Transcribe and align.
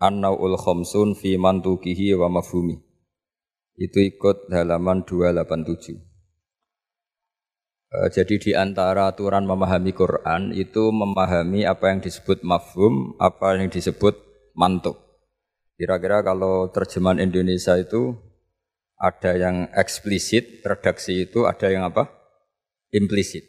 An-Nau'ul 0.00 0.56
Khomsun 0.56 1.12
fi 1.12 1.36
mantukihi 1.36 2.16
wa 2.16 2.32
mafhumi. 2.32 2.80
Itu 3.76 4.00
ikut 4.00 4.48
halaman 4.48 5.04
287. 5.04 6.00
E, 7.92 7.96
jadi 8.08 8.34
di 8.40 8.52
antara 8.56 9.12
aturan 9.12 9.44
memahami 9.44 9.92
Quran 9.92 10.56
itu 10.56 10.88
memahami 10.88 11.68
apa 11.68 11.92
yang 11.92 12.00
disebut 12.00 12.40
mafhum, 12.40 13.12
apa 13.20 13.60
yang 13.60 13.68
disebut 13.68 14.16
mantuk. 14.56 14.96
Kira-kira 15.76 16.24
kalau 16.24 16.72
terjemahan 16.72 17.20
Indonesia 17.20 17.76
itu 17.76 18.16
ada 18.96 19.36
yang 19.36 19.68
eksplisit, 19.76 20.64
redaksi 20.64 21.28
itu 21.28 21.44
ada 21.44 21.68
yang 21.68 21.84
apa? 21.88 22.08
Implisit. 22.88 23.44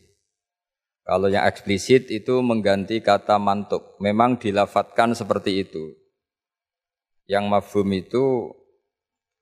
Kalau 1.08 1.31
yang 1.31 1.48
eksplisit 1.48 2.12
itu 2.12 2.44
mengganti 2.44 3.00
kata 3.00 3.40
mantuk. 3.40 3.95
Memang 4.04 4.36
dilafatkan 4.36 5.16
seperti 5.16 5.64
itu. 5.64 6.01
Yang 7.31 7.45
mafhum 7.48 7.88
itu 7.95 8.52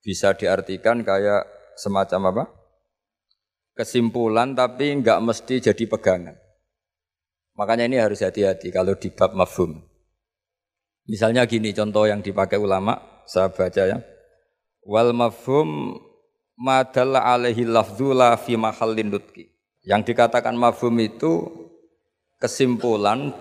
bisa 0.06 0.38
diartikan 0.38 1.02
kayak 1.02 1.50
semacam 1.74 2.22
apa? 2.30 2.44
Kesimpulan 3.74 4.54
tapi 4.54 4.94
nggak 5.02 5.18
mesti 5.26 5.58
jadi 5.58 5.84
pegangan. 5.90 6.38
Makanya 7.58 7.90
ini 7.90 7.98
harus 7.98 8.22
hati-hati 8.22 8.70
kalau 8.70 8.94
di 8.94 9.10
bab 9.10 9.34
mafhum. 9.34 9.82
Misalnya 11.10 11.50
gini 11.50 11.74
contoh 11.74 12.06
yang 12.06 12.22
dipakai 12.22 12.62
ulama, 12.62 13.26
saya 13.26 13.50
baca 13.50 13.82
ya. 13.82 13.98
Wal 14.86 15.10
mafhum 15.10 15.98
madalla 16.62 17.26
alaihi 17.26 17.66
lafzula 17.66 18.38
fi 18.38 18.54
mahallin 18.54 19.18
nutki. 19.18 19.50
Yang 19.82 20.14
dikatakan 20.14 20.54
mafhum 20.54 20.94
itu 21.02 21.50
kesimpulan 22.38 23.34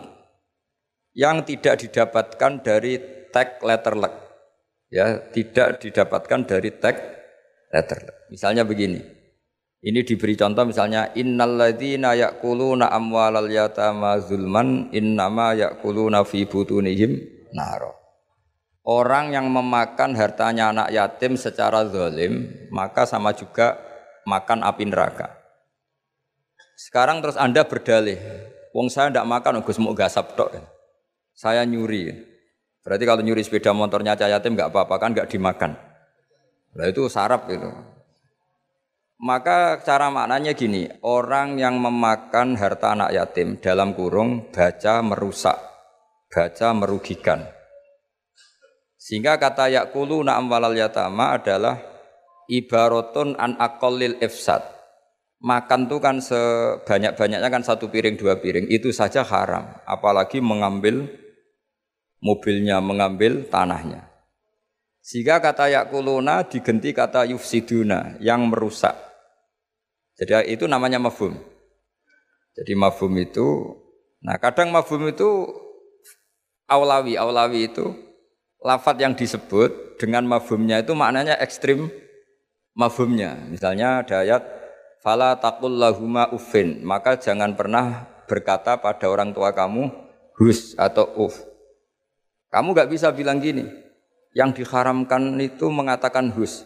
yang 1.12 1.44
tidak 1.44 1.84
didapatkan 1.84 2.64
dari 2.64 2.96
tag 3.28 3.60
letter 3.60 3.92
luck 3.92 4.27
ya 4.92 5.30
tidak 5.32 5.80
didapatkan 5.80 6.40
dari 6.44 6.70
tag 6.76 6.96
letter. 7.72 8.28
Misalnya 8.32 8.64
begini. 8.64 9.00
Ini 9.78 10.02
diberi 10.02 10.34
contoh 10.34 10.66
misalnya 10.66 11.14
innalladzina 11.14 12.18
ya'kuluna 12.18 12.90
amwalal 12.90 13.46
yatama 13.46 14.18
zulman 14.18 14.90
innama 14.90 15.54
ya'kuluna 15.54 16.26
fi 16.26 16.50
butunihim 16.50 17.14
naro. 17.54 17.94
Orang 18.82 19.36
yang 19.36 19.46
memakan 19.52 20.16
hartanya 20.16 20.72
anak 20.72 20.88
yatim 20.90 21.36
secara 21.38 21.86
zalim, 21.86 22.48
maka 22.72 23.04
sama 23.04 23.36
juga 23.36 23.78
makan 24.24 24.64
api 24.64 24.88
neraka. 24.88 25.38
Sekarang 26.74 27.20
terus 27.20 27.36
Anda 27.36 27.68
berdalih, 27.68 28.16
wong 28.72 28.88
saya 28.88 29.12
tidak 29.12 29.28
makan, 29.28 29.60
Gus 29.60 29.76
mau 29.76 29.92
gasap 29.92 30.34
tok. 30.34 30.56
Saya 31.36 31.62
nyuri. 31.68 32.37
Berarti 32.88 33.04
kalau 33.04 33.20
nyuri 33.20 33.44
sepeda 33.44 33.76
motornya 33.76 34.16
cah 34.16 34.32
yatim 34.32 34.56
nggak 34.56 34.72
apa-apa 34.72 34.96
kan 34.96 35.12
nggak 35.12 35.28
dimakan. 35.28 35.76
Nah 36.72 36.88
itu 36.88 37.04
sarap 37.12 37.44
itu. 37.52 37.68
Maka 39.20 39.76
cara 39.84 40.08
maknanya 40.08 40.56
gini, 40.56 40.88
orang 41.04 41.60
yang 41.60 41.76
memakan 41.76 42.56
harta 42.56 42.96
anak 42.96 43.12
yatim 43.12 43.60
dalam 43.60 43.92
kurung 43.92 44.48
baca 44.48 45.04
merusak, 45.04 45.58
baca 46.32 46.68
merugikan. 46.72 47.44
Sehingga 48.96 49.36
kata 49.36 49.68
yakulu 49.68 50.24
na'am 50.24 50.48
walal 50.48 50.72
yatama 50.72 51.36
adalah 51.36 51.76
ibaratun 52.48 53.36
an 53.36 53.60
akolil 53.60 54.16
ifsad. 54.24 54.64
Makan 55.44 55.92
tuh 55.92 56.00
kan 56.00 56.24
sebanyak-banyaknya 56.24 57.52
kan 57.52 57.60
satu 57.60 57.92
piring 57.92 58.16
dua 58.16 58.40
piring 58.40 58.64
itu 58.72 58.96
saja 58.96 59.26
haram, 59.28 59.76
apalagi 59.84 60.40
mengambil 60.40 61.04
mobilnya 62.18 62.82
mengambil 62.82 63.46
tanahnya. 63.46 64.06
Sehingga 65.02 65.40
kata 65.40 65.72
yakuluna 65.72 66.44
diganti 66.44 66.92
kata 66.92 67.24
yufsiduna 67.32 68.20
yang 68.20 68.44
merusak. 68.44 68.92
Jadi 70.18 70.52
itu 70.52 70.68
namanya 70.68 71.00
mafhum. 71.00 71.38
Jadi 72.58 72.74
mafhum 72.74 73.14
itu, 73.16 73.72
nah 74.18 74.34
kadang 74.36 74.74
mafhum 74.74 75.06
itu 75.06 75.46
aulawi, 76.66 77.14
aulawi 77.14 77.70
itu 77.70 77.94
lafat 78.58 78.98
yang 78.98 79.14
disebut 79.14 79.96
dengan 79.96 80.26
mafhumnya 80.26 80.82
itu 80.82 80.92
maknanya 80.92 81.38
ekstrim 81.38 81.88
mafhumnya. 82.76 83.38
Misalnya 83.48 84.02
ada 84.02 84.26
ayat 84.26 84.42
fala 85.00 85.38
takul 85.38 85.78
lahuma 85.78 86.28
ufin, 86.34 86.82
maka 86.82 87.16
jangan 87.16 87.54
pernah 87.54 88.04
berkata 88.28 88.76
pada 88.76 89.08
orang 89.08 89.32
tua 89.32 89.56
kamu 89.56 89.88
hus 90.36 90.76
atau 90.76 91.08
uf. 91.16 91.47
Kamu 92.48 92.72
nggak 92.72 92.88
bisa 92.88 93.12
bilang 93.12 93.40
gini, 93.40 93.68
yang 94.32 94.52
diharamkan 94.52 95.36
itu 95.40 95.68
mengatakan 95.68 96.32
hus. 96.32 96.64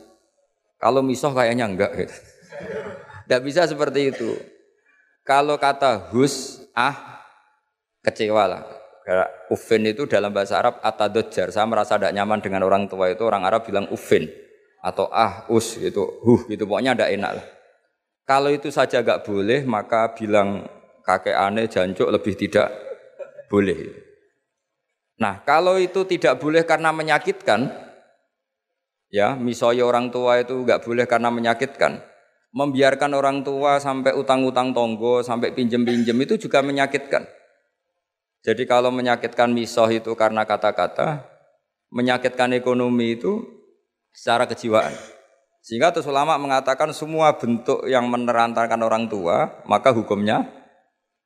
Kalau 0.82 1.02
misoh 1.02 1.30
kayaknya 1.30 1.70
enggak 1.70 1.92
gitu. 1.94 2.16
Nggak 3.30 3.42
bisa 3.46 3.62
seperti 3.70 4.10
itu. 4.10 4.34
Kalau 5.22 5.54
kata 5.54 6.10
hus, 6.10 6.66
ah, 6.74 7.22
kecewa 8.02 8.50
lah. 8.50 8.62
Ufin 9.46 9.86
itu 9.86 10.10
dalam 10.10 10.34
bahasa 10.34 10.58
Arab 10.58 10.82
atadodjar. 10.82 11.54
Saya 11.54 11.66
merasa 11.70 11.96
tidak 11.96 12.14
nyaman 12.18 12.42
dengan 12.42 12.66
orang 12.66 12.90
tua 12.90 13.14
itu. 13.14 13.22
Orang 13.22 13.46
Arab 13.46 13.62
bilang 13.62 13.86
ufin. 13.94 14.26
Atau 14.82 15.06
ah, 15.14 15.46
us 15.46 15.78
gitu. 15.78 16.18
Huh 16.26 16.42
gitu. 16.50 16.66
Pokoknya 16.66 16.98
tidak 16.98 17.10
enak 17.14 17.32
lah. 17.38 17.46
Kalau 18.26 18.50
itu 18.50 18.68
saja 18.74 19.06
nggak 19.06 19.22
boleh, 19.22 19.62
maka 19.62 20.10
bilang 20.18 20.66
kakek 21.06 21.38
aneh, 21.38 21.70
jancuk 21.70 22.10
lebih 22.10 22.34
tidak 22.34 22.74
boleh. 23.46 24.11
Nah, 25.22 25.38
kalau 25.46 25.78
itu 25.78 26.02
tidak 26.02 26.42
boleh 26.42 26.66
karena 26.66 26.90
menyakitkan, 26.90 27.70
ya, 29.06 29.38
misalnya 29.38 29.86
orang 29.86 30.10
tua 30.10 30.42
itu 30.42 30.66
nggak 30.66 30.82
boleh 30.82 31.06
karena 31.06 31.30
menyakitkan. 31.30 32.02
Membiarkan 32.52 33.14
orang 33.14 33.46
tua 33.46 33.78
sampai 33.78 34.18
utang-utang 34.18 34.74
tonggo, 34.74 35.22
sampai 35.22 35.54
pinjem-pinjem 35.54 36.18
itu 36.26 36.34
juga 36.42 36.58
menyakitkan. 36.60 37.22
Jadi 38.42 38.66
kalau 38.66 38.90
menyakitkan 38.90 39.54
misoh 39.54 39.86
itu 39.86 40.10
karena 40.18 40.42
kata-kata, 40.42 41.22
menyakitkan 41.94 42.50
ekonomi 42.58 43.14
itu 43.14 43.46
secara 44.10 44.50
kejiwaan. 44.50 44.90
Sehingga 45.62 45.94
terus 45.94 46.10
mengatakan 46.10 46.90
semua 46.90 47.38
bentuk 47.38 47.86
yang 47.86 48.10
menerantarkan 48.10 48.82
orang 48.82 49.06
tua, 49.06 49.62
maka 49.70 49.94
hukumnya 49.94 50.61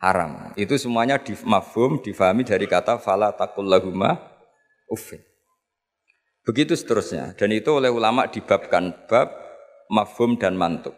haram. 0.00 0.52
Itu 0.56 0.76
semuanya 0.76 1.20
di 1.20 1.32
mafhum 1.44 2.00
difahami 2.00 2.44
dari 2.44 2.68
kata 2.68 3.00
fala 3.00 3.32
takul 3.32 3.68
lahuma 3.68 4.20
uffin. 4.90 5.20
Begitu 6.46 6.78
seterusnya. 6.78 7.34
Dan 7.34 7.50
itu 7.50 7.74
oleh 7.74 7.90
ulama 7.90 8.30
dibabkan 8.30 8.94
bab 9.10 9.34
mafhum 9.90 10.38
dan 10.38 10.54
mantuk. 10.54 10.94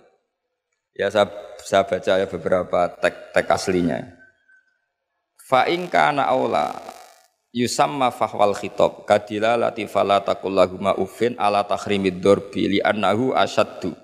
Ya 0.92 1.08
saya, 1.08 1.30
saya 1.62 1.86
baca 1.86 2.12
ya 2.18 2.26
beberapa 2.26 2.80
teks-teks 2.98 3.48
aslinya. 3.48 4.18
Fa 5.48 5.64
in 5.70 5.88
kana 5.88 6.28
aula 6.28 6.74
yusamma 7.54 8.12
fahwal 8.12 8.52
khitab 8.52 9.08
kadila 9.08 9.56
lati 9.56 9.88
fala 9.88 10.20
takul 10.20 10.52
lahuma 10.52 10.92
uffin 11.00 11.32
ala 11.40 11.64
tahrimid 11.64 12.20
dorbi 12.20 12.76
li 12.76 12.78
annahu 12.84 13.32
asyaddu 13.32 13.96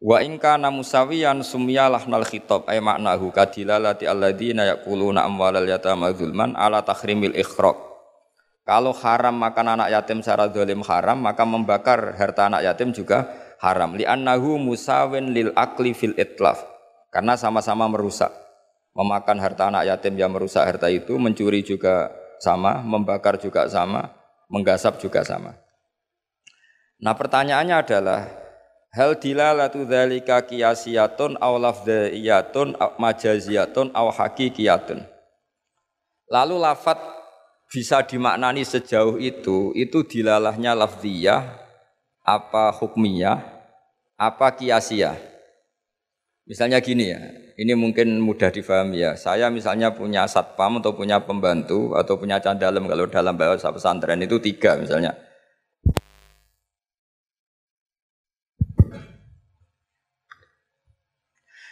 Wa 0.00 0.24
in 0.24 0.40
kana 0.40 0.72
musawiyan 0.72 1.44
sumyalah 1.44 2.08
nal 2.08 2.24
khitab 2.24 2.64
ay 2.64 2.80
maknahu 2.80 3.28
kadilalati 3.28 4.08
alladzina 4.08 4.64
yaquluna 4.64 5.28
amwalal 5.28 5.68
yatama 5.68 6.08
zulman 6.16 6.56
ala 6.56 6.80
tahrimil 6.80 7.36
ikhraq. 7.36 7.76
Kalau 8.64 8.96
haram 8.96 9.36
makan 9.36 9.76
anak 9.76 9.92
yatim 9.92 10.24
secara 10.24 10.48
zalim 10.48 10.80
haram, 10.88 11.20
maka 11.20 11.44
membakar 11.44 12.16
harta 12.16 12.48
anak 12.48 12.64
yatim 12.64 12.96
juga 12.96 13.28
haram. 13.60 13.92
Li 13.92 14.08
annahu 14.08 14.56
musawin 14.56 15.36
lil 15.36 15.52
akli 15.52 15.92
fil 15.92 16.16
itlaf. 16.16 16.64
Karena 17.12 17.36
sama-sama 17.36 17.84
merusak. 17.90 18.30
Memakan 18.96 19.36
harta 19.36 19.68
anak 19.68 19.84
yatim 19.84 20.16
yang 20.16 20.32
merusak 20.32 20.64
harta 20.64 20.88
itu, 20.88 21.18
mencuri 21.20 21.60
juga 21.60 22.14
sama, 22.40 22.80
membakar 22.80 23.36
juga 23.36 23.68
sama, 23.68 24.16
menggasap 24.48 25.02
juga 25.02 25.26
sama. 25.26 25.60
Nah 27.00 27.12
pertanyaannya 27.16 27.76
adalah 27.80 28.39
Hal 28.90 29.22
dilalatu 29.22 29.86
dzalika 29.86 30.42
qiyasiyatun 30.50 31.38
aw 31.38 31.54
lafdhiyatun 31.62 32.74
aw 32.74 32.98
majaziyatun 32.98 33.94
aw 33.94 34.10
hakikiyatun. 34.10 35.06
Lalu 36.26 36.58
lafat 36.58 36.98
bisa 37.70 38.02
dimaknani 38.02 38.66
sejauh 38.66 39.14
itu, 39.22 39.70
itu 39.78 40.02
dilalahnya 40.02 40.74
lafdiyah 40.74 41.46
apa 42.26 42.74
hukmiyah, 42.74 43.38
apa 44.18 44.58
kiasia. 44.58 45.14
Misalnya 46.50 46.82
gini 46.82 47.14
ya, 47.14 47.22
ini 47.62 47.78
mungkin 47.78 48.18
mudah 48.18 48.50
difahami 48.50 49.06
ya. 49.06 49.14
Saya 49.14 49.54
misalnya 49.54 49.94
punya 49.94 50.26
satpam 50.26 50.82
atau 50.82 50.98
punya 50.98 51.22
pembantu 51.22 51.94
atau 51.94 52.18
punya 52.18 52.42
candalem 52.42 52.90
kalau 52.90 53.06
dalam 53.06 53.38
bahasa 53.38 53.70
pesantren 53.70 54.18
itu 54.18 54.42
tiga 54.42 54.74
misalnya. 54.74 55.14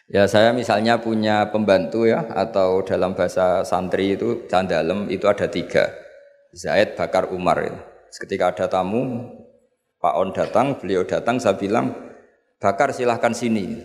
Ya 0.08 0.24
saya 0.24 0.56
misalnya 0.56 0.96
punya 0.96 1.52
pembantu 1.52 2.08
ya 2.08 2.24
atau 2.32 2.80
dalam 2.80 3.12
bahasa 3.12 3.60
santri 3.60 4.16
itu 4.16 4.48
candalem 4.48 5.04
itu 5.12 5.28
ada 5.28 5.44
tiga. 5.52 5.92
Zaid 6.56 6.96
Bakar 6.96 7.28
Umar 7.28 7.60
itu. 7.60 7.76
Ketika 8.24 8.56
ada 8.56 8.66
tamu, 8.72 9.28
Pak 10.00 10.14
On 10.16 10.32
datang, 10.32 10.80
beliau 10.80 11.04
datang, 11.04 11.36
saya 11.36 11.60
bilang, 11.60 11.92
Bakar 12.56 12.96
silahkan 12.96 13.36
sini. 13.36 13.76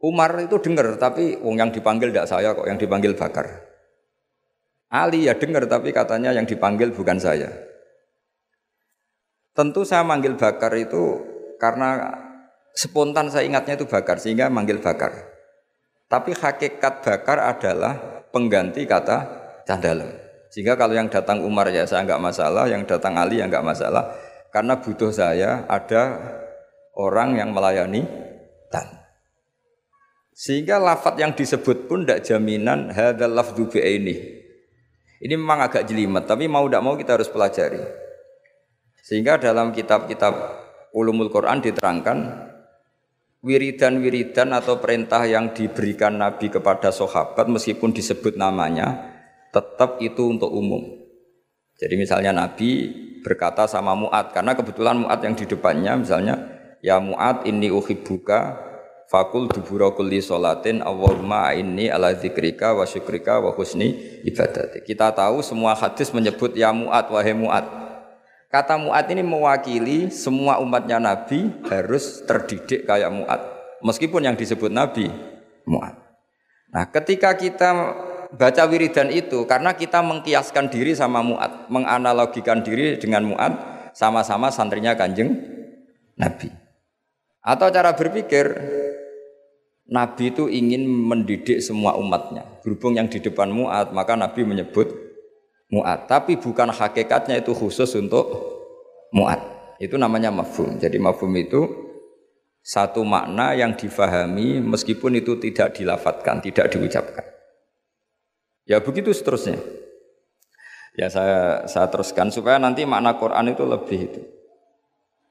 Umar 0.00 0.40
itu 0.40 0.56
dengar, 0.56 0.96
tapi 0.96 1.36
wong 1.44 1.60
yang 1.60 1.68
dipanggil 1.68 2.08
tidak 2.08 2.32
saya 2.32 2.56
kok, 2.56 2.64
yang 2.64 2.80
dipanggil 2.80 3.12
Bakar. 3.12 3.60
Ali 4.88 5.28
ya 5.28 5.36
dengar, 5.36 5.68
tapi 5.68 5.92
katanya 5.92 6.32
yang 6.32 6.48
dipanggil 6.48 6.96
bukan 6.96 7.20
saya. 7.20 7.52
Tentu 9.52 9.84
saya 9.84 10.00
manggil 10.00 10.38
Bakar 10.40 10.72
itu 10.80 11.20
karena 11.60 12.14
spontan 12.78 13.26
saya 13.26 13.42
ingatnya 13.42 13.74
itu 13.74 13.90
bakar 13.90 14.22
sehingga 14.22 14.46
manggil 14.46 14.78
bakar. 14.78 15.10
Tapi 16.06 16.30
hakikat 16.30 17.02
bakar 17.02 17.42
adalah 17.42 18.22
pengganti 18.30 18.86
kata 18.86 19.26
candalem. 19.66 20.14
Sehingga 20.48 20.78
kalau 20.78 20.94
yang 20.96 21.10
datang 21.10 21.42
Umar 21.42 21.68
ya 21.74 21.84
saya 21.84 22.06
nggak 22.06 22.22
masalah, 22.22 22.70
yang 22.70 22.86
datang 22.86 23.18
Ali 23.18 23.42
ya 23.42 23.50
nggak 23.50 23.66
masalah. 23.66 24.14
Karena 24.48 24.78
butuh 24.80 25.12
saya 25.12 25.66
ada 25.68 26.16
orang 26.96 27.36
yang 27.36 27.50
melayani 27.52 28.06
tan. 28.72 28.86
Sehingga 30.32 30.78
lafat 30.78 31.18
yang 31.18 31.34
disebut 31.34 31.90
pun 31.90 32.06
tidak 32.06 32.24
jaminan 32.24 32.94
hadal 32.94 33.34
lafdu 33.34 33.68
ini. 33.76 34.38
Ini 35.18 35.34
memang 35.34 35.66
agak 35.66 35.82
jelimet, 35.90 36.30
tapi 36.30 36.46
mau 36.46 36.62
tidak 36.70 36.82
mau 36.86 36.94
kita 36.94 37.18
harus 37.18 37.26
pelajari. 37.26 37.82
Sehingga 39.02 39.36
dalam 39.36 39.74
kitab-kitab 39.74 40.32
ulumul 40.94 41.28
Quran 41.28 41.58
diterangkan 41.58 42.48
wiridan-wiridan 43.42 44.50
atau 44.50 44.82
perintah 44.82 45.22
yang 45.24 45.54
diberikan 45.54 46.18
Nabi 46.18 46.50
kepada 46.50 46.90
sahabat 46.90 47.46
meskipun 47.46 47.94
disebut 47.94 48.34
namanya 48.34 49.14
tetap 49.54 50.02
itu 50.02 50.28
untuk 50.28 50.50
umum. 50.50 50.82
Jadi 51.78 51.94
misalnya 51.94 52.34
Nabi 52.34 52.90
berkata 53.22 53.70
sama 53.70 53.94
Mu'ad 53.94 54.34
karena 54.34 54.58
kebetulan 54.58 54.98
Mu'ad 54.98 55.20
yang 55.22 55.34
di 55.38 55.46
depannya 55.46 55.94
misalnya 55.94 56.34
ya 56.82 56.98
Mu'ad 56.98 57.46
ini 57.46 57.70
uhibbuka 57.70 58.68
fakul 59.08 59.48
dubura 59.48 59.94
kulli 59.94 60.20
solatin 60.20 60.84
Allahumma 60.84 61.54
inni 61.56 61.88
ala 61.88 62.12
zikrika 62.12 62.76
wa 62.76 62.84
syukrika 62.84 63.40
wa 63.40 63.54
husni 63.54 63.94
ibadati. 64.26 64.84
Kita 64.84 65.14
tahu 65.14 65.40
semua 65.40 65.78
hadis 65.78 66.10
menyebut 66.10 66.52
ya 66.58 66.74
Mu'ad 66.74 67.06
wahai 67.08 67.32
Mu'ad 67.32 67.87
Kata 68.48 68.80
Mu'ad 68.80 69.12
ini 69.12 69.20
mewakili 69.20 70.08
semua 70.08 70.56
umatnya 70.56 70.96
Nabi 70.96 71.52
harus 71.68 72.24
terdidik 72.24 72.88
kayak 72.88 73.12
Mu'ad. 73.12 73.44
Meskipun 73.84 74.24
yang 74.24 74.40
disebut 74.40 74.72
Nabi 74.72 75.12
Mu'ad. 75.68 75.92
Nah 76.72 76.88
ketika 76.88 77.36
kita 77.36 77.68
baca 78.32 78.62
wiridan 78.64 79.12
itu 79.12 79.44
karena 79.44 79.76
kita 79.76 80.00
mengkiaskan 80.00 80.72
diri 80.72 80.96
sama 80.96 81.20
Mu'ad. 81.20 81.68
Menganalogikan 81.68 82.64
diri 82.64 82.96
dengan 82.96 83.28
Mu'ad 83.28 83.52
sama-sama 83.92 84.48
santrinya 84.48 84.96
kanjeng 84.96 85.28
Nabi. 86.16 86.48
Atau 87.44 87.68
cara 87.68 87.92
berpikir 87.92 88.48
Nabi 89.92 90.32
itu 90.32 90.48
ingin 90.48 90.88
mendidik 90.88 91.60
semua 91.60 92.00
umatnya. 92.00 92.48
Berhubung 92.64 92.96
yang 92.96 93.12
di 93.12 93.20
depan 93.20 93.52
Mu'ad 93.52 93.92
maka 93.92 94.16
Nabi 94.16 94.48
menyebut 94.48 95.07
mu'at. 95.72 96.08
Tapi 96.08 96.40
bukan 96.40 96.72
hakikatnya 96.72 97.40
itu 97.40 97.52
khusus 97.52 97.88
untuk 97.96 98.26
mu'at. 99.12 99.40
Itu 99.78 99.94
namanya 99.94 100.34
mafhum. 100.34 100.76
Jadi 100.80 100.98
mafhum 100.98 101.30
itu 101.38 101.88
satu 102.64 103.06
makna 103.06 103.56
yang 103.56 103.72
difahami 103.72 104.60
meskipun 104.60 105.16
itu 105.16 105.40
tidak 105.40 105.78
dilafatkan, 105.78 106.42
tidak 106.44 106.68
diucapkan. 106.74 107.24
Ya 108.68 108.82
begitu 108.84 109.14
seterusnya. 109.14 109.56
Ya 110.98 111.08
saya 111.08 111.64
saya 111.70 111.86
teruskan 111.88 112.28
supaya 112.28 112.58
nanti 112.58 112.84
makna 112.84 113.16
Quran 113.16 113.54
itu 113.54 113.64
lebih 113.64 114.00
itu. 114.12 114.20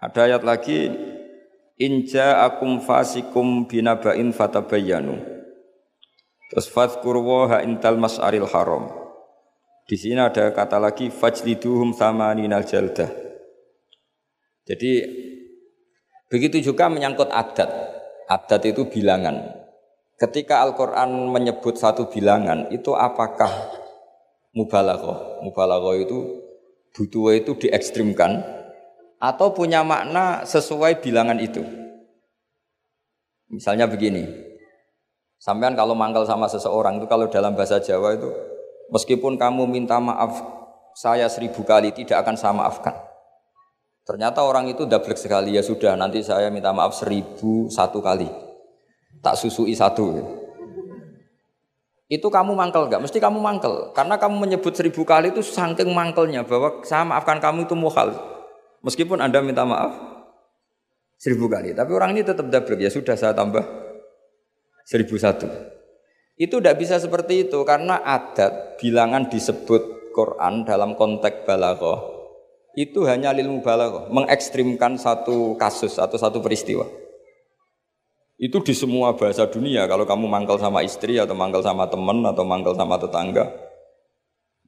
Ada 0.01 0.31
ayat 0.31 0.43
lagi 0.47 0.89
inja 1.77 2.41
akum 2.41 2.81
fasikum 2.81 3.69
binabain 3.69 4.33
fatabayanu. 4.33 5.21
Terus 6.49 6.71
fadhkur 6.71 7.19
intal 7.61 7.99
mas'aril 7.99 8.47
haram. 8.47 9.06
Di 9.87 9.95
sini 9.95 10.19
ada 10.19 10.51
kata 10.51 10.83
lagi 10.83 11.07
fajliduhum 11.07 11.95
sama 11.95 12.35
ninal 12.35 12.67
jaldah. 12.67 13.07
Jadi 14.67 14.99
begitu 16.27 16.59
juga 16.59 16.91
menyangkut 16.91 17.31
adat. 17.31 17.71
Adat 18.27 18.67
itu 18.67 18.83
bilangan. 18.91 19.47
Ketika 20.19 20.59
Al-Quran 20.67 21.31
menyebut 21.31 21.79
satu 21.79 22.11
bilangan, 22.11 22.67
itu 22.67 22.91
apakah 22.91 23.47
mubalaghah? 24.51 25.39
Mubalaghah 25.47 25.95
itu 26.03 26.43
butuh 26.91 27.31
itu 27.31 27.55
diekstrimkan 27.55 28.43
atau 29.23 29.55
punya 29.55 29.87
makna 29.87 30.43
sesuai 30.43 30.99
bilangan 30.99 31.39
itu. 31.39 31.63
Misalnya 33.47 33.87
begini, 33.87 34.27
sampean 35.39 35.79
kalau 35.79 35.95
mangkal 35.95 36.27
sama 36.27 36.51
seseorang 36.51 36.99
itu 36.99 37.07
kalau 37.07 37.31
dalam 37.31 37.55
bahasa 37.55 37.79
Jawa 37.79 38.19
itu 38.19 38.56
Meskipun 38.87 39.35
kamu 39.35 39.67
minta 39.67 39.99
maaf 39.99 40.39
saya 40.95 41.27
seribu 41.27 41.61
kali 41.67 41.91
tidak 41.91 42.23
akan 42.23 42.35
saya 42.39 42.53
maafkan. 42.55 42.95
Ternyata 44.07 44.39
orang 44.39 44.71
itu 44.71 44.87
double 44.87 45.19
sekali 45.19 45.59
ya 45.59 45.61
sudah 45.61 45.99
nanti 45.99 46.23
saya 46.23 46.47
minta 46.47 46.71
maaf 46.71 46.95
seribu 46.95 47.67
satu 47.67 47.99
kali. 47.99 48.25
Tak 49.19 49.35
susui 49.35 49.75
satu. 49.75 50.23
Itu 52.07 52.31
kamu 52.31 52.55
mangkel 52.55 52.87
nggak? 52.87 53.03
Mesti 53.03 53.19
kamu 53.19 53.43
mangkel. 53.43 53.91
Karena 53.91 54.15
kamu 54.15 54.47
menyebut 54.47 54.71
seribu 54.71 55.03
kali 55.03 55.35
itu 55.35 55.43
saking 55.43 55.91
mangkelnya 55.91 56.47
bahwa 56.47 56.79
saya 56.87 57.03
maafkan 57.03 57.43
kamu 57.43 57.67
itu 57.67 57.75
muhal. 57.75 58.15
Meskipun 58.79 59.19
anda 59.19 59.43
minta 59.43 59.67
maaf 59.67 59.91
seribu 61.19 61.51
kali. 61.51 61.75
Tapi 61.75 61.91
orang 61.91 62.15
ini 62.15 62.23
tetap 62.23 62.47
double 62.47 62.79
ya 62.79 62.87
sudah 62.87 63.19
saya 63.19 63.35
tambah 63.35 63.61
seribu 64.87 65.19
satu. 65.19 65.76
Itu 66.37 66.61
tidak 66.61 66.77
bisa 66.77 67.01
seperti 67.01 67.49
itu 67.49 67.65
karena 67.65 67.97
adat 68.05 68.77
bilangan 68.77 69.25
disebut 69.25 70.13
Quran 70.13 70.69
dalam 70.69 70.93
konteks 70.93 71.49
balaghah 71.49 72.17
itu 72.77 73.09
hanya 73.09 73.33
ilmu 73.33 73.65
balaghah, 73.65 74.05
mengekstrimkan 74.13 75.01
satu 75.01 75.57
kasus 75.57 75.97
atau 75.97 76.13
satu 76.13 76.45
peristiwa. 76.45 76.85
Itu 78.37 78.61
di 78.61 78.77
semua 78.77 79.17
bahasa 79.17 79.49
dunia 79.49 79.89
kalau 79.89 80.05
kamu 80.05 80.29
mangkal 80.29 80.61
sama 80.61 80.85
istri 80.85 81.17
atau 81.17 81.33
mangkal 81.33 81.65
sama 81.65 81.89
teman 81.89 82.21
atau 82.21 82.45
mangkal 82.45 82.77
sama 82.77 83.01
tetangga. 83.01 83.49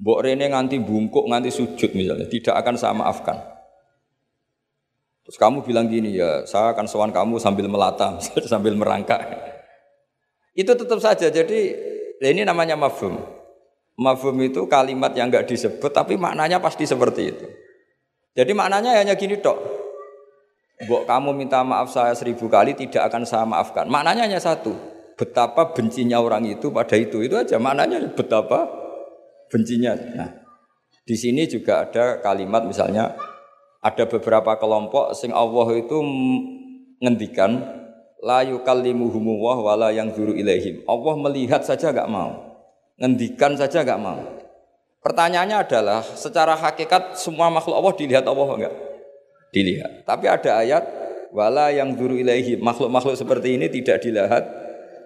Mbok 0.02 0.26
Rene 0.26 0.50
nganti 0.50 0.82
bungkuk, 0.82 1.30
nganti 1.30 1.54
sujud 1.54 1.94
misalnya, 1.94 2.26
tidak 2.26 2.58
akan 2.58 2.76
saya 2.82 2.98
maafkan. 2.98 3.38
Terus 5.30 5.38
kamu 5.38 5.62
bilang 5.62 5.86
gini 5.86 6.18
ya, 6.18 6.50
saya 6.50 6.74
akan 6.74 6.90
sowan 6.90 7.14
kamu 7.14 7.38
sambil 7.38 7.70
melata, 7.70 8.18
sambil 8.50 8.74
merangkak. 8.74 9.22
Itu 10.54 10.74
tetap 10.74 11.00
saja. 11.02 11.30
Jadi 11.30 11.60
ini 12.20 12.42
namanya 12.44 12.76
mafhum. 12.76 13.20
Mafhum 14.00 14.36
itu 14.44 14.64
kalimat 14.68 15.12
yang 15.16 15.28
enggak 15.28 15.48
disebut 15.48 15.92
tapi 15.92 16.16
maknanya 16.16 16.60
pasti 16.64 16.88
seperti 16.88 17.22
itu. 17.36 17.46
Jadi 18.36 18.52
maknanya 18.56 18.96
hanya 19.00 19.16
gini 19.20 19.40
dok. 19.40 19.58
Bok 20.88 21.04
kamu 21.04 21.36
minta 21.36 21.60
maaf 21.60 21.92
saya 21.92 22.16
seribu 22.16 22.48
kali 22.48 22.72
tidak 22.72 23.12
akan 23.12 23.28
saya 23.28 23.44
maafkan. 23.44 23.92
Maknanya 23.92 24.32
hanya 24.32 24.40
satu. 24.40 24.72
Betapa 25.20 25.76
bencinya 25.76 26.24
orang 26.24 26.48
itu 26.48 26.72
pada 26.72 26.96
itu. 26.96 27.20
Itu 27.20 27.36
aja 27.36 27.60
maknanya 27.60 28.16
betapa 28.16 28.64
bencinya. 29.52 29.92
Nah, 30.16 30.32
di 31.04 31.16
sini 31.20 31.44
juga 31.52 31.84
ada 31.84 32.24
kalimat 32.24 32.64
misalnya 32.64 33.20
ada 33.84 34.04
beberapa 34.08 34.56
kelompok 34.56 35.12
sing 35.16 35.36
Allah 35.36 35.68
itu 35.76 35.98
ngendikan 37.04 37.79
la 38.20 38.44
yukallimuhum 38.44 39.24
wa 39.40 39.74
la 39.76 39.90
yang 39.96 40.12
zuru 40.12 40.36
ilaihim. 40.36 40.84
Allah 40.88 41.16
melihat 41.30 41.64
saja 41.64 41.92
gak 41.96 42.10
mau. 42.12 42.60
Ngendikan 43.00 43.56
saja 43.56 43.84
gak 43.84 44.00
mau. 44.00 44.20
Pertanyaannya 45.00 45.58
adalah 45.64 46.04
secara 46.04 46.60
hakikat 46.60 47.16
semua 47.16 47.48
makhluk 47.48 47.80
Allah 47.80 47.94
dilihat 47.96 48.26
Allah 48.28 48.50
enggak? 48.60 48.76
Dilihat. 49.56 50.04
Tapi 50.04 50.26
ada 50.28 50.60
ayat 50.60 50.84
wala 51.32 51.72
yang 51.72 51.96
zuru 51.96 52.20
ilaihim. 52.20 52.60
Makhluk-makhluk 52.60 53.16
seperti 53.16 53.56
ini 53.56 53.72
tidak 53.72 54.04
dilihat 54.04 54.44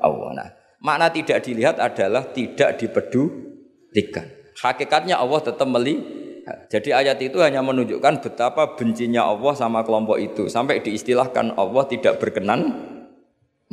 Allah. 0.01 0.29
Nah, 0.34 0.50
makna 0.82 1.13
tidak 1.13 1.46
dilihat 1.46 1.77
adalah 1.77 2.25
tidak 2.34 2.82
dipedulikan. 2.82 4.25
Hakikatnya 4.58 5.22
Allah 5.22 5.41
tetap 5.41 5.70
meli 5.70 6.22
Jadi 6.43 6.91
ayat 6.91 7.24
itu 7.24 7.39
hanya 7.39 7.63
menunjukkan 7.63 8.20
betapa 8.20 8.75
bencinya 8.75 9.24
Allah 9.24 9.55
sama 9.55 9.79
kelompok 9.79 10.20
itu 10.20 10.51
sampai 10.51 10.84
diistilahkan 10.84 11.55
Allah 11.55 11.88
tidak 11.88 12.20
berkenan 12.20 12.91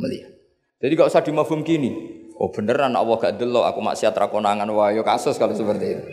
melihat. 0.01 0.33
Jadi 0.81 0.91
gak 0.97 1.09
usah 1.13 1.21
dimafhum 1.21 1.61
gini. 1.61 2.17
Oh 2.41 2.49
beneran 2.49 2.97
Allah 2.97 3.15
gak 3.21 3.37
delok 3.37 3.69
aku 3.69 3.79
maksiat 3.85 4.17
rakonangan 4.17 4.65
wah 4.73 4.89
yo 4.89 5.05
kasus 5.05 5.37
kalau 5.37 5.53
seperti 5.53 5.85
itu. 5.93 6.05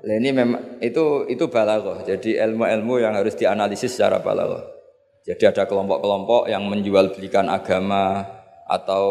Nah, 0.00 0.16
ini 0.16 0.32
memang 0.32 0.80
itu 0.80 1.28
itu 1.28 1.48
balaghah. 1.48 2.04
Jadi 2.04 2.36
ilmu-ilmu 2.36 3.00
yang 3.00 3.16
harus 3.16 3.36
dianalisis 3.36 3.96
secara 3.96 4.20
balaghah. 4.20 4.64
Jadi 5.24 5.44
ada 5.44 5.68
kelompok-kelompok 5.68 6.48
yang 6.48 6.64
menjual 6.64 7.12
belikan 7.12 7.48
agama 7.52 8.24
atau 8.64 9.04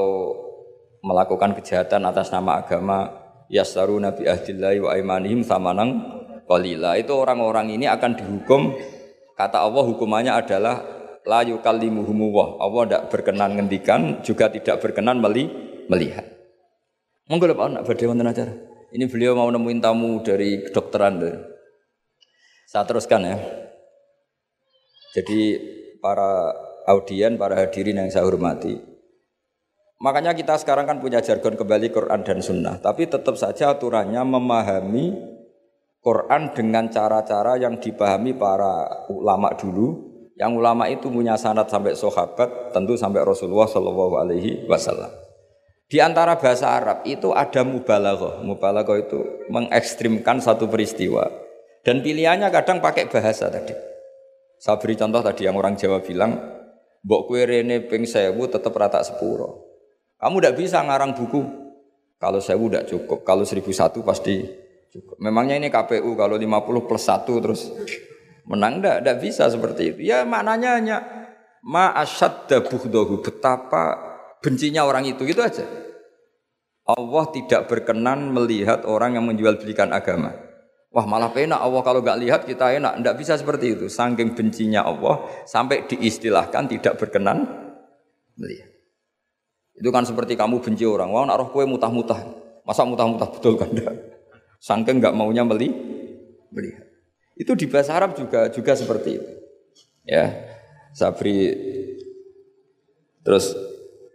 melakukan 1.05 1.53
kejahatan 1.61 2.05
atas 2.09 2.33
nama 2.33 2.65
agama 2.65 3.13
yasaru 3.53 4.01
nabi 4.01 4.25
ahdillahi 4.25 4.81
wa 4.81 4.91
imanihim 4.97 5.45
samanang 5.45 6.01
qalila. 6.49 6.97
Itu 6.97 7.21
orang-orang 7.21 7.69
ini 7.69 7.85
akan 7.85 8.17
dihukum 8.17 8.73
kata 9.37 9.61
Allah 9.61 9.83
hukumannya 9.85 10.33
adalah 10.33 10.98
la 11.29 11.45
yukallimuhum 11.45 12.33
Allah 12.57 12.81
tidak 12.89 13.03
berkenan 13.13 13.53
ngendikan 13.53 14.25
juga 14.25 14.49
tidak 14.49 14.81
berkenan 14.81 15.21
meli 15.21 15.45
melihat. 15.85 16.25
Monggo 17.29 17.45
Pak 17.53 17.67
nak 17.69 17.85
badhe 17.85 18.09
wonten 18.09 18.25
acara. 18.25 18.53
Ini 18.89 19.05
beliau 19.05 19.37
mau 19.37 19.45
nemuin 19.53 19.77
tamu 19.85 20.25
dari 20.25 20.65
kedokteran. 20.65 21.21
Saya 22.65 22.83
teruskan 22.89 23.21
ya. 23.21 23.37
Jadi 25.13 25.61
para 26.01 26.49
audien, 26.89 27.37
para 27.37 27.53
hadirin 27.53 28.01
yang 28.01 28.09
saya 28.09 28.25
hormati. 28.25 28.81
Makanya 30.01 30.33
kita 30.33 30.57
sekarang 30.57 30.89
kan 30.89 30.97
punya 30.97 31.21
jargon 31.21 31.53
kembali 31.53 31.93
Quran 31.93 32.25
dan 32.25 32.41
Sunnah. 32.41 32.81
Tapi 32.81 33.05
tetap 33.05 33.37
saja 33.37 33.77
aturannya 33.77 34.25
memahami 34.25 35.37
Quran 36.01 36.55
dengan 36.55 36.89
cara-cara 36.89 37.61
yang 37.61 37.77
dipahami 37.77 38.33
para 38.33 39.05
ulama 39.13 39.53
dulu. 39.53 40.08
Yang 40.39 40.51
ulama 40.55 40.87
itu 40.87 41.11
punya 41.11 41.35
sanad 41.35 41.67
sampai 41.67 41.99
sahabat, 41.99 42.71
tentu 42.71 42.95
sampai 42.95 43.27
Rasulullah 43.27 43.67
Shallallahu 43.67 44.15
Alaihi 44.23 44.63
Wasallam. 44.71 45.11
Di 45.91 45.99
antara 45.99 46.39
bahasa 46.39 46.71
Arab 46.71 47.03
itu 47.03 47.35
ada 47.35 47.59
mubalaghah. 47.67 48.39
Mubalaghah 48.39 49.03
itu 49.03 49.19
mengekstrimkan 49.51 50.39
satu 50.39 50.71
peristiwa. 50.71 51.27
Dan 51.83 51.99
pilihannya 51.99 52.47
kadang 52.55 52.79
pakai 52.79 53.11
bahasa 53.11 53.51
tadi. 53.51 53.75
Saya 54.55 54.79
beri 54.79 54.95
contoh 54.95 55.19
tadi 55.19 55.43
yang 55.43 55.59
orang 55.59 55.75
Jawa 55.75 55.99
bilang, 55.99 56.39
Mbok 57.03 57.31
kue 57.31 57.43
rene 57.43 57.83
ping 57.83 58.07
sewu 58.07 58.47
tetap 58.47 58.75
rata 58.75 59.03
sepuro. 59.03 59.67
Kamu 60.19 60.39
tidak 60.39 60.55
bisa 60.55 60.83
ngarang 60.83 61.15
buku. 61.15 61.41
Kalau 62.19 62.39
sewu 62.43 62.67
tidak 62.67 62.87
cukup. 62.91 63.23
Kalau 63.23 63.43
seribu 63.47 63.71
satu 63.71 64.03
pasti 64.03 64.43
cukup. 64.91 65.15
Memangnya 65.19 65.55
ini 65.59 65.71
KPU 65.71 66.15
kalau 66.19 66.35
50 66.35 66.87
plus 66.87 67.03
satu 67.07 67.33
terus 67.39 67.71
menang 68.49 68.81
tidak? 68.81 68.97
Tidak 69.05 69.17
bisa 69.21 69.43
seperti 69.47 69.95
itu. 69.95 69.99
Ya 70.09 70.25
maknanya 70.25 70.69
hanya 70.75 70.97
ma 71.61 71.93
asyadda 71.93 72.65
buhdohu. 72.65 73.21
Betapa 73.21 73.95
bencinya 74.41 74.83
orang 74.83 75.05
itu 75.05 75.21
gitu 75.23 75.39
aja. 75.39 75.63
Allah 76.89 77.23
tidak 77.29 77.69
berkenan 77.69 78.33
melihat 78.33 78.81
orang 78.89 79.13
yang 79.13 79.29
menjual 79.29 79.61
belikan 79.61 79.93
agama. 79.93 80.33
Wah 80.89 81.05
malah 81.05 81.29
penak 81.29 81.61
Allah 81.61 81.85
kalau 81.85 82.01
nggak 82.01 82.17
lihat 82.17 82.41
kita 82.49 82.73
enak. 82.81 82.97
Tidak 82.97 83.15
bisa 83.15 83.37
seperti 83.37 83.77
itu. 83.77 83.85
Saking 83.85 84.33
bencinya 84.33 84.81
Allah 84.81 85.21
sampai 85.45 85.85
diistilahkan 85.85 86.65
tidak 86.65 86.97
berkenan 86.97 87.45
melihat. 88.33 88.73
Itu 89.77 89.93
kan 89.93 90.09
seperti 90.09 90.33
kamu 90.33 90.65
benci 90.65 90.89
orang. 90.89 91.13
Wah 91.13 91.29
naruh 91.29 91.53
kue 91.53 91.69
mutah-mutah. 91.69 92.25
Masa 92.65 92.89
mutah-mutah 92.89 93.29
betul 93.29 93.53
kan? 93.61 93.69
Saking 94.57 94.97
nggak 94.97 95.13
maunya 95.13 95.45
meli 95.45 95.69
melihat. 96.49 96.88
Itu 97.39 97.55
di 97.55 97.71
bahasa 97.71 97.95
Arab 97.95 98.19
juga 98.19 98.51
juga 98.51 98.75
seperti 98.75 99.09
itu. 99.15 99.31
Ya, 100.03 100.35
Sabri 100.91 101.55
terus 103.23 103.55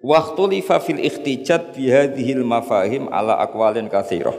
Waktu 0.04 0.61
lifa 0.61 0.85
fil 0.85 1.00
ikhtijat 1.00 1.73
bihadihil 1.73 2.45
mafahim 2.45 3.09
ala 3.09 3.40
akwalin 3.40 3.88
kathirah. 3.88 4.37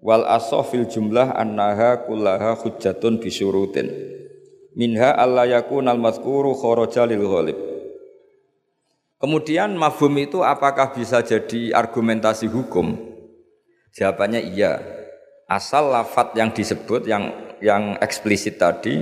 Wal 0.00 0.24
fil 0.64 0.88
jumlah 0.88 1.28
annaha 1.36 2.08
kullaha 2.08 2.56
hujjatun 2.56 3.20
bisyurutin. 3.20 3.92
Minha 4.72 5.12
alla 5.12 5.44
yakun 5.44 5.92
al 5.92 6.00
mazkuru 6.00 6.56
kharaja 6.56 7.04
lil 7.04 7.20
ghalib. 7.20 7.58
Kemudian 9.20 9.76
mafhum 9.76 10.16
itu 10.16 10.40
apakah 10.40 10.96
bisa 10.96 11.20
jadi 11.20 11.76
argumentasi 11.76 12.48
hukum? 12.48 12.96
Jawabannya 13.92 14.40
iya. 14.56 14.80
Asal 15.44 15.92
lafat 15.92 16.32
yang 16.32 16.48
disebut 16.48 17.04
yang 17.04 17.28
yang 17.64 17.96
eksplisit 17.96 18.60
tadi 18.60 19.00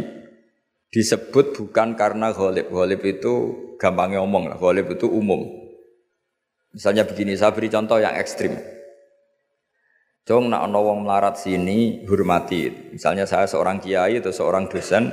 disebut 0.95 1.59
bukan 1.59 1.99
karena. 1.99 2.31
Ghalib 2.31 3.02
itu 3.02 3.35
gampangnya 3.83 4.23
omong 4.23 4.54
lah. 4.54 4.57
Ghalib 4.62 4.95
itu 4.95 5.11
umum. 5.11 5.42
Misalnya 6.71 7.02
begini, 7.02 7.35
saya 7.35 7.50
beri 7.50 7.69
contoh 7.69 7.99
yang 7.99 8.14
ekstrim. 8.14 8.54
Jong 10.23 10.54
nak 10.54 10.71
wong 10.71 11.02
melarat 11.02 11.35
sini 11.35 12.07
hormati. 12.07 12.95
Misalnya 12.95 13.26
saya 13.26 13.50
seorang 13.50 13.83
kiai 13.83 14.23
atau 14.23 14.31
seorang 14.31 14.71
dosen, 14.71 15.11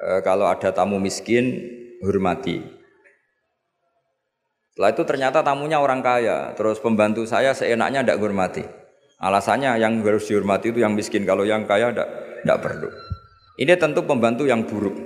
e, 0.00 0.24
kalau 0.24 0.48
ada 0.48 0.72
tamu 0.72 0.96
miskin 0.96 1.60
hormati. 2.00 2.64
Setelah 4.72 4.90
itu 4.96 5.02
ternyata 5.04 5.44
tamunya 5.44 5.76
orang 5.76 6.00
kaya, 6.00 6.56
terus 6.56 6.80
pembantu 6.80 7.28
saya 7.28 7.52
seenaknya 7.52 8.00
tidak 8.00 8.18
hormati. 8.24 8.64
Alasannya 9.20 9.76
yang 9.76 10.00
harus 10.00 10.24
dihormati 10.24 10.72
itu 10.72 10.80
yang 10.80 10.96
miskin, 10.96 11.28
kalau 11.28 11.44
yang 11.44 11.68
kaya 11.68 11.92
tidak 11.92 12.08
perlu. 12.44 12.88
Ini 13.60 13.76
tentu 13.76 14.04
pembantu 14.08 14.48
yang 14.48 14.64
buruk. 14.64 14.96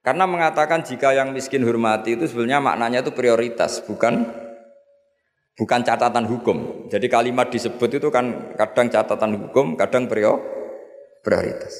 Karena 0.00 0.24
mengatakan 0.24 0.80
jika 0.80 1.12
yang 1.12 1.36
miskin 1.36 1.60
hormati 1.66 2.16
itu 2.16 2.24
sebenarnya 2.24 2.64
maknanya 2.64 3.04
itu 3.04 3.12
prioritas, 3.12 3.84
bukan 3.84 4.24
bukan 5.58 5.80
catatan 5.84 6.24
hukum. 6.24 6.88
Jadi 6.88 7.06
kalimat 7.12 7.52
disebut 7.52 8.00
itu 8.00 8.08
kan 8.08 8.56
kadang 8.56 8.88
catatan 8.88 9.36
hukum, 9.36 9.76
kadang 9.76 10.08
prioritas. 10.08 11.74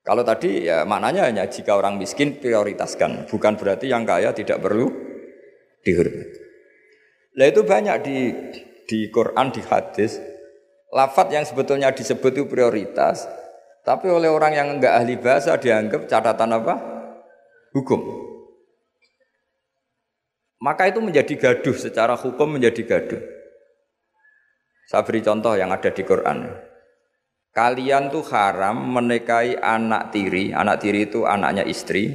Kalau 0.00 0.24
tadi 0.26 0.66
ya 0.66 0.82
maknanya 0.88 1.28
hanya 1.28 1.44
jika 1.46 1.76
orang 1.76 2.00
miskin 2.00 2.40
prioritaskan, 2.40 3.30
bukan 3.30 3.54
berarti 3.54 3.86
yang 3.86 4.02
kaya 4.02 4.34
tidak 4.34 4.58
perlu 4.58 4.90
dihormati. 5.86 6.40
Nah 7.38 7.46
itu 7.46 7.60
banyak 7.62 7.96
di 8.02 8.18
di 8.90 9.06
Quran, 9.12 9.54
di 9.54 9.62
hadis, 9.62 10.18
lafat 10.90 11.30
yang 11.34 11.44
sebetulnya 11.46 11.94
disebut 11.94 12.30
itu 12.34 12.44
prioritas, 12.50 13.26
tapi 13.86 14.10
oleh 14.10 14.28
orang 14.28 14.52
yang 14.54 14.68
enggak 14.76 14.94
ahli 14.98 15.16
bahasa 15.16 15.56
dianggap 15.56 16.10
catatan 16.10 16.50
apa? 16.60 16.74
Hukum. 17.72 18.00
Maka 20.60 20.92
itu 20.92 21.00
menjadi 21.00 21.34
gaduh 21.40 21.72
secara 21.72 22.12
hukum 22.18 22.60
menjadi 22.60 22.84
gaduh. 22.84 23.22
Saya 24.90 25.06
beri 25.06 25.24
contoh 25.24 25.56
yang 25.56 25.72
ada 25.72 25.88
di 25.88 26.02
Quran. 26.04 26.50
Kalian 27.50 28.12
tuh 28.12 28.22
haram 28.30 28.76
menikahi 28.76 29.56
anak 29.56 30.12
tiri, 30.12 30.52
anak 30.52 30.82
tiri 30.84 31.08
itu 31.08 31.24
anaknya 31.24 31.64
istri 31.64 32.14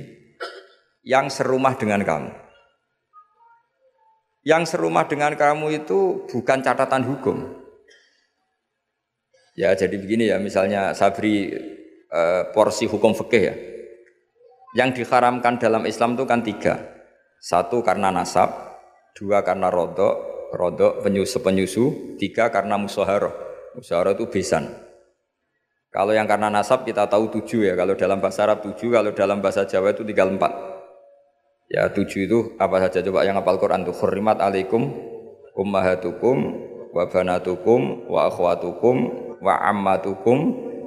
yang 1.01 1.27
serumah 1.27 1.75
dengan 1.75 2.05
kamu. 2.05 2.31
Yang 4.45 4.77
serumah 4.77 5.09
dengan 5.09 5.33
kamu 5.33 5.81
itu 5.81 6.29
bukan 6.29 6.61
catatan 6.61 7.01
hukum. 7.01 7.64
Ya 9.55 9.71
jadi 9.71 9.95
begini 9.95 10.27
ya, 10.29 10.37
misalnya 10.37 10.91
saya 10.91 11.15
beri 11.15 11.51
eh, 12.11 12.43
porsi 12.51 12.85
hukum 12.91 13.15
fikih 13.15 13.43
ya. 13.43 13.55
Yang 14.75 15.01
diharamkan 15.03 15.55
dalam 15.55 15.87
Islam 15.87 16.19
itu 16.19 16.27
kan 16.27 16.43
tiga. 16.43 16.75
Satu 17.39 17.79
karena 17.79 18.11
nasab, 18.11 18.51
dua 19.15 19.39
karena 19.47 19.71
rodok, 19.71 20.51
rodok 20.51 20.99
penyusu 21.07 21.39
penyusu, 21.39 21.85
tiga 22.19 22.51
karena 22.51 22.75
musaharoh. 22.75 23.31
Musaharoh 23.79 24.19
itu 24.19 24.27
besan. 24.27 24.67
Kalau 25.95 26.11
yang 26.11 26.27
karena 26.27 26.51
nasab 26.51 26.83
kita 26.83 27.07
tahu 27.07 27.31
tujuh 27.31 27.71
ya. 27.71 27.73
Kalau 27.79 27.95
dalam 27.95 28.19
bahasa 28.19 28.43
Arab 28.43 28.59
tujuh, 28.67 28.91
kalau 28.91 29.15
dalam 29.15 29.39
bahasa 29.39 29.63
Jawa 29.63 29.95
itu 29.95 30.03
tinggal 30.03 30.35
empat. 30.35 30.51
Ya 31.71 31.87
tujuh 31.87 32.27
itu 32.27 32.39
apa 32.59 32.83
saja 32.83 32.99
coba 32.99 33.23
yang 33.23 33.39
hafal 33.39 33.57
Quran 33.57 33.87
tuh 33.87 33.95
khurimat 33.95 34.37
alaikum 34.37 34.91
ummahatukum 35.57 36.37
wa 36.93 37.03
banatukum 37.09 38.05
wa 38.05 38.29
akhwatukum 38.29 39.24
wa 39.43 39.59
ammatukum 39.59 40.37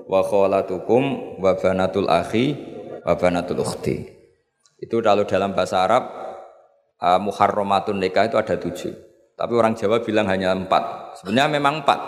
wa 0.08 0.20
kholatukum 0.24 1.36
wa 1.36 1.52
banatul 1.54 2.08
akhi 2.08 2.56
wa 3.04 3.14
banatul 3.14 3.60
ukhti. 3.60 4.08
Itu 4.78 5.04
kalau 5.04 5.26
dalam 5.26 5.52
bahasa 5.52 5.84
Arab 5.84 6.04
uh, 7.02 7.20
muharramatun 7.20 7.98
nikah 7.98 8.30
itu 8.30 8.38
ada 8.38 8.56
tujuh. 8.56 8.94
Tapi 9.38 9.52
orang 9.54 9.78
Jawa 9.78 10.02
bilang 10.02 10.26
hanya 10.26 10.50
empat. 10.54 11.14
Sebenarnya 11.22 11.58
memang 11.58 11.86
empat. 11.86 12.00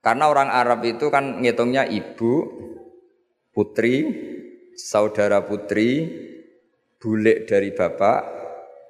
Karena 0.00 0.32
orang 0.32 0.48
Arab 0.48 0.80
itu 0.88 1.12
kan 1.12 1.44
ngitungnya 1.44 1.84
ibu, 1.84 2.48
putri, 3.52 4.08
saudara 4.72 5.44
putri, 5.44 6.08
bulik 6.96 7.44
dari 7.44 7.74
bapak, 7.76 8.20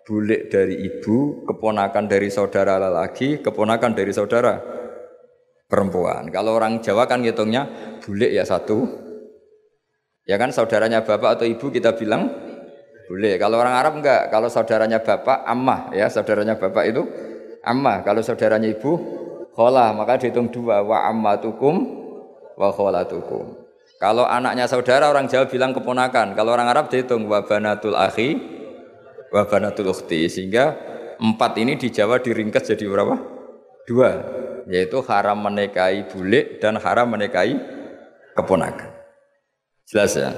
bulik 0.06 0.52
dari 0.52 0.78
ibu, 0.86 1.42
keponakan 1.50 2.06
dari 2.06 2.30
saudara 2.30 2.78
lelaki, 2.78 3.42
keponakan 3.42 3.90
dari 3.96 4.12
saudara 4.14 4.78
perempuan. 5.68 6.32
Kalau 6.32 6.56
orang 6.56 6.80
Jawa 6.80 7.04
kan 7.04 7.20
ngitungnya 7.20 7.68
bulik 8.02 8.32
ya 8.32 8.42
satu. 8.42 8.88
Ya 10.28 10.36
kan 10.36 10.52
saudaranya 10.52 11.04
bapak 11.04 11.40
atau 11.40 11.46
ibu 11.48 11.68
kita 11.72 11.96
bilang 11.96 12.28
boleh. 13.08 13.40
Kalau 13.40 13.56
orang 13.60 13.76
Arab 13.76 14.00
enggak. 14.00 14.28
Kalau 14.28 14.48
saudaranya 14.52 15.00
bapak 15.00 15.44
ammah 15.44 15.92
ya, 15.96 16.08
saudaranya 16.12 16.60
bapak 16.60 16.84
itu 16.88 17.04
ammah. 17.64 18.04
Kalau 18.04 18.20
saudaranya 18.20 18.68
ibu 18.68 18.92
khola, 19.56 19.96
maka 19.96 20.20
dihitung 20.20 20.52
dua 20.52 20.84
wa 20.84 21.08
ammatukum 21.08 21.74
wa 22.56 22.68
kholatukum. 22.72 23.56
Kalau 23.98 24.28
anaknya 24.28 24.68
saudara 24.68 25.08
orang 25.08 25.26
Jawa 25.26 25.48
bilang 25.48 25.72
keponakan. 25.72 26.36
Kalau 26.36 26.52
orang 26.52 26.68
Arab 26.68 26.92
dihitung 26.92 27.24
wa 27.24 27.42
banatul 27.42 27.96
akhi 27.96 28.36
wa 29.32 29.42
banatul 29.48 29.90
ukhti. 29.90 30.28
Sehingga 30.28 30.76
empat 31.18 31.56
ini 31.56 31.80
di 31.80 31.88
Jawa 31.88 32.20
diringkas 32.20 32.68
jadi 32.68 32.84
berapa? 32.84 33.16
Dua. 33.88 34.37
Yaitu 34.68 35.00
haram 35.08 35.40
menikahi 35.40 36.04
bulik 36.12 36.60
dan 36.60 36.76
haram 36.76 37.08
menikahi 37.08 37.56
keponakan. 38.36 38.92
Jelas 39.88 40.12
ya? 40.12 40.36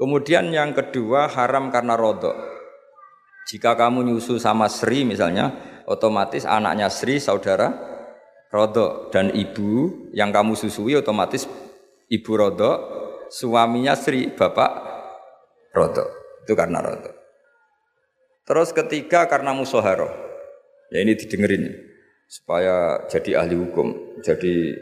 Kemudian 0.00 0.48
yang 0.48 0.72
kedua 0.72 1.28
haram 1.28 1.68
karena 1.68 1.92
rodok. 1.92 2.32
Jika 3.52 3.76
kamu 3.76 4.08
nyusu 4.08 4.40
sama 4.40 4.64
Sri 4.72 5.04
misalnya, 5.04 5.52
otomatis 5.84 6.48
anaknya 6.48 6.88
Sri 6.88 7.20
saudara 7.20 7.68
rodok 8.48 9.12
dan 9.12 9.28
ibu 9.36 10.08
yang 10.16 10.32
kamu 10.32 10.56
susui 10.56 10.96
otomatis 10.96 11.44
ibu 12.08 12.32
rodok, 12.32 12.78
suaminya 13.28 13.92
Sri 13.92 14.32
bapak 14.32 14.72
rodok. 15.76 16.08
Itu 16.48 16.56
karena 16.56 16.80
rodok. 16.80 17.12
Terus 18.48 18.72
ketiga 18.72 19.28
karena 19.28 19.52
musoharo. 19.52 20.08
Ya 20.88 21.04
ini 21.04 21.12
didengerin 21.12 21.91
supaya 22.32 23.04
jadi 23.12 23.44
ahli 23.44 23.60
hukum. 23.60 24.16
Jadi 24.24 24.72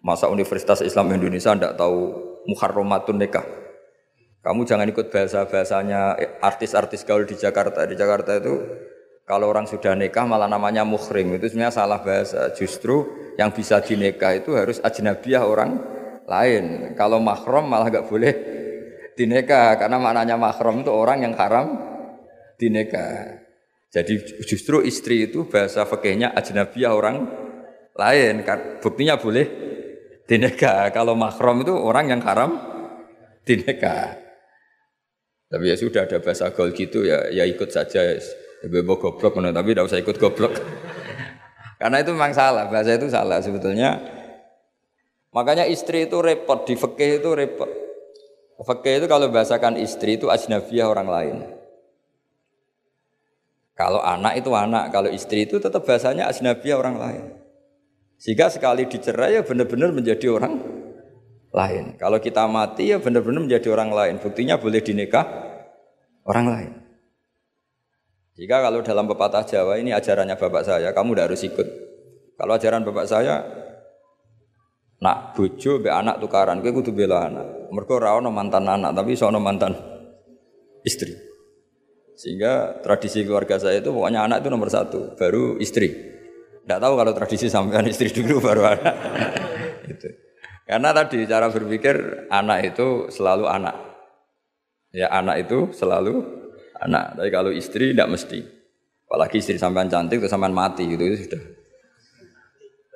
masa 0.00 0.32
Universitas 0.32 0.80
Islam 0.80 1.12
Indonesia 1.12 1.52
tidak 1.52 1.76
tahu 1.76 2.16
muharramatun 2.48 3.20
nikah. 3.20 3.44
Kamu 4.40 4.64
jangan 4.64 4.88
ikut 4.88 5.12
bahasa-bahasanya 5.12 6.16
artis-artis 6.40 7.04
gaul 7.04 7.28
di 7.28 7.36
Jakarta. 7.36 7.84
Di 7.84 7.92
Jakarta 7.92 8.40
itu 8.40 8.56
kalau 9.28 9.52
orang 9.52 9.68
sudah 9.68 9.92
nikah 9.92 10.24
malah 10.24 10.48
namanya 10.48 10.84
muhrim. 10.84 11.36
Itu 11.36 11.52
sebenarnya 11.52 11.76
salah 11.76 12.00
bahasa. 12.00 12.52
Justru 12.56 13.04
yang 13.36 13.52
bisa 13.52 13.84
dinikah 13.84 14.40
itu 14.40 14.56
harus 14.56 14.80
ajnabiyah 14.80 15.44
orang 15.44 15.80
lain. 16.24 16.96
Kalau 16.96 17.20
mahram 17.20 17.68
malah 17.68 17.92
nggak 17.92 18.08
boleh 18.08 18.32
dinikah. 19.16 19.76
Karena 19.76 20.00
maknanya 20.00 20.36
mahram 20.40 20.80
itu 20.80 20.92
orang 20.92 21.24
yang 21.24 21.36
haram 21.36 21.76
dinikah. 22.56 23.43
Jadi 23.94 24.42
justru 24.42 24.82
istri 24.82 25.30
itu 25.30 25.46
bahasa 25.46 25.86
fakihnya 25.86 26.34
ajnabiyah 26.34 26.92
orang 26.98 27.30
lain. 27.94 28.42
Buktinya 28.82 29.14
boleh 29.14 29.46
dinikah. 30.26 30.90
Kalau 30.90 31.14
mahram 31.14 31.62
itu 31.62 31.70
orang 31.70 32.10
yang 32.10 32.20
haram 32.26 32.58
dinikah. 33.46 34.18
Tapi 35.46 35.70
ya 35.70 35.78
sudah 35.78 36.10
ada 36.10 36.18
bahasa 36.18 36.50
gaul 36.50 36.74
gitu 36.74 37.06
ya, 37.06 37.30
ya 37.30 37.46
ikut 37.46 37.70
saja. 37.70 38.18
Ya 38.18 38.66
bebo 38.66 38.98
goblok 38.98 39.38
tapi 39.38 39.68
tidak 39.70 39.86
usah 39.86 40.02
ikut 40.02 40.16
goblok. 40.18 40.58
Karena 41.80 42.02
itu 42.02 42.10
memang 42.10 42.34
salah, 42.34 42.66
bahasa 42.66 42.98
itu 42.98 43.06
salah 43.06 43.38
sebetulnya. 43.38 44.02
Makanya 45.30 45.70
istri 45.70 46.10
itu 46.10 46.18
repot, 46.18 46.66
di 46.66 46.74
fikih 46.74 47.22
itu 47.22 47.30
repot. 47.30 47.70
Fikih 48.58 49.02
itu 49.02 49.06
kalau 49.06 49.30
bahasakan 49.30 49.78
istri 49.78 50.18
itu 50.18 50.32
ajnabiyah 50.32 50.86
orang 50.90 51.08
lain. 51.10 51.36
Kalau 53.74 53.98
anak 53.98 54.38
itu 54.38 54.54
anak, 54.54 54.94
kalau 54.94 55.10
istri 55.10 55.50
itu 55.50 55.58
tetap 55.58 55.82
bahasanya 55.82 56.30
ajnabiyah 56.30 56.78
orang 56.78 56.96
lain. 56.96 57.24
Sehingga 58.22 58.46
sekali 58.46 58.86
dicerai 58.86 59.34
ya 59.34 59.42
benar-benar 59.42 59.90
menjadi 59.90 60.30
orang 60.30 60.62
lain. 61.50 61.98
Kalau 61.98 62.22
kita 62.22 62.46
mati 62.46 62.94
ya 62.94 63.02
benar-benar 63.02 63.42
menjadi 63.42 63.74
orang 63.74 63.90
lain. 63.90 64.14
Buktinya 64.22 64.62
boleh 64.62 64.78
dinikah 64.78 65.26
orang 66.22 66.46
lain. 66.46 66.72
Jika 68.34 68.62
kalau 68.62 68.82
dalam 68.82 69.06
pepatah 69.10 69.46
Jawa 69.46 69.78
ini 69.78 69.90
ajarannya 69.94 70.38
bapak 70.38 70.62
saya, 70.66 70.90
kamu 70.94 71.14
tidak 71.14 71.26
harus 71.30 71.42
ikut. 71.46 71.68
Kalau 72.34 72.52
ajaran 72.54 72.82
bapak 72.82 73.06
saya, 73.06 73.46
nak 74.98 75.38
bojo 75.38 75.78
be 75.78 75.90
anak 75.90 76.18
tukaran, 76.18 76.58
gue 76.58 76.74
kudu 76.74 76.90
bela 76.90 77.30
anak. 77.30 77.70
Mereka 77.70 77.94
rawon 77.98 78.30
mantan 78.34 78.66
anak, 78.66 78.90
tapi 78.94 79.14
sono 79.14 79.38
mantan 79.38 79.74
istri. 80.82 81.33
Sehingga 82.14 82.78
tradisi 82.80 83.26
keluarga 83.26 83.58
saya 83.58 83.82
itu 83.82 83.90
pokoknya 83.90 84.22
anak 84.22 84.46
itu 84.46 84.48
nomor 84.50 84.70
satu, 84.70 85.18
baru 85.18 85.58
istri. 85.58 85.90
Tidak 86.64 86.78
tahu 86.80 86.94
kalau 86.96 87.12
tradisi 87.12 87.50
sampean 87.50 87.84
istri 87.90 88.08
dulu 88.14 88.40
baru 88.40 88.62
anak. 88.70 88.94
itu. 89.92 90.08
Karena 90.64 90.96
tadi 90.96 91.28
cara 91.28 91.52
berpikir 91.52 92.26
anak 92.32 92.72
itu 92.72 93.12
selalu 93.12 93.44
anak. 93.44 93.76
Ya 94.94 95.12
anak 95.12 95.44
itu 95.44 95.74
selalu 95.76 96.24
anak. 96.80 97.20
Tapi 97.20 97.28
kalau 97.28 97.52
istri 97.52 97.92
tidak 97.92 98.08
mesti. 98.08 98.40
Apalagi 99.04 99.44
istri 99.44 99.60
sampean 99.60 99.92
cantik 99.92 100.24
atau 100.24 100.30
sampean 100.32 100.56
mati 100.56 100.88
gitu 100.88 101.04
itu 101.04 101.28
sudah. 101.28 101.42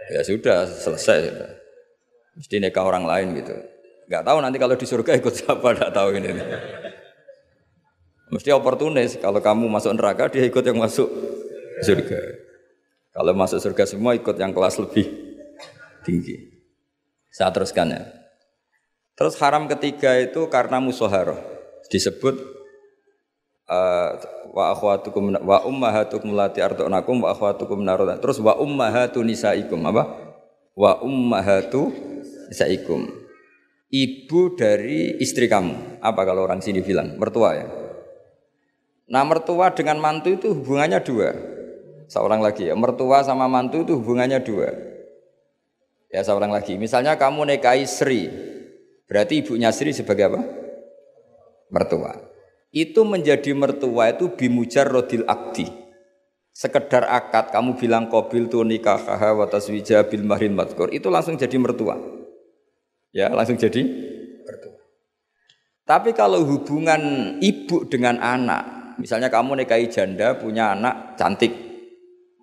Ya 0.08 0.20
sudah 0.24 0.58
selesai 0.64 1.18
sudah. 1.28 1.50
Mesti 2.40 2.56
nikah 2.62 2.86
orang 2.86 3.04
lain 3.04 3.36
gitu. 3.36 3.52
Gak 4.08 4.24
tahu 4.24 4.40
nanti 4.40 4.56
kalau 4.56 4.72
di 4.72 4.86
surga 4.88 5.20
ikut 5.20 5.34
siapa, 5.36 5.68
tidak 5.76 5.92
tahu 5.92 6.16
ini. 6.16 6.32
Mesti 8.28 8.52
oportunis. 8.52 9.16
Kalau 9.16 9.40
kamu 9.40 9.68
masuk 9.68 9.96
neraka, 9.96 10.28
dia 10.28 10.44
ikut 10.44 10.64
yang 10.64 10.76
masuk 10.76 11.08
surga. 11.82 12.20
Kalau 13.12 13.32
masuk 13.34 13.58
surga 13.58 13.84
semua 13.88 14.14
ikut 14.14 14.36
yang 14.38 14.52
kelas 14.54 14.78
lebih 14.78 15.06
tinggi. 16.06 16.36
Saya 17.32 17.50
teruskan 17.50 17.92
ya. 17.92 18.02
Terus 19.18 19.34
haram 19.42 19.66
ketiga 19.66 20.14
itu 20.22 20.46
karena 20.46 20.78
musoharoh 20.78 21.38
disebut 21.90 22.38
uh, 23.66 24.10
wa 24.54 24.70
akhwatukum 24.70 25.34
wa 25.42 25.66
ummahatukum 25.66 26.38
lati 26.38 26.62
ardunakum 26.62 27.26
wa 27.26 27.34
akhwatukum 27.34 27.82
narodan. 27.82 28.22
Terus 28.22 28.38
wa 28.38 28.54
ummahatu 28.54 29.26
nisaikum 29.26 29.82
apa? 29.90 30.14
Wa 30.78 31.02
ummahatu 31.02 31.90
nisaikum. 32.54 33.10
Ibu 33.88 34.54
dari 34.54 35.16
istri 35.18 35.48
kamu. 35.48 35.98
Apa 36.04 36.22
kalau 36.22 36.44
orang 36.46 36.60
sini 36.60 36.84
bilang? 36.84 37.16
Mertua 37.16 37.50
ya. 37.56 37.66
Nah 39.08 39.24
mertua 39.24 39.72
dengan 39.72 39.96
mantu 40.00 40.32
itu 40.36 40.52
hubungannya 40.52 41.00
dua. 41.00 41.32
Seorang 42.08 42.44
lagi 42.44 42.68
ya. 42.68 42.76
Mertua 42.76 43.24
sama 43.24 43.48
mantu 43.48 43.84
itu 43.84 43.96
hubungannya 43.96 44.40
dua. 44.44 44.68
Ya 46.12 46.24
seorang 46.24 46.52
lagi. 46.52 46.76
Misalnya 46.76 47.16
kamu 47.16 47.48
nikahi 47.56 47.84
Sri. 47.88 48.28
Berarti 49.08 49.40
ibunya 49.40 49.72
Sri 49.72 49.92
sebagai 49.96 50.28
apa? 50.28 50.40
mertua. 51.72 52.16
Itu 52.68 53.04
menjadi 53.04 53.56
mertua 53.56 54.12
itu 54.12 54.32
bimujar 54.36 54.88
rodil 54.88 55.24
akdi. 55.24 55.68
Sekedar 56.52 57.06
akad 57.06 57.54
kamu 57.54 57.78
bilang 57.78 58.10
kobil 58.10 58.50
tu 58.50 58.60
nikah 58.66 58.98
wa 59.32 59.46
taswija 59.46 60.04
bil 60.10 60.26
mahrin 60.26 60.58
matkur 60.58 60.90
itu 60.90 61.06
langsung 61.08 61.38
jadi 61.38 61.54
mertua. 61.54 61.96
Ya, 63.14 63.32
langsung 63.32 63.56
jadi 63.56 63.80
mertua. 64.44 64.76
Tapi 65.88 66.12
kalau 66.12 66.44
hubungan 66.44 67.00
ibu 67.40 67.88
dengan 67.88 68.20
anak, 68.20 68.77
misalnya 68.98 69.30
kamu 69.30 69.64
nikahi 69.64 69.86
janda 69.88 70.36
punya 70.36 70.74
anak 70.74 71.14
cantik, 71.16 71.54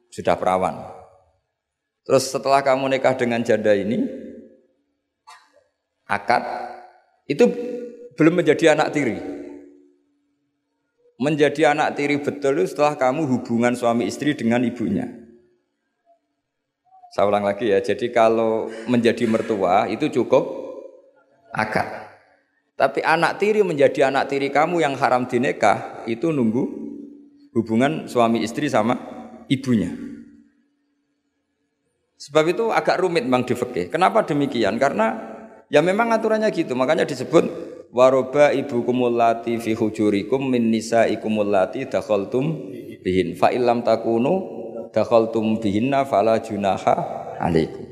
sudah 0.10 0.40
perawan. 0.40 0.96
Terus 2.08 2.32
setelah 2.32 2.64
kamu 2.64 2.96
nikah 2.96 3.18
dengan 3.20 3.44
janda 3.44 3.76
ini, 3.76 4.08
akad 6.08 6.42
itu 7.28 7.50
belum 8.16 8.42
menjadi 8.42 8.78
anak 8.78 8.94
tiri. 8.96 9.18
Menjadi 11.16 11.72
anak 11.72 11.96
tiri 11.96 12.20
betul 12.20 12.64
setelah 12.68 12.96
kamu 13.00 13.26
hubungan 13.26 13.74
suami 13.74 14.08
istri 14.08 14.36
dengan 14.36 14.64
ibunya. 14.64 15.08
Saya 17.16 17.32
ulang 17.32 17.48
lagi 17.48 17.72
ya, 17.72 17.80
jadi 17.80 18.12
kalau 18.12 18.68
menjadi 18.92 19.24
mertua 19.24 19.88
itu 19.88 20.12
cukup 20.12 20.44
akad. 21.56 22.05
Tapi 22.76 23.00
anak 23.00 23.40
tiri 23.40 23.64
menjadi 23.64 24.12
anak 24.12 24.28
tiri 24.28 24.52
kamu 24.52 24.84
yang 24.84 25.00
haram 25.00 25.24
dinikah 25.24 26.04
itu 26.12 26.36
nunggu 26.36 26.64
hubungan 27.56 28.12
suami 28.12 28.44
istri 28.44 28.68
sama 28.68 29.00
ibunya. 29.48 29.96
Sebab 32.20 32.46
itu 32.52 32.72
agak 32.76 33.00
rumit 33.00 33.24
memang 33.24 33.48
di 33.48 33.56
Kenapa 33.88 34.28
demikian? 34.28 34.76
Karena 34.76 35.16
ya 35.72 35.80
memang 35.80 36.12
aturannya 36.12 36.52
gitu. 36.52 36.76
Makanya 36.76 37.08
disebut 37.08 37.48
waroba 37.96 38.52
ibu 38.52 38.84
kumulati 38.84 39.56
fi 39.56 39.72
hujurikum 39.72 40.44
min 40.52 40.68
nisa 40.68 41.08
ikumulati 41.08 41.88
dakhaltum 41.88 42.76
bihin 43.00 43.40
fa 43.40 43.56
illam 43.56 43.88
takunu 43.88 44.52
dakhaltum 44.92 45.64
bihinna 45.64 46.04
fala 46.04 46.44
junaha 46.44 46.96
alaikum. 47.40 47.88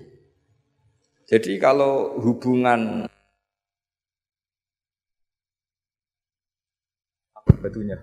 Jadi 1.23 1.55
kalau 1.55 2.19
hubungan 2.19 3.07
batunya 7.47 7.97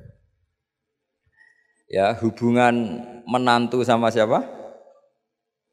ya 1.90 2.14
hubungan 2.22 3.02
menantu 3.26 3.82
sama 3.82 4.08
siapa? 4.14 4.60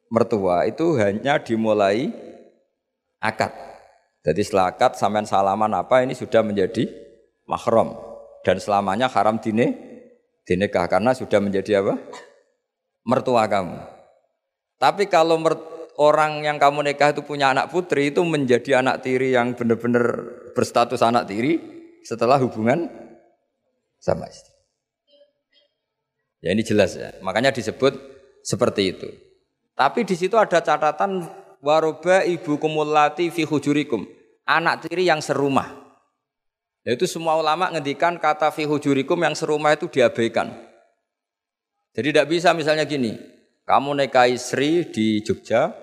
mertua 0.08 0.64
itu 0.64 0.96
hanya 0.96 1.36
dimulai 1.36 2.08
akad. 3.20 3.52
Jadi 4.24 4.40
setelah 4.40 4.72
akad 4.72 4.96
sampean 4.96 5.28
salaman 5.28 5.68
apa 5.76 6.00
ini 6.00 6.16
sudah 6.16 6.40
menjadi 6.40 6.88
mahram 7.44 7.92
dan 8.40 8.56
selamanya 8.56 9.08
haram 9.12 9.36
dine 9.36 9.76
dinikah 10.48 10.88
karena 10.88 11.12
sudah 11.12 11.38
menjadi 11.44 11.84
apa? 11.84 12.00
mertua 13.04 13.44
kamu. 13.48 13.78
Tapi 14.80 15.08
kalau 15.08 15.40
orang 15.98 16.44
yang 16.44 16.56
kamu 16.60 16.92
nikah 16.92 17.12
itu 17.12 17.24
punya 17.24 17.50
anak 17.52 17.72
putri 17.72 18.12
itu 18.12 18.20
menjadi 18.24 18.84
anak 18.84 19.00
tiri 19.04 19.32
yang 19.34 19.56
benar-benar 19.56 20.24
berstatus 20.52 21.00
anak 21.02 21.26
tiri 21.26 21.58
setelah 22.04 22.38
hubungan 22.38 23.07
sama 23.98 24.26
istri. 24.30 24.54
Ya 26.38 26.54
ini 26.54 26.62
jelas 26.62 26.94
ya. 26.94 27.14
Makanya 27.22 27.50
disebut 27.50 27.98
seperti 28.46 28.94
itu. 28.94 29.08
Tapi 29.74 30.06
di 30.06 30.14
situ 30.14 30.34
ada 30.38 30.62
catatan 30.62 31.26
waroba 31.62 32.22
ibu 32.22 32.58
kumulati 32.58 33.30
fi 33.30 33.42
hujurikum. 33.46 34.06
Anak 34.48 34.86
tiri 34.86 35.06
yang 35.06 35.20
serumah. 35.20 35.74
Yaitu 36.86 37.04
semua 37.04 37.36
ulama 37.36 37.68
ngendikan 37.68 38.16
kata 38.16 38.48
fi 38.54 38.64
hujurikum 38.64 39.18
yang 39.20 39.36
serumah 39.36 39.76
itu 39.76 39.90
diabaikan. 39.90 40.56
Jadi 41.92 42.14
tidak 42.14 42.30
bisa 42.30 42.54
misalnya 42.54 42.86
gini, 42.86 43.18
kamu 43.66 44.06
nikahi 44.06 44.38
Sri 44.38 44.86
di 44.88 45.20
Jogja, 45.20 45.74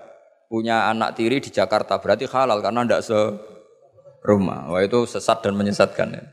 punya 0.50 0.90
anak 0.90 1.14
tiri 1.14 1.38
di 1.38 1.52
Jakarta 1.52 2.00
berarti 2.00 2.26
halal 2.26 2.58
karena 2.64 2.82
tidak 2.82 3.02
serumah. 3.06 4.72
Wah 4.72 4.82
itu 4.82 5.04
sesat 5.06 5.44
dan 5.44 5.54
menyesatkan. 5.54 6.08
Ya. 6.10 6.24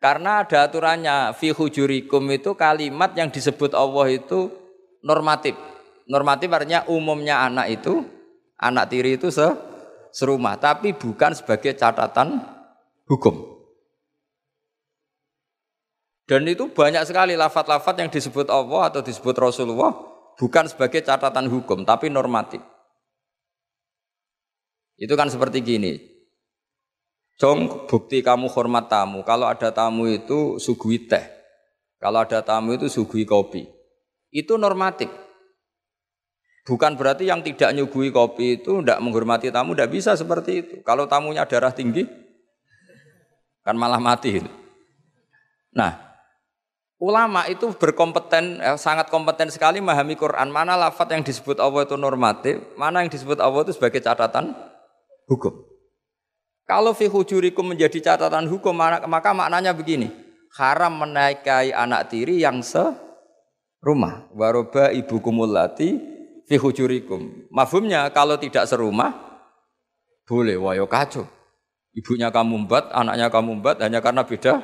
Karena 0.00 0.40
ada 0.40 0.64
aturannya 0.64 1.36
fi 1.36 1.52
hujurikum 1.52 2.24
itu 2.32 2.56
kalimat 2.56 3.12
yang 3.12 3.28
disebut 3.28 3.76
Allah 3.76 4.08
itu 4.08 4.48
normatif. 5.04 5.52
Normatif 6.08 6.48
artinya 6.48 6.88
umumnya 6.88 7.44
anak 7.44 7.68
itu 7.68 8.08
anak 8.56 8.88
tiri 8.88 9.20
itu 9.20 9.28
se 9.28 9.44
serumah, 10.10 10.56
tapi 10.56 10.96
bukan 10.96 11.36
sebagai 11.36 11.76
catatan 11.76 12.40
hukum. 13.06 13.60
Dan 16.26 16.48
itu 16.48 16.70
banyak 16.72 17.04
sekali 17.04 17.36
lafat-lafat 17.36 18.00
yang 18.00 18.10
disebut 18.10 18.48
Allah 18.48 18.88
atau 18.88 19.04
disebut 19.04 19.36
Rasulullah 19.36 19.92
bukan 20.40 20.64
sebagai 20.64 21.04
catatan 21.04 21.44
hukum, 21.46 21.84
tapi 21.84 22.08
normatif. 22.08 22.64
Itu 24.96 25.12
kan 25.12 25.28
seperti 25.28 25.60
gini. 25.60 26.09
Jong 27.40 27.88
bukti 27.88 28.20
kamu 28.20 28.52
hormat 28.52 28.92
tamu. 28.92 29.24
Kalau 29.24 29.48
ada 29.48 29.72
tamu 29.72 30.04
itu 30.04 30.60
sugui 30.60 31.08
teh. 31.08 31.24
Kalau 31.96 32.20
ada 32.20 32.44
tamu 32.44 32.76
itu 32.76 32.92
sugui 32.92 33.24
kopi. 33.24 33.64
Itu 34.28 34.60
normatif. 34.60 35.08
Bukan 36.68 37.00
berarti 37.00 37.24
yang 37.24 37.40
tidak 37.40 37.72
nyugui 37.72 38.12
kopi 38.12 38.60
itu 38.60 38.84
tidak 38.84 39.00
menghormati 39.00 39.48
tamu, 39.48 39.72
tidak 39.72 39.88
bisa 39.88 40.12
seperti 40.12 40.52
itu. 40.60 40.74
Kalau 40.84 41.08
tamunya 41.08 41.48
darah 41.48 41.72
tinggi, 41.72 42.04
kan 43.64 43.72
malah 43.72 43.96
mati. 43.96 44.44
Nah, 45.72 45.96
ulama 47.00 47.48
itu 47.48 47.72
berkompeten, 47.72 48.60
eh, 48.60 48.76
sangat 48.76 49.08
kompeten 49.08 49.48
sekali 49.48 49.80
memahami 49.80 50.12
Quran. 50.12 50.52
Mana 50.52 50.76
lafat 50.76 51.16
yang 51.16 51.24
disebut 51.24 51.56
Allah 51.56 51.88
itu 51.88 51.96
normatif, 51.96 52.60
mana 52.76 53.00
yang 53.00 53.08
disebut 53.08 53.40
Allah 53.40 53.64
itu 53.64 53.72
sebagai 53.72 54.04
catatan 54.04 54.52
hukum. 55.24 55.69
Kalau 56.70 56.94
fi 56.94 57.10
hujurikum 57.10 57.74
menjadi 57.74 57.98
catatan 57.98 58.46
hukum 58.46 58.70
maka 58.78 59.34
maknanya 59.34 59.74
begini. 59.74 60.06
Haram 60.54 61.02
menaikai 61.02 61.74
anak 61.74 62.14
tiri 62.14 62.38
yang 62.38 62.62
se 62.62 62.94
rumah. 63.82 64.30
Waroba 64.38 64.94
ibu 64.94 65.18
kumulati 65.18 65.98
fi 66.46 66.54
hujurikum. 66.54 67.50
Mafhumnya 67.50 68.06
kalau 68.14 68.38
tidak 68.38 68.70
serumah 68.70 69.10
boleh 70.30 70.54
wayo 70.62 70.86
kacau. 70.86 71.26
Ibunya 71.90 72.30
kamu 72.30 72.54
membat, 72.54 72.86
anaknya 72.94 73.26
kamu 73.34 73.58
membat 73.58 73.82
hanya 73.82 73.98
karena 73.98 74.22
beda. 74.22 74.62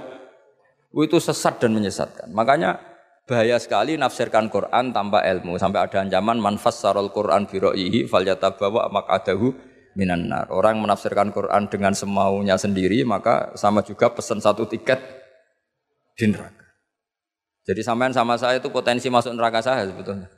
Itu 0.95 1.19
sesat 1.19 1.59
dan 1.59 1.75
menyesatkan. 1.75 2.31
Makanya 2.31 2.79
bahaya 3.27 3.59
sekali 3.59 3.99
nafsirkan 3.99 4.47
Quran 4.47 4.95
tanpa 4.95 5.27
ilmu 5.27 5.59
sampai 5.59 5.90
ada 5.90 6.07
ancaman 6.07 6.38
manfas 6.38 6.79
sarul 6.79 7.11
Quran 7.11 7.51
biroihi 7.51 8.07
falyatabawa 8.07 8.95
makadahu 8.95 9.51
minan. 9.96 10.28
Orang 10.52 10.78
menafsirkan 10.85 11.32
Quran 11.32 11.66
dengan 11.72 11.96
semaunya 11.96 12.61
sendiri 12.61 13.02
maka 13.02 13.56
sama 13.56 13.80
juga 13.80 14.12
pesan 14.12 14.38
satu 14.38 14.68
tiket 14.68 15.00
di 16.14 16.28
neraka. 16.30 16.64
Jadi 17.66 17.80
sampean 17.82 18.14
sama 18.14 18.38
saya 18.38 18.62
itu 18.62 18.70
potensi 18.70 19.11
masuk 19.11 19.35
neraka 19.35 19.59
saya 19.64 19.88
sebetulnya. 19.90 20.30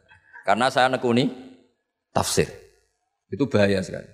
Karena 0.49 0.73
saya 0.73 0.89
nekuni 0.89 1.29
tafsir. 2.15 2.49
Itu 3.29 3.45
bahaya 3.45 3.85
sekali. 3.85 4.09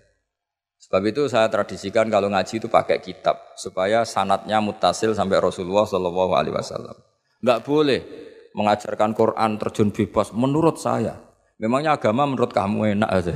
Sebab 0.83 1.03
itu 1.07 1.23
saya 1.31 1.47
tradisikan 1.49 2.11
kalau 2.11 2.29
ngaji 2.29 2.61
itu 2.61 2.69
pakai 2.69 2.99
kitab 3.01 3.39
supaya 3.55 4.03
sanatnya 4.03 4.59
mutasil 4.59 5.15
sampai 5.15 5.39
Rasulullah 5.41 5.87
Shallallahu 5.87 6.33
Alaihi 6.35 6.53
Wasallam. 6.59 6.97
Enggak 7.41 7.63
boleh 7.65 8.01
mengajarkan 8.53 9.17
Quran 9.17 9.57
terjun 9.57 9.89
bebas 9.95 10.35
menurut 10.35 10.77
saya. 10.77 11.17
Memangnya 11.57 11.97
agama 11.97 12.27
menurut 12.27 12.51
kamu 12.53 12.99
enak 12.99 13.11
aja. 13.15 13.33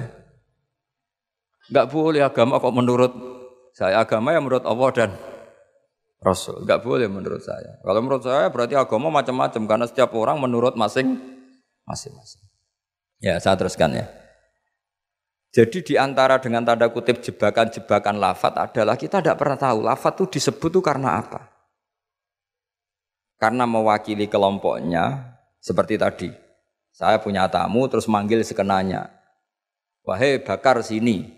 Enggak 1.68 1.87
boleh 1.92 2.20
agama 2.24 2.57
kok 2.57 2.74
menurut 2.74 3.12
saya 3.76 4.02
agama 4.02 4.35
yang 4.35 4.42
menurut 4.42 4.64
Allah 4.64 4.90
dan 4.90 5.11
Rasul. 6.18 6.66
Enggak 6.66 6.83
boleh 6.83 7.07
menurut 7.07 7.44
saya. 7.44 7.78
Kalau 7.78 8.00
menurut 8.02 8.24
saya 8.26 8.50
berarti 8.50 8.74
agama 8.74 9.12
macam-macam 9.12 9.62
karena 9.68 9.87
setiap 9.87 10.11
orang 10.18 10.40
menurut 10.42 10.74
masing 10.74 11.14
masing-masing. 11.87 12.42
Ya, 13.22 13.38
saya 13.38 13.54
teruskan 13.54 13.94
ya. 13.94 14.07
Jadi 15.48 15.81
di 15.81 15.94
antara 15.96 16.37
dengan 16.42 16.61
tanda 16.66 16.92
kutip 16.92 17.24
jebakan-jebakan 17.24 18.20
lafat 18.20 18.59
adalah 18.59 19.00
kita 19.00 19.24
tidak 19.24 19.40
pernah 19.40 19.57
tahu 19.57 19.78
lafat 19.81 20.12
itu 20.20 20.38
disebut 20.38 20.70
itu 20.74 20.81
karena 20.85 21.24
apa. 21.24 21.48
Karena 23.38 23.64
mewakili 23.64 24.26
kelompoknya 24.26 25.38
seperti 25.62 25.94
tadi. 25.96 26.31
Saya 26.90 27.22
punya 27.22 27.46
tamu 27.46 27.87
terus 27.87 28.11
manggil 28.11 28.42
sekenanya. 28.42 29.09
Wahai 30.02 30.42
bakar 30.42 30.83
sini. 30.83 31.38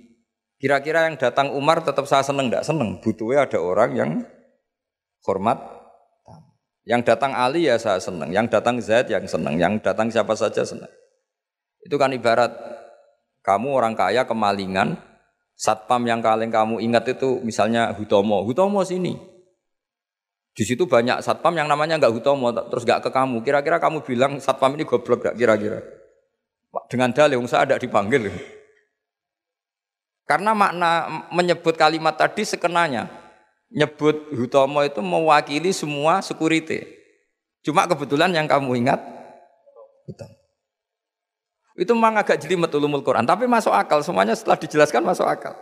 Kira-kira 0.61 1.09
yang 1.09 1.17
datang 1.17 1.57
Umar 1.57 1.81
tetap 1.81 2.05
saya 2.05 2.21
seneng 2.21 2.53
tidak 2.53 2.69
seneng. 2.69 3.01
Butuhnya 3.01 3.49
ada 3.49 3.57
orang 3.65 3.91
yang 3.97 4.11
hormat. 5.25 5.57
Yang 6.85 7.09
datang 7.09 7.33
Ali 7.33 7.65
ya 7.65 7.81
saya 7.81 7.97
seneng. 7.97 8.29
Yang 8.29 8.53
datang 8.53 8.77
Zaid 8.77 9.09
yang 9.09 9.25
seneng. 9.25 9.57
Yang 9.57 9.81
datang 9.81 10.13
siapa 10.13 10.37
saja 10.37 10.61
seneng. 10.61 10.93
Itu 11.81 11.97
kan 11.97 12.13
ibarat 12.13 12.53
kamu 13.41 13.73
orang 13.73 13.97
kaya 13.97 14.29
kemalingan. 14.29 15.01
Satpam 15.57 16.05
yang 16.05 16.21
paling 16.21 16.53
kamu 16.53 16.85
ingat 16.85 17.09
itu 17.09 17.41
misalnya 17.41 17.97
Hutomo. 17.97 18.45
Hutomo 18.45 18.85
sini. 18.85 19.17
Di 20.53 20.65
situ 20.69 20.85
banyak 20.85 21.25
satpam 21.25 21.57
yang 21.57 21.73
namanya 21.73 21.97
nggak 21.97 22.13
Hutomo, 22.21 22.53
terus 22.53 22.85
nggak 22.85 23.09
ke 23.09 23.11
kamu. 23.13 23.41
Kira-kira 23.41 23.81
kamu 23.81 24.05
bilang 24.05 24.37
satpam 24.41 24.77
ini 24.77 24.85
goblok 24.85 25.25
nggak 25.25 25.37
kira-kira? 25.41 25.81
Dengan 26.89 27.17
dalih, 27.17 27.41
saya 27.49 27.65
ada 27.65 27.77
dipanggil. 27.81 28.29
Karena 30.31 30.55
makna 30.55 31.11
menyebut 31.35 31.75
kalimat 31.75 32.15
tadi 32.15 32.47
sekenanya. 32.47 33.11
Nyebut 33.75 34.31
Hutomo 34.31 34.79
itu 34.87 35.03
mewakili 35.03 35.75
semua 35.75 36.23
security. 36.23 36.87
Cuma 37.67 37.91
kebetulan 37.91 38.31
yang 38.31 38.47
kamu 38.47 38.79
ingat 38.79 39.03
Hutomo. 40.07 40.39
Itu 41.75 41.99
memang 41.99 42.23
agak 42.23 42.39
jelimet 42.39 42.71
ulumul 42.71 43.03
Quran, 43.03 43.27
tapi 43.27 43.51
masuk 43.51 43.75
akal. 43.75 44.07
Semuanya 44.07 44.39
setelah 44.39 44.55
dijelaskan 44.55 45.03
masuk 45.03 45.27
akal. 45.27 45.59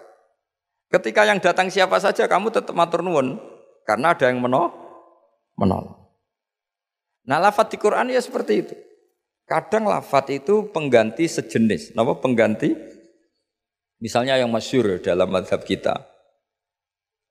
Ketika 0.92 1.24
yang 1.24 1.40
datang 1.40 1.72
siapa 1.72 1.96
saja 1.96 2.28
kamu 2.28 2.52
tetap 2.52 2.76
matur 2.76 3.00
nuwun 3.00 3.40
karena 3.88 4.12
ada 4.12 4.28
yang 4.28 4.44
menolong. 4.44 4.85
menolong. 5.57 5.96
Nah, 7.24 7.40
lafat 7.40 7.72
di 7.72 7.81
Quran 7.81 8.12
ya 8.12 8.20
seperti 8.20 8.52
itu. 8.62 8.74
Kadang 9.48 9.88
lafat 9.88 10.28
itu 10.33 10.68
pengganti 10.70 11.24
sejenis. 11.24 11.96
Nama 11.96 12.14
pengganti 12.20 12.97
Misalnya 13.98 14.38
yang 14.38 14.50
masyur 14.50 15.02
dalam 15.02 15.26
madhab 15.30 15.62
kita. 15.66 16.06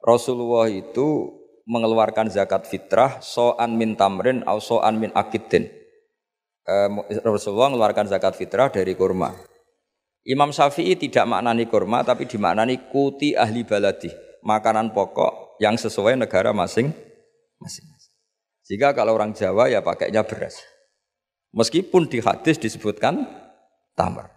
Rasulullah 0.03 0.67
itu 0.67 1.31
mengeluarkan 1.67 2.31
zakat 2.31 2.67
fitrah 2.67 3.19
so'an 3.19 3.75
min 3.75 3.95
tamrin 3.95 4.43
atau 4.43 4.59
so'an 4.59 4.95
min 4.99 5.11
akidin. 5.15 5.67
Eh, 6.67 6.89
Rasulullah 7.23 7.71
mengeluarkan 7.71 8.11
zakat 8.11 8.35
fitrah 8.35 8.67
dari 8.67 8.95
kurma. 8.95 9.31
Imam 10.27 10.51
Syafi'i 10.51 10.99
tidak 10.99 11.23
maknani 11.23 11.71
kurma 11.71 12.03
tapi 12.03 12.27
dimaknani 12.27 12.91
kuti 12.91 13.31
ahli 13.35 13.63
baladi. 13.63 14.11
Makanan 14.43 14.91
pokok 14.91 15.59
yang 15.63 15.79
sesuai 15.79 16.19
negara 16.19 16.51
masing 16.51 16.91
masing. 17.59 17.87
Jika 18.67 18.91
kalau 18.91 19.15
orang 19.15 19.31
Jawa 19.31 19.71
ya 19.71 19.79
pakainya 19.79 20.27
beras. 20.27 20.59
Meskipun 21.55 22.11
di 22.11 22.19
hadis 22.19 22.59
disebutkan 22.59 23.23
tamar. 23.95 24.36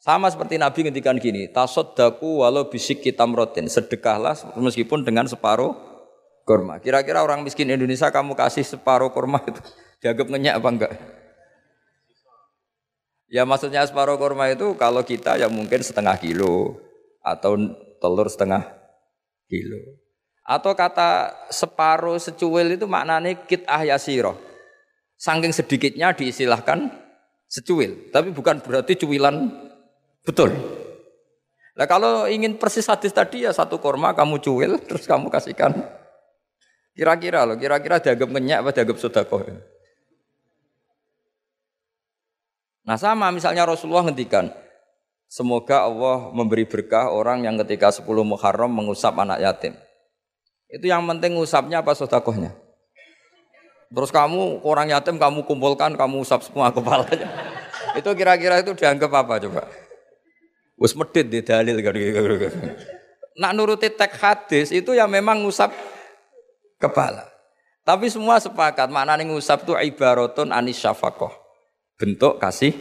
Sama 0.00 0.32
seperti 0.32 0.56
Nabi 0.56 0.88
ngendikan 0.88 1.20
gini, 1.20 1.44
tasoddaku 1.52 2.40
walau 2.40 2.72
bisik 2.72 3.04
rotin, 3.12 3.68
sedekahlah 3.68 4.32
meskipun 4.56 5.04
dengan 5.04 5.28
separuh 5.28 5.76
kurma. 6.48 6.80
Kira-kira 6.80 7.20
orang 7.20 7.44
miskin 7.44 7.68
Indonesia 7.68 8.08
kamu 8.08 8.32
kasih 8.32 8.64
separuh 8.64 9.12
kurma 9.12 9.44
itu 9.44 9.60
dianggap 10.00 10.26
ngenyak 10.32 10.54
apa 10.56 10.68
enggak? 10.72 10.92
Ya 13.28 13.44
maksudnya 13.44 13.84
separuh 13.84 14.16
kurma 14.16 14.48
itu 14.48 14.72
kalau 14.80 15.04
kita 15.04 15.36
ya 15.36 15.52
mungkin 15.52 15.84
setengah 15.84 16.16
kilo 16.16 16.80
atau 17.20 17.60
telur 18.00 18.26
setengah 18.32 18.72
kilo. 19.52 20.00
Atau 20.48 20.72
kata 20.72 21.28
separuh 21.52 22.16
secuil 22.16 22.72
itu 22.74 22.88
maknanya 22.88 23.36
kit 23.44 23.68
ahyasiroh. 23.68 24.34
Saking 25.20 25.52
sedikitnya 25.52 26.16
diistilahkan 26.16 26.88
secuil. 27.44 28.08
Tapi 28.08 28.32
bukan 28.32 28.64
berarti 28.64 28.96
cuilan 28.96 29.68
betul. 30.30 30.54
Nah 31.74 31.86
kalau 31.90 32.30
ingin 32.30 32.54
persis 32.60 32.86
hadis 32.86 33.10
tadi 33.10 33.42
ya 33.42 33.50
satu 33.50 33.82
korma 33.82 34.14
kamu 34.14 34.38
cuil 34.38 34.78
terus 34.86 35.08
kamu 35.10 35.26
kasihkan. 35.26 35.74
Kira-kira 36.94 37.46
loh, 37.46 37.56
kira-kira 37.56 38.02
dianggap 38.02 38.28
ngenyak 38.28 38.58
apa 38.60 38.70
dianggap 38.74 38.96
sodakoh. 38.98 39.40
Nah 42.84 42.96
sama 42.98 43.30
misalnya 43.30 43.64
Rasulullah 43.64 44.04
ngendikan, 44.04 44.50
semoga 45.30 45.86
Allah 45.86 46.28
memberi 46.34 46.66
berkah 46.66 47.08
orang 47.08 47.46
yang 47.46 47.56
ketika 47.64 47.94
10 47.94 48.04
Muharram 48.26 48.68
mengusap 48.68 49.14
anak 49.14 49.38
yatim. 49.38 49.78
Itu 50.70 50.86
yang 50.90 51.06
penting 51.06 51.38
usapnya 51.38 51.82
apa 51.82 51.94
sodakohnya? 51.94 52.52
Terus 53.90 54.10
kamu 54.14 54.62
orang 54.62 54.90
yatim 54.90 55.18
kamu 55.18 55.42
kumpulkan, 55.46 55.98
kamu 55.98 56.22
usap 56.22 56.46
semua 56.46 56.70
kepalanya. 56.70 57.26
itu 57.98 58.10
kira-kira 58.14 58.62
itu 58.62 58.70
dianggap 58.74 59.10
apa 59.26 59.42
coba? 59.42 59.66
Wes 60.80 60.96
medit 60.96 61.28
di 61.28 61.44
dalil. 61.44 61.76
Nak 63.36 63.52
nuruti 63.52 63.92
teks 63.92 64.16
hadis 64.16 64.68
itu 64.72 64.96
ya 64.96 65.04
memang 65.04 65.44
ngusap 65.44 65.68
kepala. 66.80 67.28
Tapi 67.84 68.08
semua 68.08 68.40
sepakat 68.40 68.88
maknanya 68.88 69.28
ngusap 69.28 69.68
itu 69.68 69.76
ibaratun 69.76 70.48
anis 70.52 70.80
syafakoh 70.80 71.32
bentuk 72.00 72.40
kasih 72.40 72.72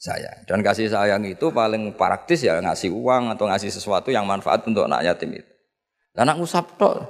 sayang. 0.00 0.48
Dan 0.48 0.64
kasih 0.64 0.88
sayang 0.88 1.28
itu 1.28 1.52
paling 1.52 1.92
praktis 1.92 2.40
ya 2.40 2.56
ngasih 2.56 2.88
uang 2.88 3.36
atau 3.36 3.44
ngasih 3.52 3.68
sesuatu 3.68 4.08
yang 4.08 4.24
manfaat 4.24 4.64
untuk 4.64 4.88
anak 4.88 5.04
yatim 5.04 5.36
itu. 5.36 5.52
Dan 6.16 6.32
anak 6.32 6.40
ngusap 6.40 6.80
tok. 6.80 7.04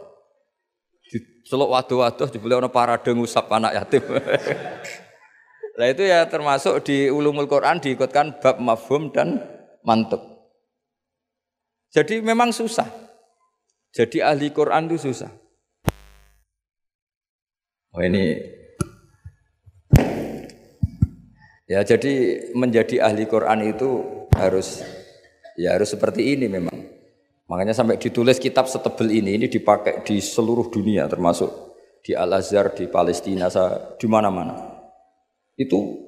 Selok 1.47 1.71
waduh-waduh 1.71 2.27
dibeli 2.27 2.59
orang 2.59 2.75
parade 2.75 3.15
ngusap 3.15 3.47
anak 3.55 3.79
yatim. 3.79 4.03
Nah 5.77 5.93
itu 5.93 6.09
ya 6.09 6.25
termasuk 6.25 6.89
di 6.89 7.13
ulumul 7.13 7.45
Quran 7.45 7.77
diikutkan 7.77 8.41
bab 8.41 8.57
mafhum 8.57 9.13
dan 9.13 9.45
mantuk. 9.87 10.21
Jadi 11.95 12.19
memang 12.21 12.51
susah. 12.51 12.91
Jadi 13.95 14.21
ahli 14.21 14.53
Quran 14.53 14.91
itu 14.91 15.09
susah. 15.09 15.31
Oh 17.97 18.05
ini 18.05 18.37
Ya 21.67 21.83
jadi 21.83 22.47
menjadi 22.55 23.03
ahli 23.03 23.27
Quran 23.27 23.75
itu 23.75 24.23
harus 24.39 24.87
ya 25.59 25.75
harus 25.75 25.91
seperti 25.91 26.39
ini 26.39 26.47
memang. 26.47 26.79
Makanya 27.51 27.75
sampai 27.75 27.99
ditulis 27.99 28.39
kitab 28.39 28.71
setebel 28.71 29.11
ini 29.11 29.35
ini 29.35 29.47
dipakai 29.51 30.07
di 30.07 30.23
seluruh 30.23 30.71
dunia 30.71 31.11
termasuk 31.11 31.51
di 32.07 32.15
Al 32.15 32.39
Azhar 32.39 32.71
di 32.71 32.87
Palestina 32.87 33.51
di 33.99 34.07
mana-mana. 34.07 34.55
Itu 35.59 36.06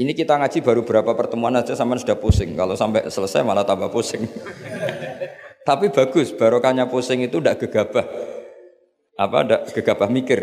ini 0.00 0.16
kita 0.16 0.40
ngaji 0.40 0.64
baru 0.64 0.80
berapa 0.80 1.12
pertemuan 1.12 1.52
aja 1.60 1.76
sampai 1.76 2.00
sudah 2.00 2.16
pusing. 2.16 2.56
Kalau 2.56 2.72
sampai 2.72 3.12
selesai 3.12 3.44
malah 3.44 3.68
tambah 3.68 3.92
pusing. 3.92 4.24
Tapi 5.68 5.92
bagus, 5.92 6.32
barokahnya 6.32 6.88
pusing 6.88 7.20
itu 7.20 7.36
tidak 7.36 7.60
gegabah. 7.60 8.08
Apa 9.20 9.44
tidak 9.44 9.60
gegabah 9.76 10.08
mikir. 10.08 10.40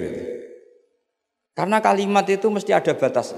Karena 1.58 1.82
kalimat 1.82 2.22
itu 2.30 2.54
mesti 2.54 2.70
ada 2.70 2.94
batas. 2.94 3.34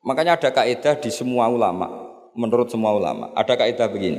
Makanya 0.00 0.40
ada 0.40 0.48
kaidah 0.56 0.96
di 0.96 1.12
semua 1.12 1.52
ulama, 1.52 1.84
menurut 2.32 2.72
semua 2.72 2.96
ulama, 2.96 3.28
ada 3.36 3.60
kaidah 3.60 3.92
begini. 3.92 4.16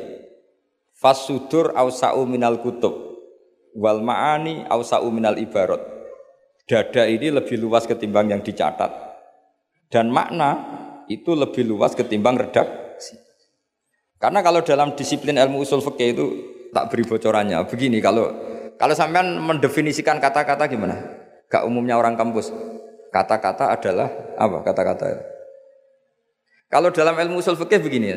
Fasudur 0.94 1.74
ausa'u 1.74 2.30
minal 2.30 2.62
kutub 2.62 2.94
wal 3.74 4.06
ma'ani 4.06 4.70
ausa'u 4.70 5.10
minal 5.10 5.34
ibarat. 5.42 5.82
Dada 6.70 7.10
ini 7.10 7.34
lebih 7.34 7.58
luas 7.58 7.90
ketimbang 7.90 8.30
yang 8.30 8.46
dicatat. 8.46 8.92
Dan 9.90 10.14
makna 10.14 10.86
itu 11.08 11.34
lebih 11.34 11.68
luas 11.68 11.96
ketimbang 11.96 12.36
redaksi. 12.36 13.18
Karena 14.18 14.42
kalau 14.42 14.66
dalam 14.66 14.98
disiplin 14.98 15.38
ilmu 15.38 15.62
usul 15.62 15.80
fikih 15.84 16.10
itu 16.14 16.26
tak 16.74 16.90
beri 16.92 17.04
bocorannya. 17.06 17.58
Begini 17.70 18.02
kalau 18.02 18.34
kalau 18.78 18.94
sampean 18.94 19.42
mendefinisikan 19.42 20.22
kata-kata 20.22 20.70
gimana? 20.70 20.96
Gak 21.50 21.66
umumnya 21.66 21.98
orang 21.98 22.14
kampus. 22.20 22.52
Kata-kata 23.10 23.74
adalah 23.74 24.10
apa 24.36 24.62
kata-kata? 24.62 25.06
Kalau 26.68 26.92
dalam 26.92 27.16
ilmu 27.16 27.40
usul 27.40 27.56
fikih 27.56 27.80
begini, 27.80 28.12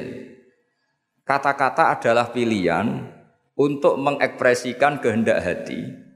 kata-kata 1.23 1.95
adalah 1.95 2.35
pilihan 2.35 3.07
untuk 3.55 3.95
mengekspresikan 4.01 4.99
kehendak 4.99 5.39
hati. 5.45 6.11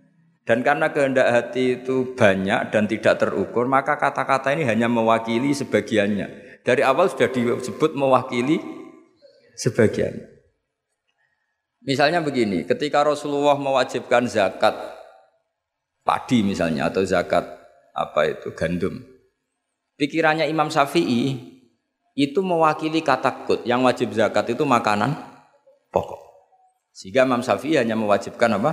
Dan 0.45 0.61
karena 0.61 0.93
kehendak 0.93 1.29
hati 1.33 1.81
itu 1.81 2.13
banyak 2.13 2.69
dan 2.69 2.85
tidak 2.85 3.17
terukur, 3.17 3.65
maka 3.65 3.97
kata-kata 3.97 4.53
ini 4.53 4.69
hanya 4.69 4.93
mewakili 4.93 5.57
sebagiannya. 5.57 6.44
Dari 6.65 6.81
awal 6.81 7.13
sudah 7.13 7.29
disebut 7.29 7.93
mewakili 7.93 8.57
sebagian. 9.55 10.17
Misalnya 11.85 12.25
begini, 12.25 12.65
ketika 12.65 13.05
Rasulullah 13.05 13.61
mewajibkan 13.61 14.25
zakat 14.25 14.73
padi 16.05 16.41
misalnya 16.41 16.89
atau 16.89 17.05
zakat 17.05 17.45
apa 17.93 18.21
itu 18.29 18.53
gandum. 18.57 19.01
Pikirannya 20.01 20.49
Imam 20.49 20.73
Syafi'i 20.73 21.37
itu 22.17 22.41
mewakili 22.41 23.05
kata 23.05 23.47
kut. 23.47 23.63
Yang 23.69 23.81
wajib 23.85 24.09
zakat 24.17 24.57
itu 24.57 24.65
makanan 24.67 25.15
pokok. 25.93 26.21
Sehingga 26.91 27.29
Imam 27.29 27.45
Syafi'i 27.45 27.79
hanya 27.79 27.95
mewajibkan 27.95 28.59
apa? 28.59 28.73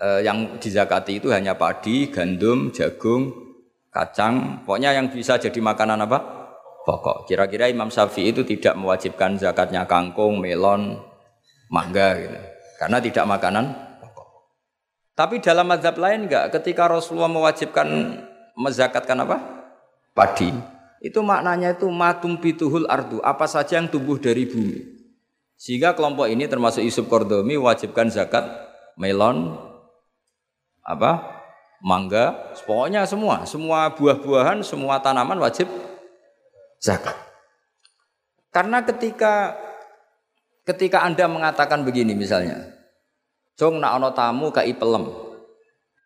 E, 0.00 0.24
yang 0.24 0.56
dizakati 0.56 1.20
itu 1.20 1.28
hanya 1.34 1.56
padi, 1.56 2.08
gandum, 2.08 2.72
jagung, 2.72 3.32
kacang. 3.92 4.64
Pokoknya 4.64 4.96
yang 4.96 5.12
bisa 5.12 5.36
jadi 5.36 5.60
makanan 5.60 6.00
apa? 6.08 6.39
Pokok. 6.90 7.30
Kira-kira 7.30 7.70
Imam 7.70 7.86
Syafi'i 7.86 8.34
itu 8.34 8.42
tidak 8.42 8.74
mewajibkan 8.74 9.38
zakatnya 9.38 9.86
kangkung, 9.86 10.42
melon, 10.42 10.98
mangga 11.70 12.18
gitu. 12.18 12.38
Karena 12.82 12.98
tidak 12.98 13.30
makanan 13.30 13.64
pokok. 14.02 14.28
Tapi 15.14 15.38
dalam 15.38 15.70
mazhab 15.70 15.94
lain 16.02 16.26
enggak, 16.26 16.50
ketika 16.50 16.90
Rasulullah 16.90 17.30
mewajibkan 17.30 17.86
mezakatkan 18.58 19.22
apa? 19.22 19.36
Padi 20.10 20.50
itu 21.00 21.20
maknanya 21.24 21.78
itu 21.78 21.88
matum 21.88 22.36
bituhul 22.36 22.84
ardu, 22.84 23.24
apa 23.24 23.48
saja 23.48 23.80
yang 23.80 23.88
tumbuh 23.88 24.20
dari 24.20 24.44
bumi. 24.44 24.84
Sehingga 25.56 25.96
kelompok 25.96 26.28
ini 26.28 26.44
termasuk 26.44 26.84
Yusuf 26.84 27.08
Kordomi 27.08 27.56
wajibkan 27.56 28.12
zakat 28.12 28.44
melon, 29.00 29.56
apa, 30.84 31.40
mangga, 31.80 32.52
pokoknya 32.68 33.08
semua, 33.08 33.48
semua 33.48 33.88
buah-buahan, 33.96 34.60
semua 34.60 35.00
tanaman 35.00 35.40
wajib 35.40 35.68
zakat. 36.80 37.14
Karena 38.50 38.82
ketika 38.82 39.54
ketika 40.66 41.06
Anda 41.06 41.30
mengatakan 41.30 41.86
begini 41.86 42.16
misalnya, 42.16 42.80
Jong 43.60 43.76
nak 43.76 44.00
ono 44.00 44.08
tamu 44.16 44.48
kai 44.48 44.72
pelem. 44.72 45.04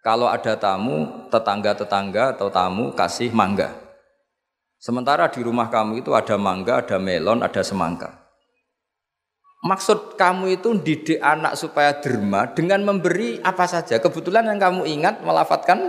Kalau 0.05 0.29
ada 0.29 0.53
tamu, 0.59 1.31
tetangga-tetangga 1.33 2.37
atau 2.37 2.53
tamu 2.53 2.93
kasih 2.93 3.33
mangga. 3.33 3.73
Sementara 4.77 5.33
di 5.33 5.41
rumah 5.41 5.73
kamu 5.73 6.05
itu 6.05 6.13
ada 6.13 6.37
mangga, 6.37 6.85
ada 6.85 7.01
melon, 7.01 7.41
ada 7.41 7.65
semangka. 7.65 8.13
Maksud 9.65 10.21
kamu 10.21 10.61
itu 10.61 10.77
didik 10.77 11.25
anak 11.25 11.57
supaya 11.57 11.97
derma 11.97 12.53
dengan 12.53 12.85
memberi 12.85 13.41
apa 13.41 13.65
saja. 13.65 13.97
Kebetulan 13.97 14.45
yang 14.45 14.61
kamu 14.61 14.85
ingat 14.85 15.25
melafatkan 15.25 15.89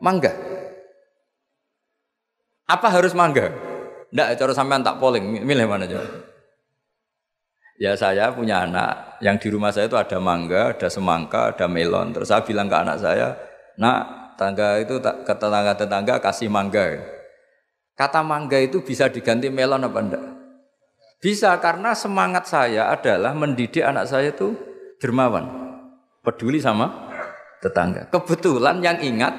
mangga. 0.00 0.32
Apa 2.64 2.88
harus 2.88 3.12
mangga? 3.12 3.73
Tidak, 4.14 4.38
cara 4.38 4.54
sampean 4.54 4.86
tak 4.86 5.02
polling, 5.02 5.42
milih 5.42 5.66
mana 5.66 5.90
aja. 5.90 5.98
Ya 7.82 7.98
saya 7.98 8.30
punya 8.30 8.62
anak, 8.62 9.18
yang 9.18 9.34
di 9.42 9.50
rumah 9.50 9.74
saya 9.74 9.90
itu 9.90 9.98
ada 9.98 10.22
mangga, 10.22 10.70
ada 10.70 10.86
semangka, 10.86 11.50
ada 11.50 11.66
melon. 11.66 12.14
Terus 12.14 12.30
saya 12.30 12.46
bilang 12.46 12.70
ke 12.70 12.78
anak 12.78 13.02
saya, 13.02 13.34
nak 13.74 14.30
tangga 14.38 14.78
itu 14.78 15.02
ke 15.02 15.34
tetangga-tetangga 15.34 16.22
kasih 16.22 16.46
mangga. 16.46 17.02
Kata 17.98 18.22
mangga 18.22 18.62
itu 18.62 18.86
bisa 18.86 19.10
diganti 19.10 19.50
melon 19.50 19.82
apa 19.82 19.98
enggak? 19.98 20.24
Bisa 21.18 21.50
karena 21.58 21.90
semangat 21.98 22.46
saya 22.46 22.94
adalah 22.94 23.34
mendidik 23.34 23.82
anak 23.82 24.06
saya 24.06 24.30
itu 24.30 24.54
dermawan, 25.02 25.50
peduli 26.22 26.62
sama 26.62 27.10
tetangga. 27.58 28.06
Kebetulan 28.14 28.78
yang 28.78 29.02
ingat 29.02 29.34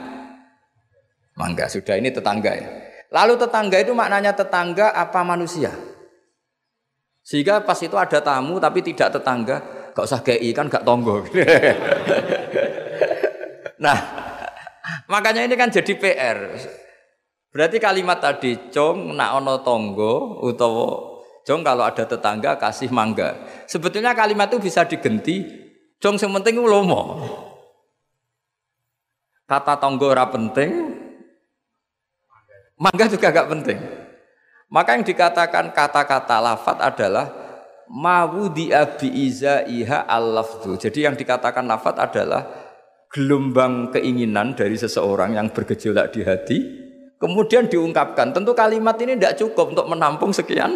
mangga 1.40 1.72
sudah 1.72 1.96
ini 1.96 2.12
tetangga 2.12 2.52
ya. 2.52 2.85
Lalu 3.14 3.34
tetangga 3.38 3.78
itu 3.78 3.94
maknanya 3.94 4.34
tetangga 4.34 4.94
apa 4.94 5.22
manusia? 5.22 5.70
Sehingga 7.26 7.66
pas 7.66 7.78
itu 7.82 7.98
ada 7.98 8.22
tamu 8.22 8.62
tapi 8.62 8.86
tidak 8.86 9.18
tetangga, 9.18 9.90
gak 9.98 10.06
usah 10.06 10.22
kayak 10.22 10.46
kan 10.54 10.70
gak 10.70 10.86
tonggo. 10.86 11.26
nah, 13.86 13.98
makanya 15.10 15.46
ini 15.46 15.58
kan 15.58 15.74
jadi 15.74 15.94
PR. 15.98 16.38
Berarti 17.56 17.80
kalimat 17.80 18.20
tadi 18.20 18.70
cong 18.70 19.16
nak 19.16 19.42
ono 19.42 19.64
tonggo 19.64 20.44
utawa 20.44 21.24
cong 21.48 21.62
kalau 21.64 21.88
ada 21.88 22.04
tetangga 22.04 22.60
kasih 22.60 22.92
mangga. 22.92 23.32
Sebetulnya 23.66 24.12
kalimat 24.12 24.52
itu 24.52 24.60
bisa 24.60 24.84
digenti 24.84 25.48
cong 26.04 26.20
sing 26.20 26.30
penting 26.36 26.60
lomo. 26.60 27.24
Kata 29.46 29.78
tonggo 29.78 30.10
ora 30.10 30.26
penting, 30.28 30.95
mangga 32.80 33.06
juga 33.12 33.32
gak 33.32 33.50
penting. 33.52 33.80
Maka 34.72 34.98
yang 34.98 35.06
dikatakan 35.06 35.72
kata-kata 35.72 36.38
lafat 36.42 36.78
adalah 36.82 37.26
mawudi 37.88 38.74
abi 38.74 39.14
iha 39.14 40.10
al 40.10 40.42
Jadi 40.76 41.00
yang 41.06 41.14
dikatakan 41.14 41.64
lafat 41.70 41.96
adalah 42.02 42.44
gelombang 43.14 43.94
keinginan 43.94 44.58
dari 44.58 44.76
seseorang 44.76 45.38
yang 45.38 45.48
bergejolak 45.54 46.12
di 46.12 46.22
hati 46.26 46.58
kemudian 47.20 47.66
diungkapkan. 47.72 48.36
Tentu 48.36 48.52
kalimat 48.52 48.96
ini 49.00 49.16
tidak 49.16 49.40
cukup 49.40 49.72
untuk 49.74 49.88
menampung 49.88 50.36
sekian 50.36 50.76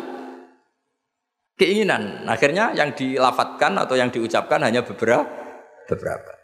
keinginan. 1.60 2.26
Akhirnya 2.26 2.72
yang 2.72 2.96
dilafatkan 2.96 3.76
atau 3.78 4.00
yang 4.00 4.10
diucapkan 4.10 4.64
hanya 4.64 4.82
beberapa. 4.82 5.28
beberapa. 5.90 6.39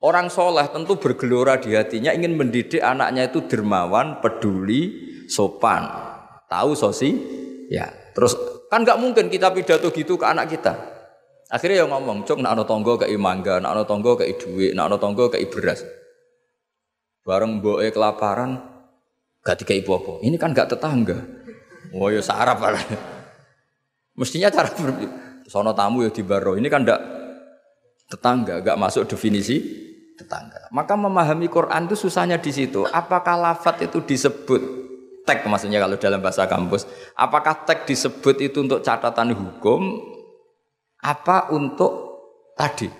Orang 0.00 0.32
soleh 0.32 0.64
tentu 0.72 0.96
bergelora 0.96 1.60
di 1.60 1.76
hatinya 1.76 2.16
ingin 2.16 2.32
mendidik 2.32 2.80
anaknya 2.80 3.28
itu 3.28 3.44
dermawan, 3.44 4.24
peduli, 4.24 5.12
sopan, 5.28 5.84
tahu 6.48 6.72
sosi. 6.72 7.12
Ya, 7.68 7.92
terus 8.16 8.32
kan 8.72 8.80
nggak 8.80 8.96
mungkin 8.96 9.28
kita 9.28 9.52
pidato 9.52 9.92
gitu 9.92 10.16
ke 10.16 10.24
anak 10.24 10.56
kita. 10.56 10.72
Akhirnya 11.52 11.84
yang 11.84 11.92
ngomong, 11.92 12.24
cok 12.24 12.40
nak 12.40 12.56
tonggo 12.64 12.96
ke 12.96 13.12
mangga, 13.20 13.60
nak 13.60 13.76
tonggo 13.84 14.16
ke 14.16 14.24
duit, 14.40 14.72
nak 14.72 14.88
tonggo 14.96 15.28
ke 15.28 15.44
beras. 15.52 15.84
Bareng 17.20 17.60
boe 17.60 17.84
kelaparan, 17.92 18.56
gak 19.44 19.60
tiga 19.60 19.76
ibu 19.76 20.00
apa. 20.00 20.12
Ini 20.24 20.40
kan 20.40 20.56
gak 20.56 20.72
tetangga. 20.72 21.20
Wah 21.92 22.08
ya 22.08 22.24
sarap 22.24 22.64
lah. 22.64 22.80
Mestinya 24.16 24.48
cara 24.48 24.72
ber... 24.72 24.96
sono 25.50 25.74
tamu 25.74 26.06
ya 26.06 26.10
di 26.14 26.22
baro. 26.22 26.54
Ini 26.54 26.70
kan 26.70 26.86
gak 26.86 27.02
tetangga, 28.08 28.64
gak 28.64 28.78
masuk 28.80 29.10
definisi 29.10 29.89
tetangga. 30.20 30.68
Maka 30.68 30.94
memahami 30.94 31.48
Quran 31.48 31.88
itu 31.88 31.96
susahnya 31.96 32.36
di 32.36 32.52
situ. 32.52 32.84
Apakah 32.92 33.40
lafat 33.40 33.88
itu 33.88 34.04
disebut 34.04 34.60
tag 35.24 35.40
maksudnya 35.48 35.80
kalau 35.80 35.96
dalam 35.96 36.20
bahasa 36.20 36.44
kampus? 36.44 36.84
Apakah 37.16 37.64
tag 37.64 37.88
disebut 37.88 38.36
itu 38.44 38.60
untuk 38.60 38.84
catatan 38.84 39.32
hukum 39.32 40.04
apa 41.00 41.48
untuk 41.56 42.20
tadi? 42.54 42.92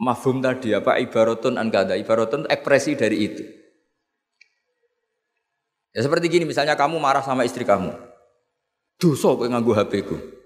Mafhum 0.00 0.40
tadi 0.40 0.72
apa 0.72 0.96
ibaratun 0.96 1.60
an 1.60 1.68
kada 1.68 1.96
ibaratun 1.96 2.48
ekspresi 2.48 2.96
dari 2.96 3.16
itu. 3.20 3.44
Ya 5.92 6.00
seperti 6.06 6.30
gini 6.32 6.48
misalnya 6.48 6.78
kamu 6.78 6.96
marah 6.96 7.20
sama 7.20 7.44
istri 7.44 7.68
kamu. 7.68 7.92
Dosa 8.96 9.36
kowe 9.36 9.44
nganggo 9.44 9.76
HP 9.76 9.92
ku. 10.08 10.39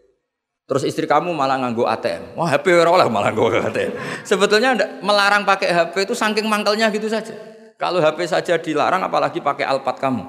Terus 0.64 0.82
istri 0.88 1.04
kamu 1.04 1.36
malah 1.36 1.60
nganggo 1.60 1.84
ATM. 1.84 2.40
Wah, 2.40 2.48
HP 2.48 2.72
ora 2.72 2.88
oleh 2.88 3.04
malah 3.12 3.28
nganggo 3.28 3.52
ATM. 3.68 3.92
Sebetulnya 4.24 4.72
melarang 5.04 5.44
pakai 5.44 5.68
HP 5.68 6.08
itu 6.08 6.16
saking 6.16 6.48
mangkelnya 6.48 6.88
gitu 6.88 7.04
saja. 7.04 7.36
Kalau 7.76 8.00
HP 8.00 8.24
saja 8.24 8.56
dilarang 8.56 9.04
apalagi 9.04 9.44
pakai 9.44 9.68
Alphard 9.68 10.00
kamu. 10.00 10.24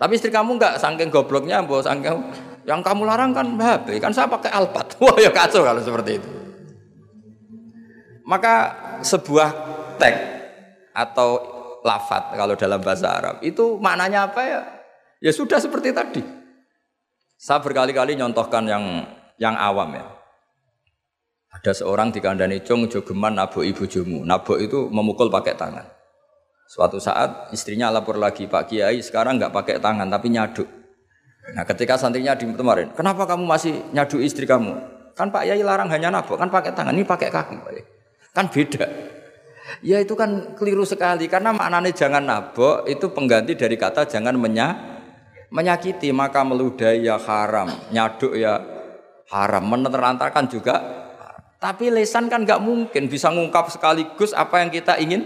Tapi 0.00 0.12
istri 0.16 0.32
kamu 0.32 0.56
enggak 0.56 0.80
saking 0.80 1.12
gobloknya, 1.12 1.60
mbok 1.60 1.84
saking 1.84 2.08
yang 2.64 2.80
kamu 2.80 3.04
larang 3.04 3.36
kan 3.36 3.52
HP, 3.52 4.00
kan 4.00 4.16
saya 4.16 4.32
pakai 4.32 4.48
Alphard. 4.48 4.96
Wah 5.04 5.16
ya 5.20 5.28
kacau 5.28 5.60
kalau 5.60 5.84
seperti 5.84 6.16
itu. 6.16 6.28
Maka 8.24 8.54
sebuah 9.04 9.48
tag 10.00 10.14
atau 10.96 11.30
lafat 11.84 12.32
kalau 12.32 12.54
dalam 12.56 12.80
bahasa 12.80 13.12
Arab 13.12 13.36
itu 13.44 13.76
maknanya 13.76 14.30
apa 14.30 14.40
ya? 14.40 14.60
Ya 15.20 15.36
sudah 15.36 15.60
seperti 15.60 15.92
tadi. 15.92 16.41
Saya 17.42 17.58
berkali-kali 17.58 18.14
nyontohkan 18.14 18.62
yang 18.70 19.02
yang 19.34 19.58
awam 19.58 19.98
ya. 19.98 20.06
Ada 21.50 21.82
seorang 21.82 22.14
di 22.14 22.22
kandani 22.22 22.62
cung 22.62 22.86
jogeman 22.86 23.34
nabok 23.34 23.66
ibu 23.66 23.82
jumu. 23.90 24.22
Nabok 24.22 24.62
itu 24.62 24.86
memukul 24.86 25.26
pakai 25.26 25.58
tangan. 25.58 25.82
Suatu 26.70 27.02
saat 27.02 27.50
istrinya 27.50 27.90
lapor 27.90 28.14
lagi, 28.14 28.46
Pak 28.46 28.70
Kiai 28.70 29.02
sekarang 29.02 29.42
nggak 29.42 29.50
pakai 29.50 29.82
tangan 29.82 30.06
tapi 30.06 30.30
nyaduk. 30.30 30.70
Nah 31.58 31.66
ketika 31.66 31.98
santrinya 31.98 32.38
di 32.38 32.46
kemarin, 32.46 32.94
kenapa 32.94 33.26
kamu 33.26 33.42
masih 33.42 33.74
nyadu 33.90 34.22
istri 34.22 34.46
kamu? 34.46 34.78
Kan 35.18 35.34
Pak 35.34 35.42
Yai 35.42 35.66
larang 35.66 35.90
hanya 35.90 36.14
nabok, 36.14 36.38
kan 36.38 36.46
pakai 36.46 36.70
tangan, 36.70 36.94
ini 36.94 37.02
pakai 37.02 37.26
kaki. 37.26 37.58
Kan 38.30 38.54
beda. 38.54 38.86
Ya 39.82 39.98
itu 39.98 40.14
kan 40.14 40.54
keliru 40.54 40.86
sekali, 40.86 41.26
karena 41.26 41.50
maknanya 41.50 41.90
jangan 41.90 42.22
nabok 42.22 42.86
itu 42.86 43.10
pengganti 43.10 43.58
dari 43.58 43.74
kata 43.74 44.06
jangan 44.06 44.38
menya, 44.38 44.91
menyakiti, 45.52 46.08
maka 46.10 46.40
meludahi 46.42 47.04
ya 47.04 47.20
haram, 47.20 47.68
nyaduk 47.92 48.32
ya 48.32 48.58
haram, 49.28 49.64
menerantarkan 49.68 50.48
juga. 50.48 50.74
Tapi 51.60 51.92
lesan 51.94 52.26
kan 52.26 52.42
nggak 52.42 52.58
mungkin 52.58 53.06
bisa 53.06 53.30
ngungkap 53.30 53.70
sekaligus 53.70 54.34
apa 54.34 54.64
yang 54.64 54.72
kita 54.72 54.98
ingin. 54.98 55.22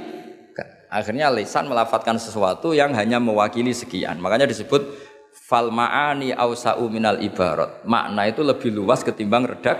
Akhirnya 0.92 1.32
lesan 1.32 1.66
melafatkan 1.66 2.20
sesuatu 2.20 2.76
yang 2.76 2.92
hanya 2.92 3.16
mewakili 3.16 3.72
sekian. 3.72 4.20
Makanya 4.20 4.44
disebut 4.46 4.84
fal 5.32 5.72
ma'ani 5.72 6.36
ausa'u 6.36 6.86
minal 6.92 7.22
ibarat. 7.24 7.82
Makna 7.88 8.28
itu 8.28 8.44
lebih 8.44 8.74
luas 8.74 9.00
ketimbang 9.00 9.48
redak 9.48 9.78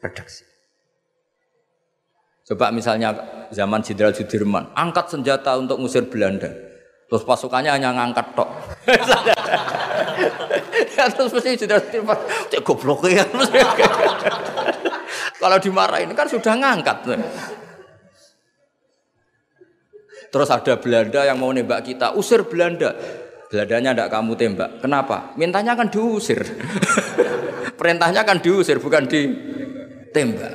redaksi. 0.00 0.46
Coba 2.46 2.70
misalnya 2.70 3.10
zaman 3.50 3.82
Jenderal 3.82 4.14
Sudirman, 4.14 4.70
angkat 4.78 5.10
senjata 5.10 5.58
untuk 5.58 5.82
ngusir 5.82 6.06
Belanda. 6.06 6.65
Terus 7.06 7.22
pasukannya 7.22 7.70
hanya 7.70 7.94
ngangkat 7.94 8.34
tok. 8.34 8.50
ya, 10.98 11.06
terus 11.06 11.30
mesti 11.30 11.54
Sudirman, 11.54 12.18
cek 12.50 12.66
goblok 12.66 13.06
ya. 13.06 13.22
Kalau 15.42 15.58
dimarahin 15.62 16.10
kan 16.18 16.26
sudah 16.26 16.58
ngangkat. 16.58 17.14
Terus 20.34 20.48
ada 20.50 20.74
Belanda 20.82 21.22
yang 21.22 21.38
mau 21.38 21.54
nembak 21.54 21.86
kita, 21.86 22.18
usir 22.18 22.42
Belanda. 22.42 22.90
Beladanya 23.46 23.94
tidak 23.94 24.10
kamu 24.10 24.32
tembak. 24.34 24.70
Kenapa? 24.82 25.30
Mintanya 25.38 25.78
kan 25.78 25.86
diusir. 25.86 26.42
Perintahnya 27.78 28.26
kan 28.26 28.42
diusir, 28.42 28.82
bukan 28.82 29.06
ditembak. 29.06 30.54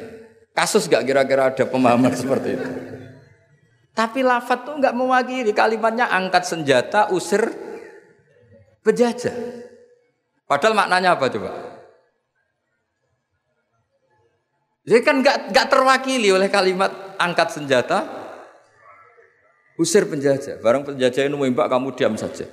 Kasus 0.52 0.92
gak 0.92 1.08
kira-kira 1.08 1.56
ada 1.56 1.64
pemahaman 1.64 2.12
seperti 2.12 2.60
itu? 2.60 2.68
Tapi 3.92 4.24
lafat 4.24 4.64
tuh 4.64 4.80
nggak 4.80 4.96
mewakili 4.96 5.52
kalimatnya 5.52 6.08
angkat 6.08 6.48
senjata 6.48 7.12
usir 7.12 7.44
penjajah. 8.88 9.36
Padahal 10.48 10.76
maknanya 10.76 11.20
apa 11.20 11.28
coba? 11.28 11.52
Jadi 14.88 15.02
kan 15.06 15.22
nggak 15.22 15.54
nggak 15.54 15.68
terwakili 15.70 16.32
oleh 16.34 16.48
kalimat 16.48 16.92
angkat 17.20 17.54
senjata 17.54 18.08
usir 19.78 20.08
penjajah. 20.08 20.58
Barang 20.64 20.88
penjajah 20.88 21.28
ini 21.28 21.36
mbak 21.36 21.68
kamu 21.68 21.94
diam 21.94 22.16
saja. 22.16 22.48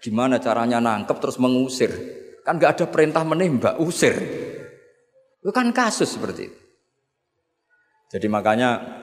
Gimana 0.00 0.40
caranya 0.40 0.80
nangkep 0.80 1.16
terus 1.20 1.36
mengusir? 1.36 1.92
Kan 2.40 2.56
nggak 2.56 2.72
ada 2.80 2.86
perintah 2.88 3.22
menembak, 3.22 3.76
usir. 3.78 4.16
Itu 5.40 5.52
kan 5.52 5.72
kasus 5.72 6.08
seperti 6.08 6.48
itu. 6.48 6.60
Jadi 8.10 8.26
makanya 8.26 8.99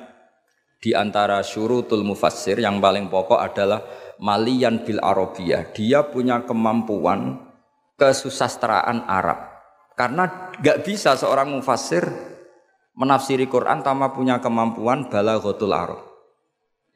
di 0.78 0.94
antara 0.94 1.42
syurutul 1.42 2.06
mufassir 2.06 2.62
yang 2.62 2.78
paling 2.78 3.10
pokok 3.10 3.42
adalah 3.42 3.82
malian 4.22 4.86
bil 4.86 5.02
arabiyah. 5.02 5.74
Dia 5.74 6.06
punya 6.06 6.46
kemampuan 6.46 7.42
kesusastraan 7.98 9.06
Arab. 9.10 9.58
Karena 9.98 10.54
nggak 10.62 10.86
bisa 10.86 11.18
seorang 11.18 11.50
mufassir 11.50 12.06
menafsiri 12.94 13.50
Quran 13.50 13.82
tanpa 13.82 14.14
punya 14.14 14.38
kemampuan 14.38 15.10
balaghatul 15.10 15.74
Arab. 15.74 16.02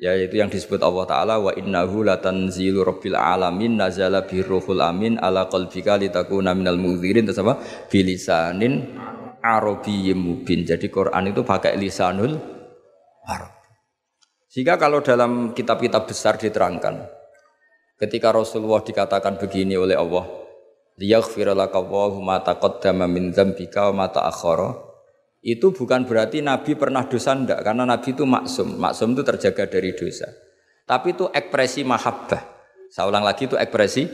Yaitu 0.01 0.41
yang 0.41 0.49
disebut 0.49 0.81
Allah 0.81 1.05
taala 1.05 1.35
wa 1.37 1.53
innahu 1.53 2.01
latanzilu 2.01 2.81
rabbil 2.81 3.17
alamin 3.17 3.77
nazala 3.77 4.25
birruhul 4.25 4.81
amin 4.81 5.21
ala 5.21 5.45
qalbika 5.45 5.97
litakuna 5.97 6.53
minal 6.57 6.77
munzirin. 6.77 7.25
Terus 7.25 7.41
apa? 7.41 7.61
Bilisanin 7.89 8.97
arabiyyin 9.41 10.17
mubin. 10.17 10.65
Jadi 10.65 10.89
Quran 10.89 11.33
itu 11.33 11.41
pakai 11.45 11.77
lisanul 11.77 12.37
Arab 13.29 13.60
sehingga 14.51 14.75
kalau 14.75 14.99
dalam 14.99 15.55
kitab-kitab 15.55 16.11
besar 16.11 16.35
diterangkan 16.35 17.07
ketika 17.95 18.35
Rasulullah 18.35 18.83
dikatakan 18.83 19.39
begini 19.39 19.79
oleh 19.79 19.95
Allah 19.95 20.27
wa 20.27 20.41
itu 25.41 25.73
bukan 25.73 26.05
berarti 26.05 26.45
Nabi 26.45 26.77
pernah 26.77 27.09
dosa 27.09 27.33
ndak 27.33 27.65
karena 27.65 27.81
Nabi 27.81 28.13
itu 28.13 28.29
maksum. 28.29 28.77
Maksum 28.77 29.17
itu 29.17 29.25
terjaga 29.25 29.65
dari 29.65 29.89
dosa. 29.97 30.29
Tapi 30.85 31.17
itu 31.17 31.25
ekspresi 31.33 31.81
mahabbah. 31.81 32.41
Saya 32.93 33.09
ulang 33.09 33.25
lagi 33.25 33.49
itu 33.49 33.57
ekspresi 33.57 34.05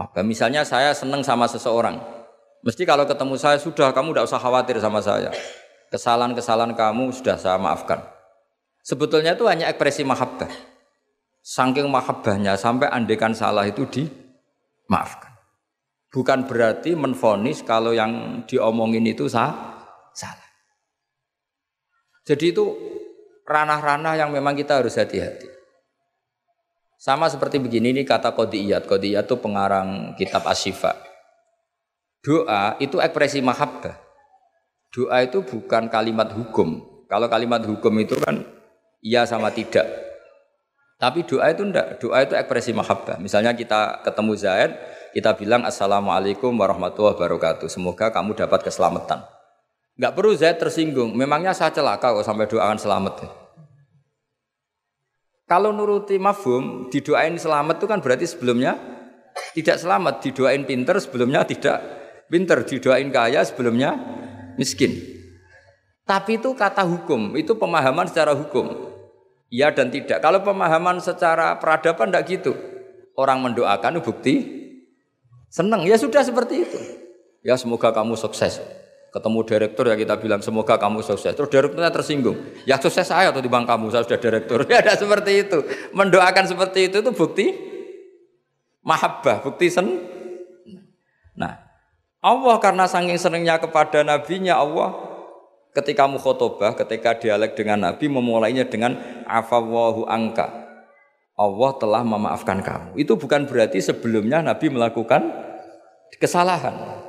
mahabbah. 0.00 0.24
Misalnya 0.24 0.64
saya 0.64 0.96
senang 0.96 1.20
sama 1.20 1.44
seseorang. 1.44 2.00
Mesti 2.64 2.88
kalau 2.88 3.04
ketemu 3.04 3.36
saya 3.36 3.60
sudah 3.60 3.92
kamu 3.92 4.16
tidak 4.16 4.32
usah 4.32 4.40
khawatir 4.40 4.80
sama 4.80 5.04
saya. 5.04 5.28
Kesalahan-kesalahan 5.92 6.72
kamu 6.72 7.12
sudah 7.12 7.36
saya 7.36 7.60
maafkan. 7.60 8.00
Sebetulnya 8.82 9.38
itu 9.38 9.46
hanya 9.46 9.70
ekspresi 9.70 10.02
mahabbah. 10.02 10.50
Saking 11.42 11.90
mahabbahnya 11.90 12.54
sampai 12.54 12.90
andekan 12.90 13.34
salah 13.34 13.66
itu 13.66 13.86
di 13.86 14.06
maafkan. 14.90 15.30
Bukan 16.12 16.44
berarti 16.44 16.92
menfonis 16.92 17.64
kalau 17.64 17.96
yang 17.96 18.44
diomongin 18.44 19.06
itu 19.08 19.26
sah, 19.26 19.54
salah. 20.12 20.50
Jadi 22.22 22.54
itu 22.54 22.64
ranah-ranah 23.48 24.14
yang 24.18 24.30
memang 24.30 24.54
kita 24.54 24.78
harus 24.78 24.94
hati-hati. 24.94 25.50
Sama 27.02 27.26
seperti 27.26 27.58
begini 27.58 27.90
ini 27.90 28.02
kata 28.06 28.30
Qodiyat. 28.30 28.86
Qodiyat 28.86 29.26
itu 29.26 29.36
pengarang 29.42 30.14
kitab 30.14 30.46
Asyifa. 30.46 30.94
Doa 32.22 32.78
itu 32.78 33.02
ekspresi 33.02 33.42
mahabbah. 33.42 33.98
Doa 34.94 35.26
itu 35.26 35.42
bukan 35.42 35.90
kalimat 35.90 36.30
hukum. 36.30 36.78
Kalau 37.10 37.26
kalimat 37.26 37.66
hukum 37.66 37.90
itu 37.98 38.14
kan 38.22 38.46
iya 39.02 39.26
sama 39.26 39.50
tidak. 39.50 39.84
Tapi 41.02 41.26
doa 41.26 41.50
itu 41.50 41.66
enggak. 41.66 41.98
Doa 41.98 42.22
itu 42.22 42.38
ekspresi 42.38 42.70
mahabbah. 42.70 43.18
Misalnya 43.18 43.50
kita 43.58 44.06
ketemu 44.06 44.32
Zaid, 44.38 44.70
kita 45.10 45.34
bilang 45.34 45.66
Assalamualaikum 45.66 46.54
warahmatullahi 46.54 47.18
wabarakatuh. 47.18 47.66
Semoga 47.66 48.14
kamu 48.14 48.38
dapat 48.38 48.62
keselamatan. 48.62 49.26
Enggak 49.98 50.12
perlu 50.14 50.32
Zaid 50.38 50.62
tersinggung. 50.62 51.10
Memangnya 51.18 51.50
saya 51.58 51.74
celaka 51.74 52.14
kok 52.14 52.22
sampai 52.22 52.46
doakan 52.46 52.78
selamat. 52.78 53.14
Kalau 55.50 55.74
nuruti 55.74 56.16
mafhum, 56.22 56.86
didoain 56.88 57.34
selamat 57.34 57.82
itu 57.82 57.86
kan 57.90 57.98
berarti 57.98 58.24
sebelumnya 58.24 58.78
tidak 59.58 59.82
selamat, 59.82 60.22
didoain 60.22 60.62
pinter 60.64 60.96
sebelumnya 61.02 61.42
tidak 61.44 61.82
pinter, 62.30 62.62
didoain 62.62 63.10
kaya 63.10 63.42
sebelumnya 63.42 63.98
miskin. 64.54 64.96
Tapi 66.06 66.38
itu 66.38 66.54
kata 66.54 66.86
hukum, 66.86 67.34
itu 67.34 67.58
pemahaman 67.58 68.06
secara 68.06 68.32
hukum. 68.38 68.91
Iya 69.52 69.68
dan 69.76 69.92
tidak. 69.92 70.24
Kalau 70.24 70.40
pemahaman 70.40 70.96
secara 71.04 71.60
peradaban 71.60 72.08
tidak 72.08 72.24
gitu. 72.24 72.52
Orang 73.12 73.44
mendoakan 73.44 74.00
bukti 74.00 74.48
senang. 75.52 75.84
Ya 75.84 76.00
sudah 76.00 76.24
seperti 76.24 76.64
itu. 76.64 76.78
Ya 77.44 77.60
semoga 77.60 77.92
kamu 77.92 78.16
sukses 78.16 78.64
ketemu 79.12 79.44
direktur 79.44 79.84
ya 79.92 79.96
kita 80.00 80.16
bilang 80.16 80.40
semoga 80.40 80.80
kamu 80.80 81.04
sukses. 81.04 81.36
Terus 81.36 81.52
direkturnya 81.52 81.92
tersinggung. 81.92 82.40
Ya 82.64 82.80
sukses 82.80 83.04
saya 83.04 83.28
atau 83.28 83.44
di 83.44 83.52
bank 83.52 83.68
kamu, 83.68 83.92
saya 83.92 84.02
sudah 84.08 84.18
direktur. 84.18 84.64
Ya 84.72 84.80
ada 84.80 84.96
seperti 84.96 85.44
itu. 85.44 85.60
Mendoakan 85.92 86.48
seperti 86.48 86.88
itu 86.88 87.04
itu 87.04 87.12
bukti 87.12 87.52
mahabbah, 88.80 89.44
bukti 89.44 89.68
sen. 89.68 89.84
Nah, 91.36 91.60
Allah 92.24 92.56
karena 92.56 92.88
saking 92.88 93.20
senangnya 93.20 93.60
kepada 93.60 94.00
nabinya 94.00 94.56
Allah 94.56 95.11
ketika 95.72 96.04
mukhotobah, 96.04 96.76
ketika 96.76 97.16
dialek 97.16 97.56
dengan 97.56 97.90
nabi 97.90 98.08
memulainya 98.08 98.68
dengan 98.68 98.96
afawahu 99.24 100.08
angka. 100.08 100.60
Allah 101.32 101.70
telah 101.80 102.04
memaafkan 102.04 102.60
kamu. 102.60 103.00
Itu 103.00 103.16
bukan 103.16 103.48
berarti 103.48 103.80
sebelumnya 103.80 104.44
nabi 104.44 104.68
melakukan 104.68 105.32
kesalahan 106.20 107.02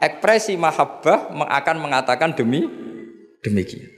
ekspresi 0.00 0.54
mahabbah 0.54 1.32
akan 1.32 1.76
mengatakan 1.80 2.36
demi 2.36 2.68
demikian. 3.40 3.88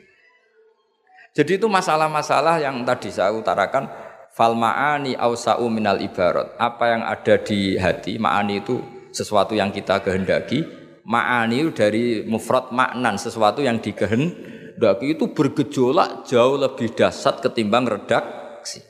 Jadi 1.36 1.60
itu 1.60 1.70
masalah-masalah 1.70 2.58
yang 2.58 2.82
tadi 2.82 3.14
saya 3.14 3.30
utarakan 3.30 3.86
fal 4.34 4.58
ma'ani 4.58 5.14
ausa'u 5.14 5.70
minal 5.70 6.02
ibarat. 6.02 6.58
Apa 6.58 6.98
yang 6.98 7.02
ada 7.06 7.34
di 7.38 7.78
hati, 7.78 8.18
ma'ani 8.18 8.58
itu 8.58 8.82
sesuatu 9.14 9.54
yang 9.54 9.70
kita 9.70 10.02
kehendaki, 10.02 10.66
ma'ani 11.08 11.72
dari 11.72 12.22
mufrad 12.28 12.68
maknan, 12.68 13.16
sesuatu 13.16 13.64
yang 13.64 13.80
dikehendaki 13.80 15.16
itu 15.16 15.32
bergejolak 15.32 16.28
jauh 16.28 16.60
lebih 16.60 16.92
dahsyat 16.92 17.40
ketimbang 17.40 17.88
redaksi. 17.88 18.84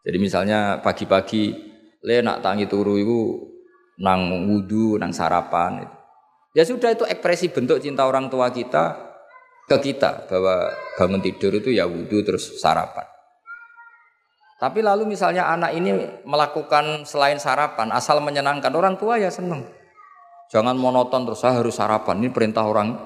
Jadi 0.00 0.16
misalnya 0.16 0.80
pagi-pagi 0.80 1.52
le 2.00 2.24
nak 2.24 2.40
tangi 2.40 2.64
turu 2.64 2.96
itu 2.96 3.20
nang 4.00 4.48
wudhu, 4.48 4.96
nang 4.96 5.12
sarapan. 5.12 5.84
Ya 6.56 6.64
sudah 6.64 6.96
itu 6.96 7.04
ekspresi 7.04 7.52
bentuk 7.52 7.84
cinta 7.84 8.08
orang 8.08 8.32
tua 8.32 8.48
kita 8.48 8.96
ke 9.68 9.76
kita 9.92 10.24
bahwa 10.32 10.72
bangun 10.96 11.20
tidur 11.20 11.52
itu 11.52 11.68
ya 11.76 11.84
wudhu 11.84 12.24
terus 12.24 12.56
sarapan. 12.56 13.04
Tapi 14.58 14.82
lalu 14.82 15.06
misalnya 15.06 15.46
anak 15.52 15.70
ini 15.76 16.24
melakukan 16.24 17.06
selain 17.06 17.38
sarapan 17.38 17.94
asal 17.94 18.18
menyenangkan 18.18 18.72
orang 18.74 18.96
tua 18.98 19.20
ya 19.20 19.30
senang. 19.30 19.77
Jangan 20.48 20.80
monoton 20.80 21.28
terus 21.28 21.44
saya 21.44 21.60
harus 21.60 21.76
sarapan. 21.76 22.24
Ini 22.24 22.32
perintah 22.32 22.64
orang 22.64 22.96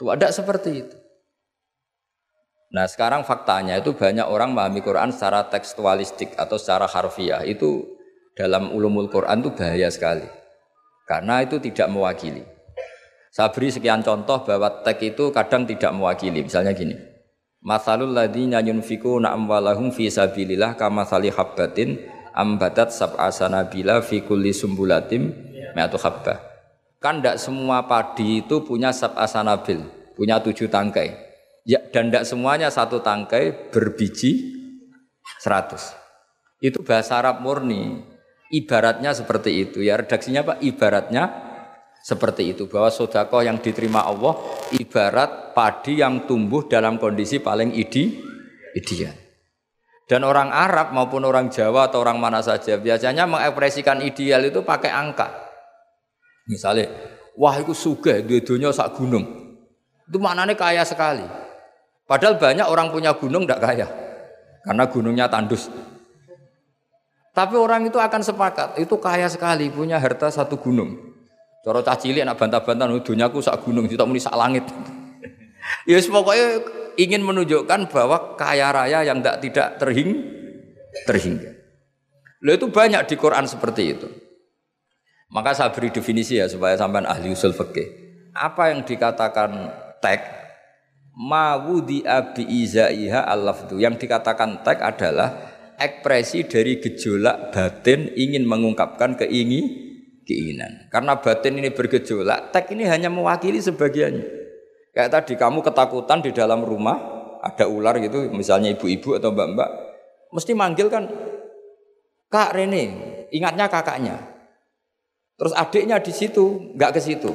tua. 0.00 0.16
Ada 0.16 0.32
seperti 0.32 0.70
itu. 0.72 0.96
Nah 2.74 2.88
sekarang 2.90 3.22
faktanya 3.22 3.78
itu 3.78 3.94
banyak 3.94 4.26
orang 4.26 4.50
memahami 4.50 4.80
Quran 4.82 5.12
secara 5.14 5.46
tekstualistik 5.46 6.34
atau 6.34 6.56
secara 6.56 6.88
harfiah. 6.88 7.44
Itu 7.44 8.00
dalam 8.34 8.72
ulumul 8.72 9.12
Quran 9.12 9.44
itu 9.44 9.52
bahaya 9.52 9.92
sekali. 9.92 10.26
Karena 11.04 11.44
itu 11.44 11.60
tidak 11.60 11.86
mewakili. 11.92 12.42
Saya 13.28 13.52
beri 13.52 13.68
sekian 13.68 14.00
contoh 14.00 14.40
bahwa 14.42 14.82
teks 14.82 15.04
itu 15.04 15.30
kadang 15.30 15.68
tidak 15.68 15.92
mewakili. 15.92 16.42
Misalnya 16.42 16.72
gini. 16.72 16.96
Masalul 17.64 18.12
ladzina 18.12 18.60
yunfikuna 18.64 19.32
amwalahum 19.32 19.92
fi 19.92 20.08
sabilillah 20.08 20.76
kamathali 20.76 21.32
habbatin 21.32 21.96
ambatat 22.36 22.92
sab'a 22.92 23.32
sanabila 23.32 24.04
fi 24.04 24.20
kulli 24.20 24.52
sumbulatim 24.52 25.32
mi'atu 25.72 25.96
habbah. 25.96 26.53
Kan 27.04 27.20
tidak 27.20 27.36
semua 27.36 27.84
padi 27.84 28.40
itu 28.40 28.64
punya 28.64 28.88
sab'a 28.88 29.28
sanabil, 29.28 29.84
punya 30.16 30.40
tujuh 30.40 30.72
tangkai. 30.72 31.12
Ya, 31.68 31.76
dan 31.92 32.08
tidak 32.08 32.24
semuanya 32.24 32.72
satu 32.72 33.04
tangkai 33.04 33.68
berbiji 33.68 34.56
seratus. 35.36 35.92
Itu 36.64 36.80
bahasa 36.80 37.20
Arab 37.20 37.44
murni. 37.44 38.00
Ibaratnya 38.48 39.12
seperti 39.12 39.68
itu 39.68 39.84
ya 39.84 40.00
redaksinya 40.00 40.46
Pak 40.48 40.64
ibaratnya 40.64 41.24
seperti 42.00 42.56
itu 42.56 42.68
bahwa 42.72 42.88
sodako 42.88 43.44
yang 43.44 43.60
diterima 43.60 44.04
Allah 44.04 44.40
ibarat 44.72 45.56
padi 45.56 46.00
yang 46.00 46.24
tumbuh 46.24 46.64
dalam 46.64 46.96
kondisi 46.96 47.36
paling 47.40 47.76
ide 47.76 48.16
ideal. 48.72 49.12
Dan 50.04 50.24
orang 50.24 50.52
Arab 50.52 50.92
maupun 50.92 51.24
orang 51.24 51.52
Jawa 51.52 51.88
atau 51.92 52.00
orang 52.00 52.16
mana 52.16 52.40
saja 52.40 52.80
biasanya 52.80 53.28
mengekspresikan 53.28 54.00
ideal 54.00 54.40
itu 54.44 54.64
pakai 54.64 54.92
angka. 54.92 55.43
Misalnya, 56.44 56.92
wah 57.36 57.56
itu 57.56 57.72
suge 57.72 58.20
dua 58.24 58.70
sak 58.70 59.00
gunung. 59.00 59.24
Itu 60.04 60.20
maknanya 60.20 60.52
kaya 60.52 60.84
sekali. 60.84 61.24
Padahal 62.04 62.36
banyak 62.36 62.68
orang 62.68 62.92
punya 62.92 63.16
gunung 63.16 63.48
tidak 63.48 63.64
kaya. 63.64 63.86
Karena 64.64 64.84
gunungnya 64.88 65.26
tandus. 65.28 65.72
Tapi 67.34 67.58
orang 67.58 67.88
itu 67.88 67.98
akan 67.98 68.22
sepakat, 68.22 68.78
itu 68.78 68.94
kaya 69.02 69.26
sekali, 69.26 69.66
punya 69.66 69.98
harta 69.98 70.30
satu 70.30 70.54
gunung. 70.54 70.94
Coro 71.64 71.82
cah 71.82 71.96
cilik 71.98 72.22
anak 72.22 72.38
bantah-bantah 72.38 72.86
dunyaku 73.02 73.42
sak 73.42 73.64
gunung, 73.64 73.90
tidak 73.90 74.06
muni 74.06 74.22
sak 74.22 74.36
langit. 74.36 74.62
ya 75.90 75.98
pokoknya 75.98 76.62
ingin 76.94 77.24
menunjukkan 77.26 77.90
bahwa 77.90 78.38
kaya 78.38 78.70
raya 78.70 79.02
yang 79.02 79.18
tidak 79.18 79.36
tidak 79.42 79.68
terhing 79.82 80.10
terhingga. 81.08 81.50
Lo 82.44 82.52
itu 82.54 82.68
banyak 82.70 83.02
di 83.08 83.16
Quran 83.18 83.48
seperti 83.48 83.82
itu. 83.96 84.08
Maka 85.34 85.50
saya 85.50 85.74
beri 85.74 85.90
definisi 85.90 86.38
ya 86.38 86.46
supaya 86.46 86.78
sampai 86.78 87.02
ahli 87.02 87.34
usul 87.34 87.50
fikih. 87.50 87.90
Apa 88.38 88.70
yang 88.70 88.86
dikatakan 88.86 89.50
tag 89.98 90.22
mawudi 91.10 92.06
abi 92.06 92.46
izaiha 92.46 93.26
al 93.26 93.42
Yang 93.74 94.06
dikatakan 94.06 94.62
tag 94.62 94.78
adalah 94.78 95.34
ekspresi 95.74 96.46
dari 96.46 96.78
gejolak 96.78 97.50
batin 97.50 98.14
ingin 98.14 98.46
mengungkapkan 98.46 99.18
keingin 99.18 99.84
keinginan. 100.22 100.86
Karena 100.88 101.18
batin 101.18 101.58
ini 101.58 101.74
bergejolak, 101.74 102.54
tek 102.54 102.70
ini 102.70 102.86
hanya 102.86 103.10
mewakili 103.10 103.58
sebagiannya. 103.58 104.24
Kayak 104.94 105.10
tadi 105.10 105.34
kamu 105.34 105.60
ketakutan 105.66 106.22
di 106.22 106.30
dalam 106.30 106.62
rumah 106.62 106.96
ada 107.42 107.68
ular 107.68 107.98
gitu, 108.00 108.30
misalnya 108.32 108.72
ibu-ibu 108.72 109.20
atau 109.20 109.34
mbak-mbak, 109.34 109.68
mesti 110.32 110.56
manggil 110.56 110.88
kan, 110.88 111.04
Kak 112.32 112.56
Rene, 112.56 112.84
ingatnya 113.28 113.68
kakaknya. 113.68 114.33
Terus 115.34 115.52
adiknya 115.54 115.98
di 115.98 116.12
situ, 116.14 116.74
nggak 116.78 116.94
ke 116.94 117.00
situ. 117.02 117.30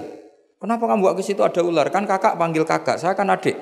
Kenapa 0.59 0.87
kamu 0.87 0.99
nggak 1.03 1.17
ke 1.19 1.23
situ 1.23 1.41
ada 1.43 1.59
ular? 1.63 1.87
Kan 1.91 2.03
kakak 2.07 2.35
panggil 2.39 2.63
kakak, 2.63 2.99
saya 2.99 3.15
kan 3.15 3.27
adik. 3.31 3.55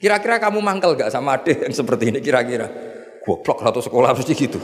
Kira-kira 0.00 0.40
kamu 0.40 0.64
mangkel 0.64 0.96
gak 0.96 1.12
sama 1.12 1.36
adik 1.36 1.60
yang 1.60 1.76
seperti 1.76 2.08
ini 2.08 2.24
kira-kira? 2.24 2.72
Goblok 3.20 3.60
satu 3.60 3.84
sekolah 3.84 4.16
mesti 4.16 4.32
gitu. 4.32 4.56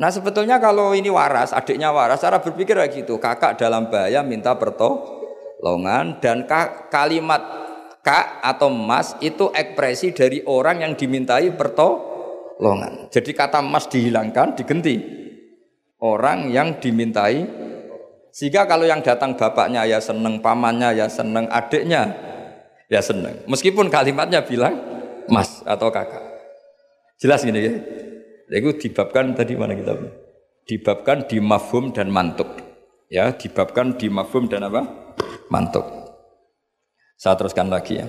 Nah 0.00 0.08
sebetulnya 0.08 0.56
kalau 0.56 0.96
ini 0.96 1.12
waras, 1.12 1.52
adiknya 1.52 1.92
waras, 1.92 2.24
cara 2.24 2.40
berpikir 2.40 2.80
kayak 2.80 3.04
gitu. 3.04 3.20
Kakak 3.20 3.60
dalam 3.60 3.92
bahaya 3.92 4.24
minta 4.24 4.56
pertolongan 4.56 6.16
dan 6.24 6.48
kalimat 6.88 7.44
kak 8.00 8.40
atau 8.40 8.72
mas 8.72 9.12
itu 9.20 9.52
ekspresi 9.52 10.16
dari 10.16 10.40
orang 10.48 10.80
yang 10.80 10.96
dimintai 10.96 11.52
pertolongan. 11.52 13.12
Jadi 13.12 13.36
kata 13.36 13.60
mas 13.60 13.92
dihilangkan, 13.92 14.56
digenti. 14.56 15.27
Orang 15.98 16.54
yang 16.54 16.78
dimintai 16.78 17.42
sehingga 18.30 18.70
kalau 18.70 18.86
yang 18.86 19.02
datang 19.02 19.34
bapaknya 19.34 19.82
ya 19.82 19.98
seneng, 19.98 20.38
pamannya 20.38 20.94
ya 20.94 21.10
seneng, 21.10 21.50
adiknya 21.50 22.14
ya 22.86 23.02
seneng. 23.02 23.42
Meskipun 23.50 23.90
kalimatnya 23.90 24.46
bilang 24.46 24.78
mas 25.26 25.62
atau 25.66 25.90
kakak. 25.90 26.22
Jelas 27.18 27.42
gini 27.42 27.60
ya. 27.66 27.74
Itu 28.48 28.78
dibabkan 28.78 29.34
tadi 29.34 29.58
mana 29.58 29.74
kita? 29.74 29.92
dibabkan 30.68 31.24
di 31.24 31.40
mafhum 31.40 31.90
dan 31.96 32.12
mantuk. 32.12 32.46
Ya, 33.08 33.32
dibabkan 33.32 33.96
di 33.96 34.12
mafhum 34.12 34.52
dan 34.52 34.68
apa? 34.68 34.84
Mantuk. 35.48 35.88
Saya 37.16 37.40
teruskan 37.40 37.72
lagi 37.72 38.04
ya. 38.04 38.06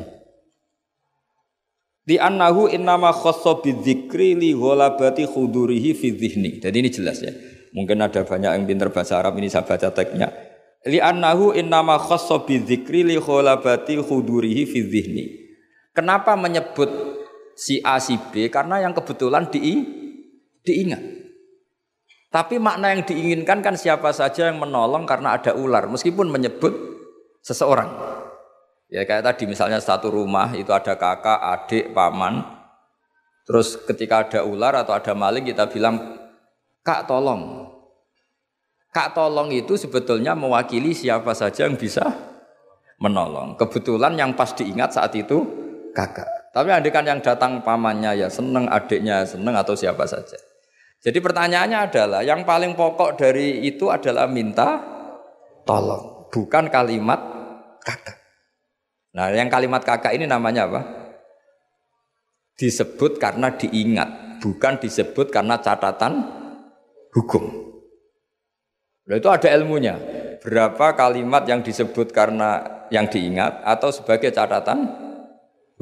Di 2.04 2.20
annahu 2.20 2.68
innama 2.68 3.16
khassa 3.16 3.64
bidzikri 3.64 4.36
li 4.36 4.52
ghalabati 4.52 5.24
khudurihi 5.24 5.96
fi. 5.96 6.12
Jadi 6.60 6.76
ini 6.76 6.92
jelas 6.92 7.24
ya. 7.24 7.32
Mungkin 7.74 8.02
ada 8.02 8.26
banyak 8.26 8.52
yang 8.56 8.64
pintar 8.66 8.90
bahasa 8.90 9.22
Arab 9.22 9.38
ini 9.38 9.50
saya 9.50 9.66
baca 9.66 9.94
teksnya. 9.94 10.30
Li 10.88 10.98
annahu 10.98 11.52
innama 11.54 12.00
khassa 12.00 12.42
bidzikri 12.48 13.04
li 13.04 13.20
ghalabati 13.20 14.00
khudurihi 14.00 14.64
fi 14.66 14.80
dhihni. 14.86 15.26
Kenapa 15.92 16.40
menyebut 16.40 16.88
si 17.54 17.84
A 17.84 18.00
si 18.00 18.16
B? 18.16 18.48
Karena 18.48 18.80
yang 18.80 18.96
kebetulan 18.96 19.52
di 19.52 19.60
diingat. 20.64 21.02
Tapi 22.30 22.62
makna 22.62 22.94
yang 22.94 23.02
diinginkan 23.04 23.66
kan 23.66 23.74
siapa 23.74 24.14
saja 24.14 24.54
yang 24.54 24.62
menolong 24.62 25.10
karena 25.10 25.34
ada 25.34 25.58
ular 25.58 25.90
meskipun 25.90 26.30
menyebut 26.30 26.72
seseorang. 27.42 27.90
Ya 28.90 29.02
kayak 29.06 29.26
tadi 29.26 29.50
misalnya 29.50 29.82
satu 29.82 30.14
rumah 30.14 30.54
itu 30.54 30.70
ada 30.70 30.94
kakak, 30.94 31.42
adik, 31.42 31.90
paman. 31.94 32.46
Terus 33.50 33.82
ketika 33.82 34.30
ada 34.30 34.40
ular 34.46 34.78
atau 34.78 34.94
ada 34.94 35.14
maling 35.18 35.42
kita 35.42 35.66
bilang, 35.74 35.98
"Kak 36.86 37.10
tolong." 37.10 37.59
Kak 38.90 39.14
tolong 39.14 39.54
itu 39.54 39.78
sebetulnya 39.78 40.34
mewakili 40.34 40.98
siapa 40.98 41.38
saja 41.38 41.70
yang 41.70 41.78
bisa 41.78 42.02
menolong. 42.98 43.54
Kebetulan 43.54 44.18
yang 44.18 44.34
pas 44.34 44.50
diingat 44.58 44.98
saat 44.98 45.14
itu 45.14 45.46
kakak. 45.94 46.26
Tapi 46.50 46.90
kan 46.90 47.06
yang 47.06 47.22
datang 47.22 47.62
pamannya 47.62 48.26
ya 48.26 48.28
seneng, 48.28 48.66
adiknya 48.66 49.22
seneng 49.30 49.54
atau 49.54 49.78
siapa 49.78 50.10
saja. 50.10 50.42
Jadi 51.00 51.22
pertanyaannya 51.22 51.80
adalah 51.80 52.22
yang 52.26 52.44
paling 52.44 52.74
pokok 52.74 53.16
dari 53.16 53.64
itu 53.64 53.88
adalah 53.88 54.28
minta 54.28 54.82
tolong, 55.64 56.28
bukan 56.34 56.68
kalimat 56.68 57.22
kakak. 57.86 58.18
Nah, 59.14 59.30
yang 59.32 59.48
kalimat 59.48 59.86
kakak 59.86 60.18
ini 60.18 60.26
namanya 60.26 60.66
apa? 60.66 60.82
Disebut 62.58 63.22
karena 63.22 63.54
diingat, 63.54 64.42
bukan 64.44 64.82
disebut 64.82 65.32
karena 65.32 65.62
catatan 65.62 66.26
hukum. 67.16 67.69
Nah, 69.10 69.18
itu 69.18 69.26
ada 69.26 69.50
ilmunya. 69.50 69.98
Berapa 70.40 70.94
kalimat 70.94 71.44
yang 71.50 71.66
disebut 71.66 72.14
karena 72.14 72.86
yang 72.94 73.10
diingat 73.10 73.66
atau 73.66 73.90
sebagai 73.90 74.30
catatan 74.30 74.86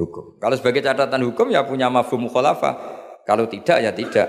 hukum. 0.00 0.40
Kalau 0.40 0.56
sebagai 0.56 0.80
catatan 0.80 1.20
hukum 1.28 1.52
ya 1.52 1.62
punya 1.68 1.92
mafhum 1.92 2.26
mukhalafah. 2.26 2.74
Kalau 3.28 3.44
tidak 3.44 3.84
ya 3.84 3.92
tidak. 3.92 4.28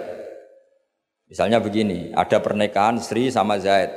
Misalnya 1.32 1.64
begini, 1.64 2.12
ada 2.12 2.44
pernikahan 2.44 3.00
Sri 3.00 3.32
sama 3.32 3.56
Zaid. 3.62 3.94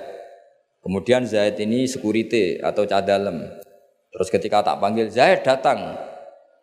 Kemudian 0.85 1.27
Zaid 1.27 1.59
ini 1.59 1.91
security 1.91 2.63
atau 2.63 2.87
cadalem. 2.87 3.51
Terus 4.13 4.29
ketika 4.31 4.63
tak 4.63 4.79
panggil 4.79 5.11
Zaid 5.11 5.43
datang, 5.43 5.99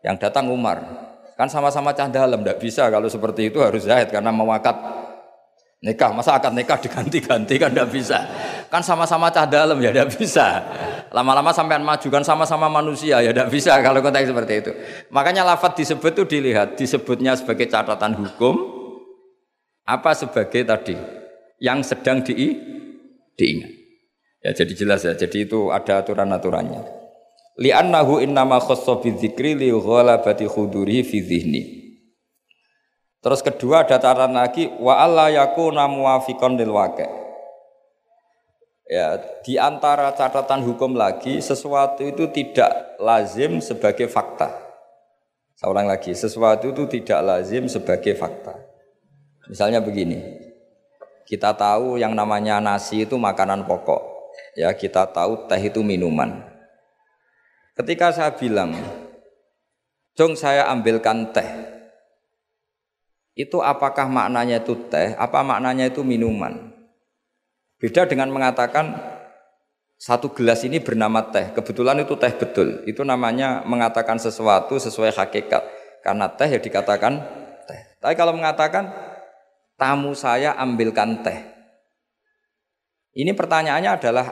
yang 0.06 0.16
datang 0.16 0.48
Umar. 0.48 0.80
Kan 1.36 1.48
sama-sama 1.48 1.96
cah 1.96 2.08
dalam, 2.12 2.44
tidak 2.44 2.60
bisa 2.60 2.88
kalau 2.92 3.08
seperti 3.08 3.48
itu 3.52 3.60
harus 3.64 3.88
Zaid 3.88 4.12
karena 4.12 4.32
mewakat 4.32 4.76
nikah. 5.84 6.12
Masa 6.12 6.36
akad 6.36 6.56
nikah 6.56 6.80
diganti-ganti 6.80 7.56
kan 7.60 7.72
tidak 7.72 7.90
bisa. 7.92 8.20
Kan 8.68 8.86
sama-sama 8.86 9.34
cah 9.34 9.50
dalam 9.50 9.80
ya 9.80 9.92
tidak 9.92 10.16
bisa. 10.16 10.64
Lama-lama 11.10 11.50
sampai 11.50 11.82
maju 11.82 12.08
kan 12.08 12.24
sama-sama 12.24 12.70
manusia 12.70 13.20
ya 13.24 13.34
tidak 13.34 13.50
bisa 13.50 13.76
kalau 13.82 14.00
konteks 14.04 14.30
seperti 14.30 14.54
itu. 14.62 14.72
Makanya 15.10 15.42
lafat 15.42 15.80
disebut 15.80 16.12
itu 16.14 16.24
dilihat, 16.38 16.78
disebutnya 16.78 17.34
sebagai 17.34 17.66
catatan 17.66 18.14
hukum, 18.14 18.56
apa 19.90 20.14
sebagai 20.14 20.62
tadi 20.68 20.96
yang 21.58 21.82
sedang 21.82 22.22
di, 22.22 22.56
diingat. 23.34 23.72
Ya 24.40 24.52
jadi 24.56 24.74
jelas 24.78 25.04
ya. 25.04 25.18
Jadi 25.18 25.50
itu 25.50 25.74
ada 25.74 26.00
aturan-aturannya 26.00 27.00
li'annahu 27.60 28.24
innama 28.24 28.58
khassa 28.64 29.04
bidzikri 29.04 29.54
li 29.60 29.70
ghalabati 29.70 30.48
khuduri 30.48 31.04
fi 31.04 31.20
Terus 33.20 33.44
kedua 33.44 33.84
ada 33.84 34.00
catatan 34.00 34.32
lagi 34.32 34.72
wa 34.80 34.96
alla 34.96 35.28
yakuna 35.28 35.92
muwafiqan 35.92 36.56
lil 36.56 36.72
waqi'. 36.72 37.20
Ya, 38.90 39.22
di 39.46 39.54
antara 39.60 40.10
catatan 40.18 40.66
hukum 40.66 40.98
lagi 40.98 41.38
sesuatu 41.46 42.02
itu 42.02 42.26
tidak 42.34 42.98
lazim 42.98 43.62
sebagai 43.62 44.10
fakta. 44.10 44.50
Ulang 45.62 45.92
lagi, 45.92 46.16
sesuatu 46.16 46.72
itu 46.72 46.88
tidak 46.88 47.20
lazim 47.22 47.68
sebagai 47.68 48.16
fakta. 48.16 48.56
Misalnya 49.46 49.84
begini. 49.84 50.24
Kita 51.28 51.54
tahu 51.54 52.02
yang 52.02 52.18
namanya 52.18 52.58
nasi 52.58 53.06
itu 53.06 53.14
makanan 53.20 53.68
pokok. 53.70 54.02
Ya, 54.58 54.74
kita 54.74 55.06
tahu 55.14 55.46
teh 55.46 55.62
itu 55.62 55.86
minuman. 55.86 56.42
Ketika 57.78 58.10
saya 58.10 58.34
bilang, 58.34 58.74
Jong 60.18 60.34
saya 60.34 60.66
ambilkan 60.72 61.30
teh. 61.30 61.79
Itu 63.40 63.64
apakah 63.64 64.12
maknanya 64.12 64.60
itu 64.60 64.76
teh, 64.92 65.16
apa 65.16 65.40
maknanya 65.48 65.88
itu 65.88 66.04
minuman? 66.04 66.76
Beda 67.80 68.04
dengan 68.04 68.28
mengatakan 68.36 69.00
satu 69.96 70.36
gelas 70.36 70.68
ini 70.68 70.84
bernama 70.84 71.24
teh. 71.32 71.56
Kebetulan 71.56 72.04
itu 72.04 72.20
teh 72.20 72.36
betul. 72.36 72.84
Itu 72.84 73.08
namanya 73.08 73.64
mengatakan 73.64 74.20
sesuatu 74.20 74.76
sesuai 74.76 75.16
hakikat. 75.16 75.64
Karena 76.04 76.28
teh 76.28 76.52
ya 76.52 76.60
dikatakan 76.60 77.24
teh. 77.64 77.82
Tapi 78.04 78.20
kalau 78.20 78.36
mengatakan 78.36 78.92
tamu 79.80 80.12
saya 80.20 80.60
ambilkan 80.60 81.24
teh. 81.24 81.40
Ini 83.16 83.32
pertanyaannya 83.32 83.92
adalah 83.96 84.28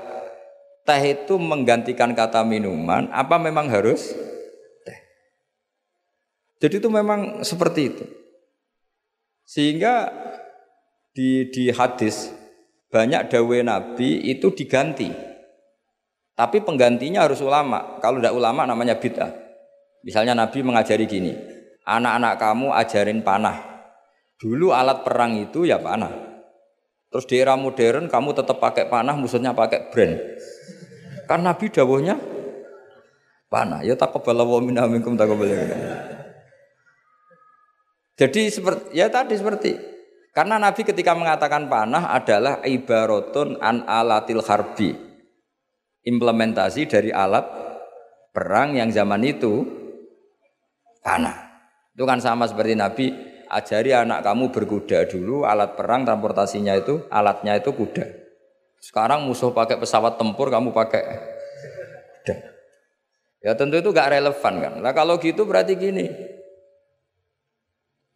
teh 0.83 1.15
itu 1.15 1.39
menggantikan 1.39 2.11
kata 2.11 2.43
minuman 2.43 3.07
apa 3.15 3.39
memang 3.39 3.71
harus 3.71 4.11
teh? 4.83 4.99
Jadi 6.59 6.83
itu 6.83 6.91
memang 6.91 7.39
seperti 7.47 7.81
itu. 7.87 8.16
Sehingga 9.47 10.11
di 11.15 11.47
di 11.47 11.71
hadis 11.71 12.35
banyak 12.91 13.31
dawe 13.31 13.57
Nabi 13.63 14.27
itu 14.27 14.51
diganti. 14.51 15.07
Tapi 16.35 16.61
penggantinya 16.61 17.23
harus 17.23 17.39
ulama. 17.39 17.97
Kalau 18.03 18.19
tidak 18.19 18.35
ulama 18.35 18.67
namanya 18.67 18.99
bid'ah. 18.99 19.31
Misalnya 20.03 20.37
Nabi 20.37 20.61
mengajari 20.61 21.07
gini, 21.07 21.33
anak-anak 21.87 22.33
kamu 22.37 22.67
ajarin 22.75 23.19
panah. 23.23 23.57
Dulu 24.37 24.69
alat 24.69 25.01
perang 25.01 25.33
itu 25.39 25.65
ya 25.65 25.81
panah. 25.81 26.13
Terus 27.09 27.25
di 27.25 27.39
era 27.39 27.55
modern 27.55 28.11
kamu 28.11 28.35
tetap 28.35 28.59
pakai 28.59 28.85
panah, 28.91 29.15
musuhnya 29.15 29.55
pakai 29.55 29.89
brand. 29.89 30.15
Kan 31.25 31.41
Nabi 31.41 31.71
dawuhnya 31.71 32.19
panah. 33.49 33.81
Ya 33.81 33.95
taqabbala 33.95 34.43
wa 34.43 34.59
minna 34.61 34.85
minkum 34.85 35.15
taqabbala. 35.17 36.16
Jadi 38.17 38.49
seperti 38.49 38.97
ya 38.97 39.13
tadi 39.13 39.37
seperti 39.37 39.77
karena 40.33 40.57
Nabi 40.57 40.81
ketika 40.81 41.13
mengatakan 41.13 41.69
panah 41.69 42.13
adalah 42.13 42.65
ibaratun 42.65 43.61
an 43.61 43.85
alatil 43.85 44.41
harbi. 44.41 44.93
Implementasi 46.07 46.87
dari 46.87 47.11
alat 47.11 47.43
perang 48.31 48.73
yang 48.73 48.93
zaman 48.93 49.21
itu 49.27 49.65
panah. 51.03 51.35
Itu 51.93 52.07
kan 52.07 52.21
sama 52.23 52.47
seperti 52.47 52.73
Nabi 52.77 53.05
ajari 53.49 53.91
anak 53.91 54.23
kamu 54.23 54.53
berkuda 54.53 55.03
dulu 55.09 55.43
alat 55.43 55.75
perang 55.75 56.05
transportasinya 56.07 56.77
itu 56.77 57.05
alatnya 57.09 57.59
itu 57.59 57.73
kuda. 57.75 58.05
Sekarang 58.77 59.25
musuh 59.25 59.51
pakai 59.51 59.81
pesawat 59.81 60.21
tempur, 60.21 60.53
kamu 60.53 60.69
pakai 60.69 61.03
dan 62.23 62.37
Ya 63.41 63.53
tentu 63.53 63.77
itu 63.77 63.89
gak 63.93 64.13
relevan 64.13 64.53
kan. 64.61 64.73
Nah 64.81 64.93
kalau 64.93 65.17
gitu 65.21 65.45
berarti 65.45 65.77
gini. 65.77 66.36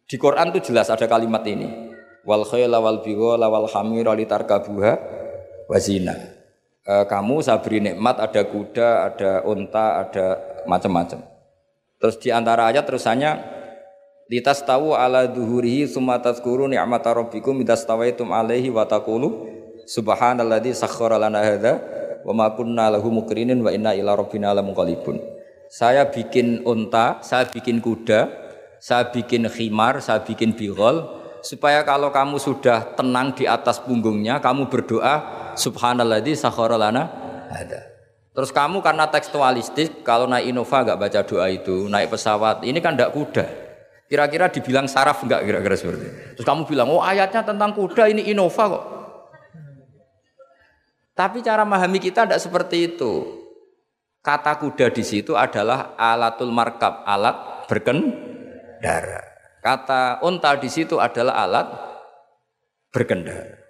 Di 0.06 0.16
Quran 0.20 0.52
tuh 0.52 0.62
jelas 0.62 0.88
ada 0.92 1.06
kalimat 1.08 1.42
ini. 1.48 1.92
Wal 2.22 2.46
khayla 2.46 2.78
wal 2.78 3.02
bighala 3.02 3.50
wal 3.50 3.66
hamira 3.70 4.14
litarkabuha 4.14 4.92
wazina. 5.66 6.14
E, 6.82 7.06
kamu 7.06 7.42
saya 7.42 7.58
beri 7.58 7.82
nikmat 7.82 8.18
ada 8.22 8.42
kuda, 8.46 8.88
ada 9.10 9.30
unta, 9.46 10.06
ada 10.06 10.26
macam-macam. 10.66 11.22
Terus 11.98 12.16
di 12.18 12.30
antara 12.34 12.70
ayat 12.70 12.86
terusannya 12.86 13.42
litas 14.30 14.62
tahu 14.62 14.94
ala 14.94 15.26
duhurihi 15.26 15.86
summa 15.86 16.18
tazkuru 16.18 16.66
ni'mata 16.66 17.14
rabbikum 17.14 17.58
idas 17.62 17.86
tawaitum 17.86 18.30
alaihi 18.34 18.70
wa 18.70 18.86
taqulu 18.86 19.52
Subhanalladzi 19.82 20.78
sakhkhara 20.78 21.18
lana 21.18 21.42
hadza 21.42 21.82
wa 22.22 22.32
ma 22.32 22.46
kunna 22.54 22.86
lahu 22.86 23.10
mukrinin 23.10 23.58
wa 23.60 23.70
inna 23.74 23.98
ila 23.98 24.14
rabbina 24.14 24.54
lamunqalibun. 24.54 25.18
Saya 25.72 26.06
bikin 26.06 26.62
unta, 26.68 27.18
saya 27.24 27.48
bikin 27.48 27.82
kuda, 27.82 28.28
saya 28.82 29.14
bikin 29.14 29.46
khimar, 29.46 30.02
saya 30.02 30.26
bikin 30.26 30.58
bigol 30.58 31.22
supaya 31.38 31.86
kalau 31.86 32.10
kamu 32.10 32.34
sudah 32.42 32.98
tenang 32.98 33.30
di 33.30 33.46
atas 33.46 33.78
punggungnya, 33.78 34.42
kamu 34.42 34.66
berdoa 34.66 35.22
subhanalladzi 35.54 36.34
sakhkhara 36.34 36.74
lana 36.74 37.06
hadza. 37.46 37.78
Terus 38.34 38.50
kamu 38.50 38.82
karena 38.82 39.06
tekstualistik, 39.06 40.02
kalau 40.02 40.26
naik 40.26 40.50
Innova 40.50 40.82
nggak 40.82 40.98
baca 40.98 41.20
doa 41.22 41.46
itu, 41.46 41.86
naik 41.86 42.10
pesawat, 42.10 42.66
ini 42.66 42.82
kan 42.82 42.98
tidak 42.98 43.14
kuda. 43.14 43.46
Kira-kira 44.10 44.50
dibilang 44.50 44.90
saraf 44.90 45.22
enggak 45.22 45.46
kira-kira 45.46 45.76
seperti 45.78 46.04
itu. 46.10 46.18
Terus 46.40 46.46
kamu 46.48 46.66
bilang, 46.66 46.90
oh 46.90 47.04
ayatnya 47.04 47.46
tentang 47.46 47.78
kuda 47.78 48.10
ini 48.10 48.34
Innova 48.34 48.64
kok. 48.66 48.84
Tapi 51.14 51.38
cara 51.44 51.62
memahami 51.62 52.02
kita 52.02 52.26
tidak 52.26 52.42
seperti 52.42 52.96
itu. 52.96 53.12
Kata 54.24 54.58
kuda 54.58 54.90
di 54.90 55.04
situ 55.06 55.38
adalah 55.38 55.94
alatul 55.94 56.50
markab, 56.50 57.06
alat 57.06 57.68
berkendara. 58.82 59.22
Kata 59.62 60.02
unta 60.26 60.58
di 60.58 60.66
situ 60.66 60.98
adalah 60.98 61.46
alat 61.46 61.66
berkendara. 62.90 63.62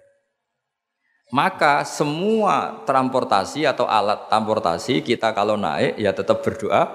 Maka 1.33 1.85
semua 1.85 2.85
transportasi 2.85 3.65
atau 3.65 3.85
alat 3.85 4.29
transportasi 4.29 5.05
kita 5.05 5.33
kalau 5.33 5.57
naik 5.57 5.97
ya 5.97 6.13
tetap 6.13 6.41
berdoa 6.45 6.89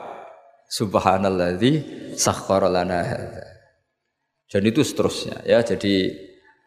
subhanalladzi 0.70 1.72
sakhkhara 2.14 2.70
lana 2.70 3.02
Dan 4.46 4.62
itu 4.66 4.82
seterusnya 4.82 5.42
ya. 5.42 5.62
Jadi 5.62 6.10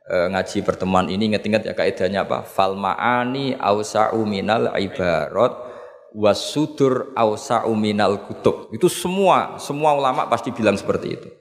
e, 0.04 0.16
ngaji 0.32 0.58
pertemuan 0.68 1.08
ini 1.08 1.32
ingat-ingat 1.32 1.68
ya 1.68 1.74
kaidahnya 1.76 2.28
apa? 2.28 2.44
Fal 2.44 2.76
ma'ani 2.76 3.56
ausa'u 3.56 4.20
minal 4.28 4.72
ibarat 4.76 5.56
wasudur 6.12 7.16
ausa'u 7.16 7.72
minal 7.76 8.28
kutub. 8.28 8.68
Itu 8.76 8.92
semua, 8.92 9.56
semua 9.64 9.96
ulama 9.96 10.28
pasti 10.28 10.52
bilang 10.52 10.76
seperti 10.76 11.08
itu. 11.08 11.41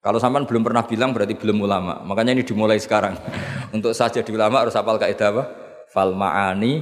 Kalau 0.00 0.16
sampean 0.16 0.48
belum 0.48 0.64
pernah 0.64 0.80
bilang 0.88 1.12
berarti 1.12 1.36
belum 1.36 1.60
ulama. 1.60 2.00
Makanya 2.08 2.32
ini 2.32 2.44
dimulai 2.44 2.80
sekarang. 2.80 3.20
Untuk 3.76 3.92
saja 3.92 4.24
di 4.24 4.32
ulama 4.32 4.64
harus 4.64 4.72
hafal 4.72 4.96
kaidah 4.96 5.28
apa? 5.28 5.44
Fal 5.92 6.16
ma'ani 6.16 6.80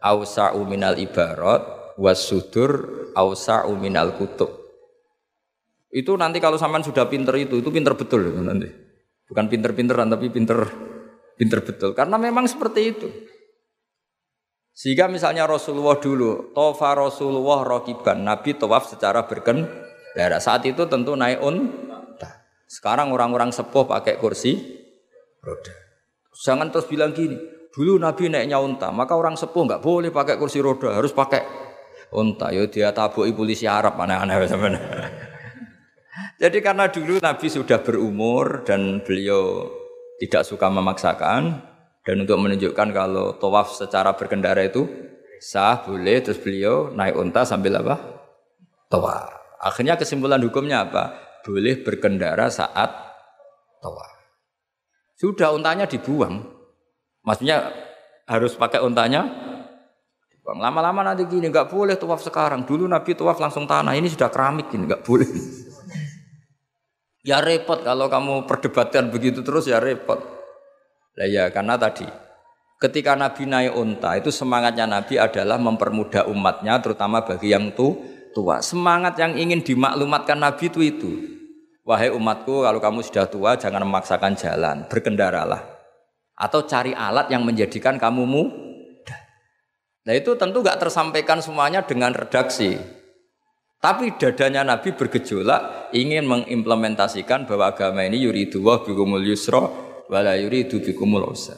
ausa'u 0.00 0.64
minal 0.64 0.96
ibarat 0.96 1.94
wasudur 2.00 3.12
ausa'u 3.12 3.76
minal 3.76 4.16
kutub. 4.16 4.48
Itu 5.92 6.16
nanti 6.16 6.40
kalau 6.40 6.56
sampean 6.56 6.84
sudah 6.84 7.04
pinter 7.08 7.36
itu, 7.36 7.60
itu 7.60 7.68
pinter 7.68 7.92
betul 7.92 8.32
itu 8.32 8.40
nanti. 8.40 8.68
Bukan 9.28 9.44
pinter-pinteran 9.52 10.08
tapi 10.08 10.32
pinter 10.32 10.64
pinter 11.36 11.60
betul. 11.60 11.92
Karena 11.92 12.16
memang 12.16 12.48
seperti 12.48 12.80
itu. 12.80 13.08
Sehingga 14.72 15.10
misalnya 15.10 15.44
Rasulullah 15.44 15.98
dulu, 15.98 16.54
tofa 16.54 16.94
Rasulullah 16.94 17.66
rokiban, 17.66 18.22
Nabi 18.22 18.54
tawaf 18.54 18.86
secara 18.86 19.26
berkendara. 19.26 20.38
Saat 20.38 20.64
itu 20.70 20.86
tentu 20.86 21.12
naik 21.18 21.42
unta. 21.42 21.87
Sekarang 22.68 23.16
orang-orang 23.16 23.48
sepuh 23.48 23.88
pakai 23.88 24.20
kursi 24.20 24.60
roda. 25.40 25.72
Jangan 26.36 26.68
terus 26.68 26.84
bilang 26.84 27.16
gini, 27.16 27.40
dulu 27.72 27.96
Nabi 27.96 28.28
naiknya 28.28 28.60
unta, 28.60 28.92
maka 28.92 29.16
orang 29.16 29.40
sepuh 29.40 29.64
nggak 29.64 29.80
boleh 29.80 30.12
pakai 30.12 30.36
kursi 30.36 30.60
roda, 30.60 30.92
harus 30.92 31.16
pakai 31.16 31.48
unta. 32.12 32.52
Yo 32.52 32.68
dia 32.68 32.92
tabuki 32.92 33.32
polisi 33.32 33.64
Arab 33.64 33.96
aneh-aneh 33.96 34.36
Jadi 36.44 36.58
karena 36.60 36.92
dulu 36.92 37.18
Nabi 37.18 37.46
sudah 37.48 37.80
berumur 37.82 38.62
dan 38.68 39.00
beliau 39.00 39.72
tidak 40.20 40.44
suka 40.44 40.68
memaksakan, 40.68 41.64
dan 42.04 42.16
untuk 42.20 42.36
menunjukkan 42.36 42.88
kalau 42.92 43.40
tawaf 43.40 43.74
secara 43.74 44.12
berkendara 44.12 44.60
itu 44.62 44.86
sah, 45.40 45.82
boleh, 45.82 46.20
terus 46.20 46.38
beliau 46.38 46.92
naik 46.92 47.16
unta 47.16 47.48
sambil 47.48 47.80
apa? 47.80 47.96
Tawaf. 48.92 49.34
Akhirnya 49.58 49.98
kesimpulan 49.98 50.38
hukumnya 50.44 50.86
apa? 50.86 51.27
Boleh 51.48 51.80
berkendara 51.80 52.52
saat 52.52 52.92
tawaf. 53.80 54.12
Sudah 55.16 55.56
untanya 55.56 55.88
dibuang. 55.88 56.44
Maksudnya 57.24 57.72
harus 58.28 58.52
pakai 58.52 58.84
untanya 58.84 59.24
dibuang. 60.28 60.60
Lama-lama 60.60 61.00
nanti 61.08 61.24
gini, 61.24 61.48
nggak 61.48 61.72
boleh 61.72 61.96
tawaf 61.96 62.20
sekarang. 62.20 62.68
Dulu 62.68 62.84
Nabi 62.84 63.16
tawaf 63.16 63.40
langsung 63.40 63.64
tanah, 63.64 63.96
ini 63.96 64.12
sudah 64.12 64.28
keramik 64.28 64.68
ini 64.76 64.84
nggak 64.84 65.08
boleh. 65.08 65.28
Ya 67.24 67.40
repot 67.40 67.80
kalau 67.80 68.12
kamu 68.12 68.44
perdebatkan 68.44 69.08
begitu 69.08 69.40
terus 69.40 69.64
ya 69.64 69.80
repot. 69.80 70.20
Lah 71.16 71.28
ya 71.28 71.48
karena 71.48 71.80
tadi 71.80 72.06
ketika 72.78 73.18
Nabi 73.18 73.44
naik 73.44 73.74
unta 73.74 74.14
itu 74.16 74.30
semangatnya 74.30 74.86
Nabi 74.86 75.18
adalah 75.18 75.58
mempermudah 75.58 76.30
umatnya 76.30 76.78
terutama 76.78 77.24
bagi 77.26 77.52
yang 77.52 77.74
tu, 77.74 78.00
tua. 78.32 78.62
Semangat 78.62 79.18
yang 79.18 79.34
ingin 79.34 79.60
dimaklumatkan 79.60 80.38
Nabi 80.38 80.70
itu 80.70 80.80
itu. 80.84 81.37
Wahai 81.88 82.12
umatku 82.12 82.68
kalau 82.68 82.84
kamu 82.84 83.00
sudah 83.00 83.24
tua 83.32 83.56
jangan 83.56 83.80
memaksakan 83.80 84.36
jalan, 84.36 84.84
berkendaralah. 84.92 85.64
Atau 86.36 86.68
cari 86.68 86.92
alat 86.92 87.32
yang 87.32 87.48
menjadikan 87.48 87.96
kamu 87.96 88.28
mudah. 88.28 89.16
Nah 90.04 90.12
itu 90.12 90.36
tentu 90.36 90.60
gak 90.60 90.84
tersampaikan 90.84 91.40
semuanya 91.40 91.80
dengan 91.88 92.12
redaksi. 92.12 92.76
Tapi 93.80 94.20
dadanya 94.20 94.68
Nabi 94.68 94.92
bergejolak 94.92 95.88
ingin 95.96 96.28
mengimplementasikan 96.28 97.48
bahwa 97.48 97.72
agama 97.72 98.04
ini 98.04 98.20
yuridu 98.20 98.60
wa 98.60 98.84
bikumul 98.84 99.24
yusra 99.24 99.64
wala 100.12 100.36
yuridu 100.36 100.84
bikumul 100.84 101.32
usar. 101.32 101.56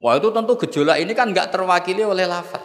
Wah 0.00 0.16
itu 0.16 0.32
tentu 0.32 0.56
gejolak 0.56 1.04
ini 1.04 1.12
kan 1.12 1.28
nggak 1.36 1.52
terwakili 1.52 2.00
oleh 2.00 2.24
lafaz. 2.24 2.64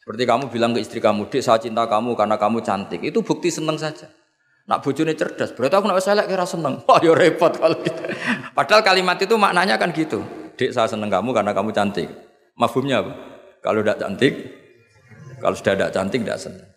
Seperti 0.00 0.24
kamu 0.24 0.48
bilang 0.48 0.72
ke 0.72 0.80
istri 0.80 0.96
kamu, 0.96 1.28
dek 1.28 1.44
saya 1.44 1.60
cinta 1.60 1.84
kamu 1.84 2.16
karena 2.16 2.40
kamu 2.40 2.64
cantik. 2.64 3.04
Itu 3.04 3.20
bukti 3.20 3.52
seneng 3.52 3.76
saja. 3.76 4.23
Nak 4.64 4.80
bojone 4.80 5.12
cerdas, 5.12 5.52
berarti 5.52 5.76
aku 5.76 5.86
nak 5.92 6.00
selek 6.00 6.24
kira 6.24 6.48
seneng. 6.48 6.80
Wah 6.88 6.96
ya 7.04 7.12
repot 7.12 7.52
kalau 7.52 7.76
gitu. 7.84 8.00
Padahal 8.56 8.80
kalimat 8.80 9.20
itu 9.20 9.36
maknanya 9.36 9.76
kan 9.76 9.92
gitu. 9.92 10.24
Dek 10.56 10.72
saya 10.72 10.88
seneng 10.88 11.12
kamu 11.12 11.36
karena 11.36 11.52
kamu 11.52 11.70
cantik. 11.76 12.08
Mafhumnya 12.56 13.04
apa? 13.04 13.12
Kalau 13.60 13.84
tidak 13.84 14.00
cantik, 14.00 14.32
kalau 15.40 15.52
sudah 15.52 15.74
tidak 15.76 15.90
cantik 15.92 16.20
tidak 16.24 16.40
seneng. 16.40 16.68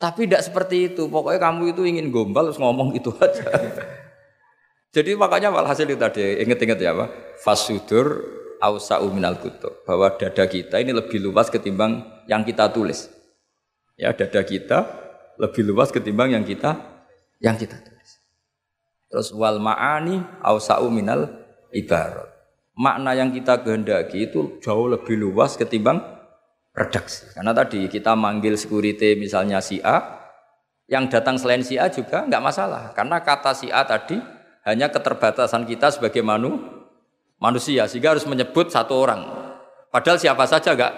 Tapi 0.00 0.24
tidak 0.24 0.42
seperti 0.48 0.76
itu. 0.92 1.12
Pokoknya 1.12 1.40
kamu 1.44 1.76
itu 1.76 1.82
ingin 1.84 2.08
gombal 2.08 2.48
terus 2.48 2.56
ngomong 2.56 2.96
itu 2.96 3.12
aja. 3.24 3.52
Jadi 4.90 5.12
makanya 5.12 5.52
walhasil 5.52 5.84
itu 5.84 6.00
tadi 6.00 6.40
inget-inget 6.40 6.80
ya 6.80 6.96
Pak. 6.96 7.36
Fasudur 7.44 8.24
ausa'u 8.64 9.12
minal 9.12 9.36
kutub. 9.36 9.84
Bahwa 9.84 10.08
dada 10.16 10.48
kita 10.48 10.80
ini 10.80 10.96
lebih 10.96 11.20
luas 11.20 11.52
ketimbang 11.52 12.00
yang 12.24 12.48
kita 12.48 12.72
tulis. 12.72 13.12
Ya, 14.00 14.16
dada 14.16 14.40
kita 14.40 14.88
lebih 15.36 15.68
luas 15.68 15.92
ketimbang 15.92 16.32
yang 16.32 16.48
kita 16.48 16.89
yang 17.40 17.56
kita 17.56 17.76
tulis. 17.80 18.20
Terus 19.10 19.34
wal 19.34 19.58
ma'ani 19.58 20.22
ausa'u 20.44 20.86
minal 20.92 21.26
ibarat. 21.74 22.30
Makna 22.78 23.12
yang 23.18 23.34
kita 23.34 23.60
kehendaki 23.60 24.30
itu 24.30 24.62
jauh 24.62 24.86
lebih 24.86 25.18
luas 25.18 25.58
ketimbang 25.58 26.00
redaksi. 26.72 27.28
Karena 27.34 27.50
tadi 27.52 27.90
kita 27.90 28.14
manggil 28.14 28.54
security 28.54 29.18
misalnya 29.18 29.58
si 29.58 29.82
A, 29.82 30.20
yang 30.86 31.10
datang 31.10 31.36
selain 31.36 31.66
si 31.66 31.76
A 31.76 31.90
juga 31.90 32.24
nggak 32.24 32.42
masalah. 32.44 32.94
Karena 32.94 33.20
kata 33.20 33.52
si 33.52 33.68
A 33.68 33.82
tadi 33.82 34.16
hanya 34.64 34.88
keterbatasan 34.88 35.66
kita 35.66 35.90
sebagai 35.90 36.22
manu, 36.22 36.60
manusia 37.42 37.88
sehingga 37.90 38.14
harus 38.14 38.24
menyebut 38.28 38.70
satu 38.70 38.94
orang. 38.94 39.22
Padahal 39.90 40.22
siapa 40.22 40.46
saja 40.46 40.76
gak 40.78 40.94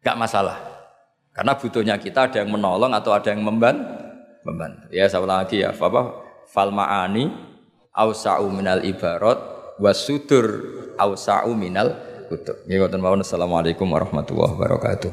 gak 0.00 0.16
masalah. 0.16 0.56
Karena 1.32 1.52
butuhnya 1.56 1.96
kita 1.96 2.28
ada 2.28 2.44
yang 2.44 2.52
menolong 2.52 2.92
atau 2.92 3.12
ada 3.12 3.32
yang 3.32 3.44
memban 3.44 4.01
membantu. 4.42 4.90
Ya 4.90 5.06
saya 5.06 5.24
lagi 5.26 5.62
ya, 5.62 5.70
apa? 5.74 6.02
Fal 6.50 6.70
ma'ani 6.74 7.32
ausa'u 7.94 8.48
minal 8.52 8.82
ibarat 8.84 9.38
wasudur 9.80 10.46
ausa'u 10.96 11.52
minal 11.56 11.96
kutub. 12.28 12.56
Ya, 12.64 12.80
Assalamualaikum 12.82 13.88
warahmatullahi 13.88 14.52
wabarakatuh. 14.56 15.12